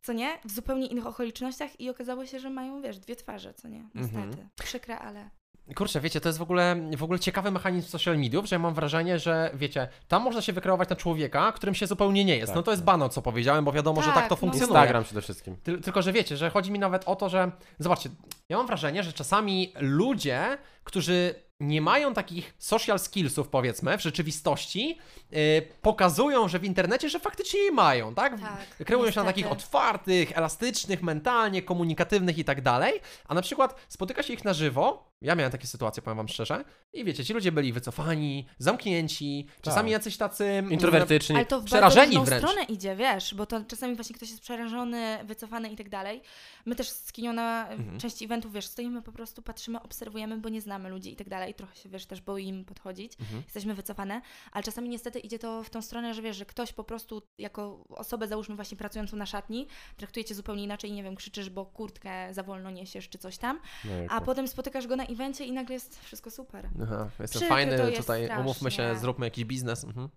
[0.01, 3.67] co nie, w zupełnie innych okolicznościach i okazało się, że mają, wiesz, dwie twarze, co
[3.67, 4.17] nie, niestety.
[4.17, 4.49] Mhm.
[4.63, 5.29] Przykre, ale...
[5.75, 8.73] Kurczę, wiecie, to jest w ogóle, w ogóle ciekawy mechanizm social mediów, że ja mam
[8.73, 12.47] wrażenie, że wiecie, tam można się wykreować na człowieka, którym się zupełnie nie jest.
[12.47, 12.85] Tak, no to jest tak.
[12.85, 14.39] banał, co powiedziałem, bo wiadomo, że Tak, tak to no.
[14.39, 14.79] funkcjonuje.
[14.79, 15.57] Instagram przede wszystkim.
[15.63, 18.09] Ty, tylko, że wiecie, że chodzi mi nawet o to, że zobaczcie,
[18.49, 24.97] ja mam wrażenie, że czasami ludzie, którzy nie mają takich social skillsów, powiedzmy, w rzeczywistości,
[25.31, 25.39] yy,
[25.81, 28.39] pokazują, że w internecie, że faktycznie je mają, tak?
[28.41, 33.85] Tak, Kreują się na takich otwartych, elastycznych, mentalnie, komunikatywnych i tak dalej, a na przykład
[33.87, 35.15] spotyka się ich na żywo.
[35.21, 39.91] Ja miałem takie sytuacje, powiem wam szczerze, i wiecie, ci ludzie byli wycofani, zamknięci, czasami
[39.91, 41.35] jacyś tacy Introwertyczni.
[41.35, 42.43] Ale to w przerażeni bardzo wręcz.
[42.43, 46.21] stronę idzie, wiesz, bo to czasami właśnie ktoś jest przerażony, wycofany i tak dalej.
[46.65, 47.99] My też z Kinią na Mhm.
[47.99, 51.53] części eventów, wiesz, stoimy po prostu, patrzymy, obserwujemy, bo nie znamy ludzi i tak dalej.
[51.55, 53.13] Trochę się, wiesz, też boimy podchodzić.
[53.19, 53.43] Mhm.
[53.43, 56.83] Jesteśmy wycofane, ale czasami niestety idzie to w tą stronę, że wiesz, że ktoś po
[56.83, 61.49] prostu jako osobę, załóżmy właśnie pracującą na szatni, traktuje cię zupełnie inaczej, nie wiem, krzyczysz,
[61.49, 64.13] bo kurtkę za wolno niesiesz czy coś tam, Jejku.
[64.13, 66.69] a potem spotykasz go na evencie i nagle jest wszystko super.
[66.83, 69.83] Aha, jestem fajny, jest tutaj umówmy się, zróbmy jakiś biznes.
[69.83, 70.09] Mhm.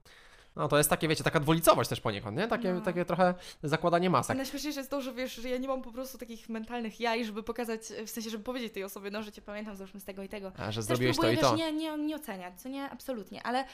[0.59, 2.49] No to jest takie, wiecie, taka dwulicowość też poniekąd, nie?
[2.49, 2.81] Takie, No.
[2.81, 4.37] takie trochę zakładanie masek.
[4.37, 7.43] najśmieszniejsze jest to, że wiesz, że ja nie mam po prostu takich mentalnych jaj, żeby
[7.43, 10.29] pokazać, w sensie, żeby powiedzieć tej osobie, no, że cię pamiętam załóżmy z tego i
[10.29, 10.53] tego.
[10.59, 11.57] A, że Też zrobiłeś to i wiesz, to.
[11.57, 13.65] Nie, nie, nie oceniać, co nie, absolutnie, ale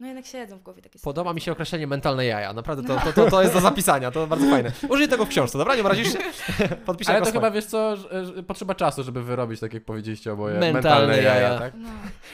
[0.00, 2.52] no jednak siedzą w głowie takie Podoba mi się określenie mentalne jaja.
[2.52, 4.72] Naprawdę to, to, to, to jest do zapisania, to bardzo fajne.
[4.88, 5.74] Użyj tego w książce, dobra?
[5.74, 6.18] Nie obrazisz się?
[6.86, 7.40] Podpiszę Ale to swoje.
[7.40, 11.16] chyba wiesz co, że, że potrzeba czasu, żeby wyrobić, tak jak powiedzieliście oboje, Mentalne mentalne,
[11.16, 11.58] jaja, jaja.
[11.58, 11.74] tak?
[11.76, 11.88] No.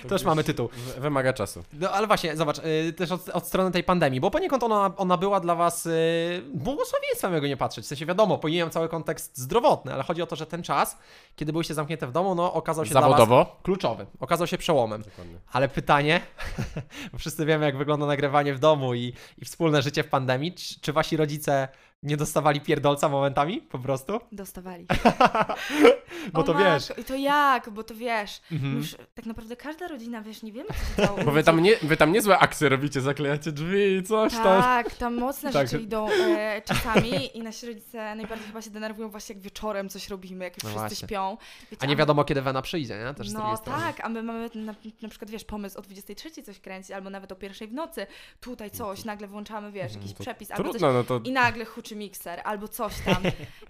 [0.08, 0.68] To już mamy tytuł.
[0.98, 1.64] Wymaga czasu.
[1.72, 5.16] No ale właśnie, zobacz, y, też od, od strony tej pandemii, bo poniekąd ona, ona
[5.16, 7.84] była dla was y, błogosławieństwem, jakby nie patrzeć.
[7.84, 10.98] W sensie wiadomo, pomijam cały kontekst zdrowotny, ale chodzi o to, że ten czas,
[11.36, 13.56] kiedy byliście zamknięte w domu, no okazał się dla was Zawodowo?
[13.62, 14.06] kluczowy.
[14.20, 15.02] Okazał się przełomem.
[15.02, 15.34] Dokładnie.
[15.52, 16.20] Ale pytanie,
[17.12, 20.52] bo wszyscy wiemy, jak wygląda nagrywanie w domu i, i wspólne życie w pandemii.
[20.52, 21.68] Czy, czy wasi rodzice
[22.03, 24.20] Nie dostawali pierdolca momentami po prostu?
[24.32, 24.86] Dostawali.
[26.32, 26.92] Bo O to wiesz.
[26.99, 27.70] I to jak?
[27.70, 28.40] Bo to wiesz.
[28.53, 28.76] Mhm.
[28.76, 31.24] Już tak naprawdę każda rodzina, wiesz, nie wiemy, co się działo.
[31.24, 34.42] Bo wy tam, nie, wy tam niezłe akcje robicie, zaklejacie drzwi, coś tam.
[34.62, 35.68] Tak, tam mocne Tak.
[35.68, 40.09] rzeczy idą e, czasami i nasi rodzice najbardziej chyba się denerwują właśnie jak wieczorem coś
[40.09, 41.09] robimy, jak już No wszyscy właśnie.
[41.09, 41.36] śpią.
[41.70, 43.14] Wiecie, A nie wiadomo, kiedy Wena przyjdzie, nie?
[43.14, 46.90] Też No tak, a my mamy na, na przykład, wiesz, pomysł o 23 coś kręcić,
[46.90, 48.07] albo nawet o pierwszej w nocy,
[48.40, 51.64] tutaj coś, nagle włączamy, wiesz, jakiś to przepis, albo coś Trudno, no to i nagle
[51.87, 53.22] huczy mikser, albo coś tam.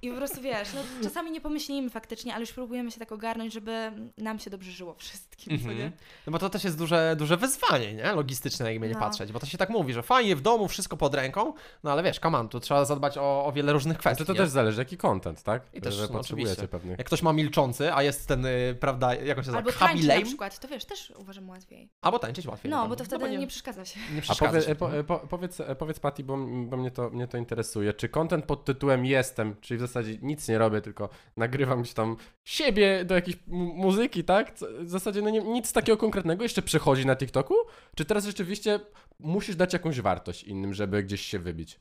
[0.03, 3.53] I po prostu wiesz, no czasami nie pomyślimy faktycznie, ale już próbujemy się tak ogarnąć,
[3.53, 5.53] żeby nam się dobrze żyło wszystkim?
[5.53, 5.93] Mhm.
[6.27, 8.13] No bo to też jest duże, duże wyzwanie, nie?
[8.13, 9.01] Logistyczne, jakby nie No.
[9.01, 11.53] patrzeć, bo to się tak mówi, że fajnie w domu, wszystko pod ręką,
[11.85, 14.33] no ale wiesz, come on, tu trzeba zadbać o, o wiele różnych kwestii, to, to
[14.33, 14.39] nie?
[14.39, 15.63] też zależy, jaki content, tak?
[15.75, 16.69] I też, że no, potrzebujecie oczywiście.
[16.69, 16.91] pewnie.
[16.99, 20.09] Jak ktoś ma milczący, a jest ten, y, prawda, jak on się Albo nazywa, tańczy
[20.09, 21.91] na przykład, to wiesz, też uważam łatwiej.
[22.03, 22.71] albo tańczyć łatwiej.
[22.71, 24.01] No, na bo to wtedy nie, nie przeszkadza się.
[24.13, 24.71] nie A przeszkadza powie, się.
[24.73, 26.37] e, po, e, po, powiedz, e, powiedz Patty, bo,
[26.67, 27.93] bo mnie, to, mnie to interesuje.
[27.95, 32.17] Czy content pod tytułem jestem, czyli w zasadzie nic nie robię, tylko nagrywam gdzieś tam
[32.45, 34.55] siebie do jakiejś mu- muzyki, tak?
[34.81, 37.55] W zasadzie no nie, nic takiego konkretnego jeszcze przechodzi na TikToku?
[37.97, 38.81] Czy teraz rzeczywiście
[39.21, 41.81] musisz dać jakąś wartość innym, żeby gdzieś się wybić?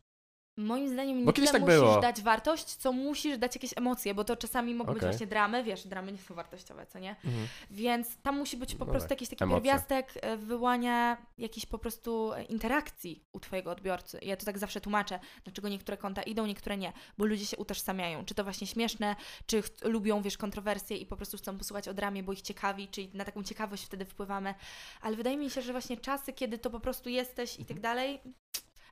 [0.57, 2.01] Moim zdaniem nie Bo kiedyś tyle tak musisz było.
[2.01, 5.11] dać wartość, co musisz dać jakieś emocje, bo to czasami mogą być Okej.
[5.11, 7.09] właśnie dramy, wiesz, dramy nie są wartościowe, co nie?
[7.09, 7.47] Mhm.
[7.71, 9.61] Więc tam musi być po No prostu tak, jakiś taki emocje.
[9.61, 14.19] pierwiastek e, wyłania jakiejś po prostu e, interakcji u Twojego odbiorcy.
[14.21, 18.25] Ja to tak zawsze tłumaczę, dlaczego niektóre konta idą, niektóre nie, bo ludzie się utożsamiają.
[18.25, 22.23] Czy to właśnie śmieszne, czy lubią, wiesz, kontrowersje i po prostu chcą posłuchać o dramie,
[22.23, 24.53] bo ich ciekawi, czyli na taką ciekawość wtedy wpływamy.
[25.01, 27.67] Ale wydaje mi się, że właśnie czasy, kiedy to po prostu jesteś i Mhm.
[27.67, 28.19] tak dalej,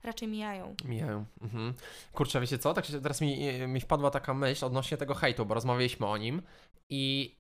[0.04, 0.76] raczej mijają.
[0.86, 1.26] Mijają.
[1.42, 1.74] Mhm.
[2.14, 2.74] Kurczę, wiecie co?
[2.74, 6.42] Tak się, teraz mi, mi wpadła taka myśl odnośnie tego hejtu, bo rozmawialiśmy o nim
[6.90, 7.36] i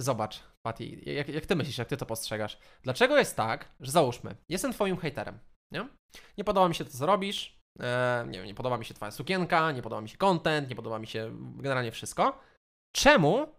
[0.00, 2.58] zobacz, Patty, jak, jak ty myślisz, jak ty to postrzegasz?
[2.82, 5.38] Dlaczego jest tak, że załóżmy, jestem twoim hejterem,
[5.72, 5.88] nie?
[6.38, 9.72] Nie podoba mi się to, co robisz, e, nie nie podoba mi się twoja sukienka,
[9.72, 12.38] nie podoba mi się content, nie podoba mi się generalnie wszystko.
[12.96, 13.55] Czemu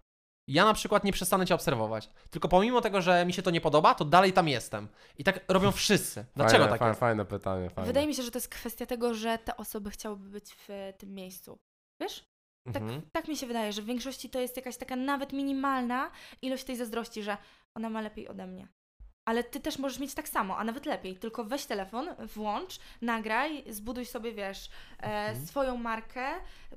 [0.47, 2.09] ja na przykład nie przestanę cię obserwować?
[2.29, 4.87] Tylko pomimo tego, że mi się to nie podoba, to dalej tam jestem.
[5.17, 6.25] I tak robią wszyscy.
[6.35, 6.99] Dlaczego fajne, tak fa- jest?
[6.99, 7.87] Fajne pytanie, fajne.
[7.87, 11.13] Wydaje mi się, że to jest kwestia tego, że te osoby chciałyby być w tym
[11.15, 11.59] miejscu.
[12.01, 12.25] Wiesz?
[12.73, 13.01] Tak, Mhm.
[13.11, 16.75] tak mi się wydaje, że w większości to jest jakaś taka nawet minimalna ilość tej
[16.75, 17.37] zazdrości, że
[17.75, 18.67] ona ma lepiej ode mnie.
[19.27, 21.15] Ale ty też możesz mieć tak samo, a nawet lepiej.
[21.15, 24.69] Tylko weź telefon, włącz, nagraj, zbuduj sobie, wiesz,
[24.99, 25.45] e, Mhm.
[25.45, 26.25] swoją markę,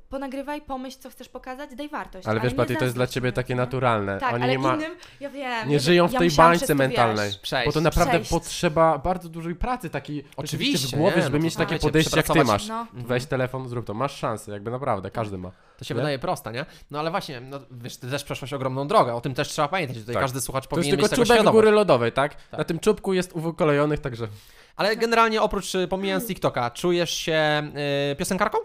[0.08, 2.26] ponagrywaj, pomyśl, co chcesz pokazać, daj wartość.
[2.28, 4.18] Ale wiesz, nie Patty, to jest dla ciebie takie naturalne.
[4.18, 5.68] Tak, Oni ale nie, ma, innym, ja wiem.
[5.68, 7.28] nie ja, żyją w ja tej bańce mentalnej.
[7.30, 7.66] Wiesz, Przejść.
[7.66, 8.30] Bo to naprawdę przejść.
[8.30, 12.26] potrzeba bardzo dużej pracy takiej Oczywiście, w głowie, nie, żeby no mieć takie podejście jak
[12.26, 12.68] ty masz.
[12.68, 12.80] no.
[12.80, 13.04] Mhm.
[13.06, 13.94] Weź telefon, zrób to.
[13.94, 15.50] Masz szansę, jakby naprawdę, każdy ma.
[15.78, 15.96] To się Nie?
[16.00, 16.66] wydaje proste, nie?
[16.90, 19.98] No ale właśnie, no, wiesz, ty też przeszłaś ogromną drogę, o tym też trzeba pamiętać,
[19.98, 20.22] tutaj Tak.
[20.22, 22.36] każdy słuchacz To jest powinien tylko mieć tego góry lodowej, tak?
[22.52, 24.28] Na tym czubku jest UW kolejonych, także...
[24.76, 27.72] Ale generalnie oprócz, y, pomijając TikToka, czujesz się
[28.12, 28.58] y, piosenkarką?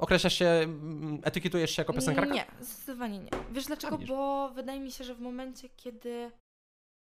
[0.00, 2.34] Określasz się, mm, etykietujesz się jako piosenkarka?
[2.34, 3.30] Nie, zdecydowanie nie.
[3.52, 3.98] Wiesz dlaczego?
[3.98, 4.08] widzisz.
[4.08, 6.30] Bo wydaje mi się, że w momencie, kiedy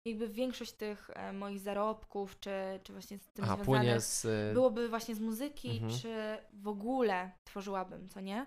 [0.04, 2.50] jakby większość tych e, moich zarobków, czy,
[2.82, 4.24] czy właśnie z tym Aha, związanych, z...
[4.24, 6.00] y, byłoby właśnie z muzyki, Mhm.
[6.00, 6.08] czy
[6.52, 8.46] w ogóle tworzyłabym, co nie?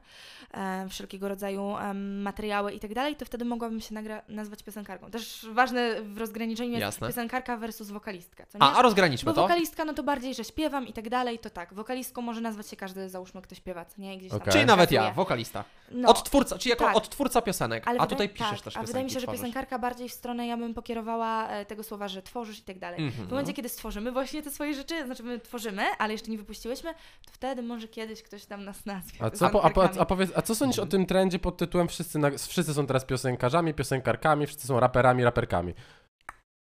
[0.53, 5.12] E, wszelkiego rodzaju em, materiały i tak dalej, to wtedy mogłabym się nagra- nazwać piosenkarką.
[5.12, 7.08] Też ważne w rozgraniczeniu jest Jasne.
[7.08, 8.64] piosenkarka versus wokalistka, co nie?
[8.64, 9.41] A, a rozgraniczmy Bo to.
[9.41, 11.74] wokalistka, no to bardziej, że śpiewam i tak dalej, to tak.
[11.74, 14.18] Wokalistką może nazwać się każdy, załóżmy, kto śpiewa, co nie?
[14.18, 14.53] Gdzieś tam Okej.
[14.53, 15.64] Czyli nawet ja, wokalista.
[15.91, 16.95] No, Odtwórca, czyli jako tak.
[16.95, 19.26] odtwórca piosenek, ale a wydaje- tutaj piszesz tak, też A piosenki, wydaje mi się, że
[19.28, 19.41] tworzysz.
[19.41, 23.02] piosenkarka bardziej w stronę, ja bym pokierowała e, tego słowa, że tworzysz i tak dalej.
[23.02, 23.28] Mhm.
[23.28, 26.93] W momencie, kiedy stworzymy właśnie te swoje rzeczy, znaczy my tworzymy, ale jeszcze nie wypuściłyśmy,
[27.26, 29.26] to wtedy może kiedyś ktoś tam nas nazwie.
[29.26, 30.00] A co, a, po, piosenkarkami.
[30.02, 33.06] a, powiedz, a co sądzisz o tym trendzie pod tytułem wszyscy, na, wszyscy są teraz
[33.06, 35.74] piosenkarzami, piosenkarkami, wszyscy są raperami, raperkami?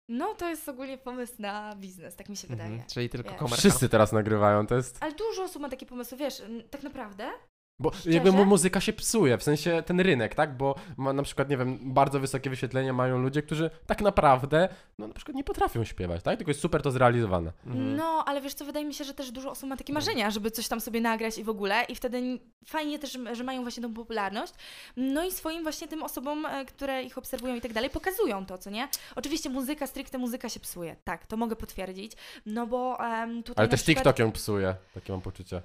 [0.09, 2.70] No to jest ogólnie pomysł na biznes, tak mi się wydaje.
[2.70, 2.89] Mhm.
[2.91, 3.59] Czyli tylko Wiesz.
[3.59, 4.99] Wszyscy teraz nagrywają, to jest...
[5.01, 7.30] Ale dużo osób ma takie pomysły, wiesz, tak naprawdę
[7.78, 8.10] Bo Szczerze?
[8.10, 10.56] jakby mu muzyka się psuje, w sensie ten rynek, tak?
[10.56, 14.68] Bo ma na przykład, nie wiem, bardzo wysokie wyświetlenia mają ludzie, którzy tak naprawdę,
[14.98, 16.36] no na przykład nie potrafią śpiewać, tak?
[16.36, 17.52] Tylko jest super to zrealizowane.
[17.66, 17.96] Mhm.
[17.96, 20.50] No, ale wiesz co, wydaje mi się, że też dużo osób ma takie marzenia, żeby
[20.50, 23.94] coś tam sobie nagrać i w ogóle i wtedy fajnie też, że mają właśnie tą
[23.94, 24.54] popularność.
[24.96, 28.58] No i swoim właśnie tym osobom, e, które ich obserwują i tak dalej, pokazują to,
[28.58, 28.88] co nie?
[29.16, 32.12] Oczywiście muzyka, stricte muzyka się psuje, tak, to mogę potwierdzić,
[32.46, 34.04] no bo em, tutaj Ale też przykład...
[34.04, 35.62] TikTok ją psuje, takie mam poczucie.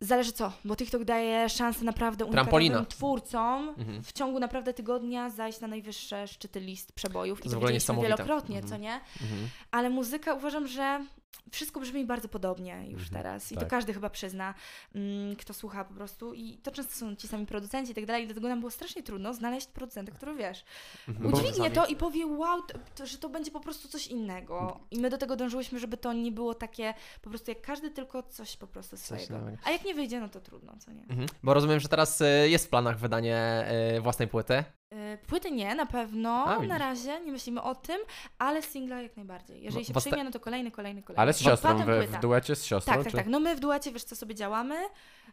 [0.00, 2.74] Zależy co, bo TikTok daje szansę naprawdę Trampolina.
[2.76, 4.02] unikatowym twórcom Mhm.
[4.02, 7.38] w ciągu naprawdę tygodnia zajść na najwyższe szczyty list przebojów.
[7.38, 8.16] To I jest to w ogóle widzieliśmy niesamowite.
[8.16, 8.70] wielokrotnie, Mhm.
[8.72, 8.94] co nie?
[9.22, 9.48] Mhm.
[9.70, 11.04] Ale muzyka uważam, że
[11.52, 13.64] wszystko brzmi bardzo podobnie już Mhm, teraz i tak.
[13.64, 14.54] to każdy chyba przyzna,
[14.94, 18.26] mm, kto słucha po prostu i to często są ci sami producenci i tak dalej,
[18.26, 20.64] dlatego nam było strasznie trudno znaleźć producenta, który wiesz,
[21.08, 21.34] Mhm.
[21.34, 24.98] udźwignie to i powie wow, to, to, że to będzie po prostu coś innego i
[24.98, 28.56] my do tego dążyłyśmy, żeby to nie było takie po prostu jak każdy, tylko coś
[28.56, 29.40] po prostu swojego.
[29.64, 31.02] A jak nie wyjdzie, no to trudno, co nie?
[31.02, 31.26] Mhm.
[31.42, 33.66] Bo rozumiem, że teraz y, jest w planach wydanie
[33.96, 34.64] y, własnej płyty.
[34.92, 38.00] Y, Płyty nie, na pewno, A, na razie nie myślimy o tym,
[38.38, 39.62] ale singla jak najbardziej.
[39.62, 41.22] Jeżeli Bo- się bo sta- przyjmie, no to kolejny, kolejny, kolejny.
[41.22, 42.94] Ale z siostrą, potem w, duecie z siostrą?
[42.94, 43.16] Tak, tak, czy...
[43.16, 43.26] tak.
[43.26, 44.76] No my w duecie, wiesz co sobie działamy.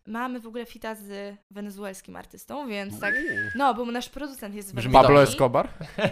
[0.07, 3.15] Mamy w ogóle fita z wenezuelskim artystą, więc tak.
[3.55, 5.07] No, bo nasz producent jest z Brzmi Wenezueli.
[5.07, 5.69] Pablo Escobar?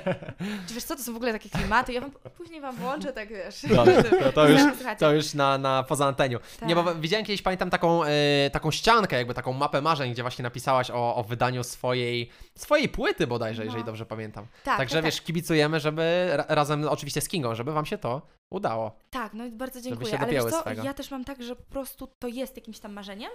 [0.68, 1.94] Czy wiesz co, to są w ogóle takie klimaty.
[1.94, 3.66] Ja wam później wam włączę, tak wiesz.
[3.76, 4.62] Dobrze, to, to już,
[5.00, 6.40] to już na, na poza anteniu.
[6.60, 6.70] Tak.
[6.70, 10.44] Nie, bo widziałem kiedyś, pamiętam taką, e, taką ściankę, jakby taką mapę marzeń, gdzie właśnie
[10.44, 13.66] napisałaś o, o wydaniu swojej, swojej płyty bodajże, No.
[13.66, 14.46] jeżeli dobrze pamiętam.
[14.64, 18.22] Tak, Także tak, wiesz, kibicujemy, żeby ra, razem oczywiście z Kingą, żeby wam się to
[18.50, 18.92] udało.
[19.10, 20.20] Tak, no i bardzo się dziękuję.
[20.20, 20.84] Ale wiesz co, swego.
[20.84, 23.32] ja też mam tak, że po prostu to jest jakimś tam marzeniem,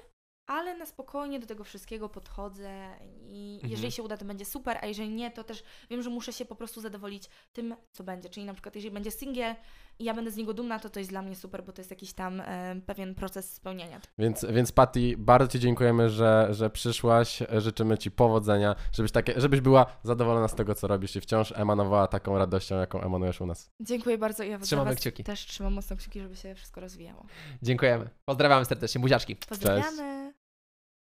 [0.46, 3.70] ale na spokojnie do tego wszystkiego podchodzę i Mhm.
[3.70, 6.44] jeżeli się uda, to będzie super, a jeżeli nie, to też wiem, że muszę się
[6.44, 8.28] po prostu zadowolić tym, co będzie.
[8.28, 9.54] Czyli na przykład, jeżeli będzie singiel
[9.98, 11.90] i ja będę z niego dumna, to to jest dla mnie super, bo to jest
[11.90, 14.00] jakiś tam e, pewien proces spełniania.
[14.18, 17.42] Więc, więc Patty, bardzo Ci dziękujemy, że, że przyszłaś.
[17.58, 22.06] Życzymy Ci powodzenia, żebyś, takie, żebyś była zadowolona z tego, co robisz i wciąż emanowała
[22.08, 23.70] taką radością, jaką emanujesz u nas.
[23.80, 25.24] Dziękuję bardzo i ja Trzymamy was kciuki.
[25.24, 27.26] też trzymam mocno kciuki, żeby się wszystko rozwijało.
[27.62, 28.10] Dziękujemy.
[28.24, 29.00] Pozdrawiamy serdecznie.
[29.00, 29.36] Buziaczki.
[29.36, 30.32] Pozdrawiamy.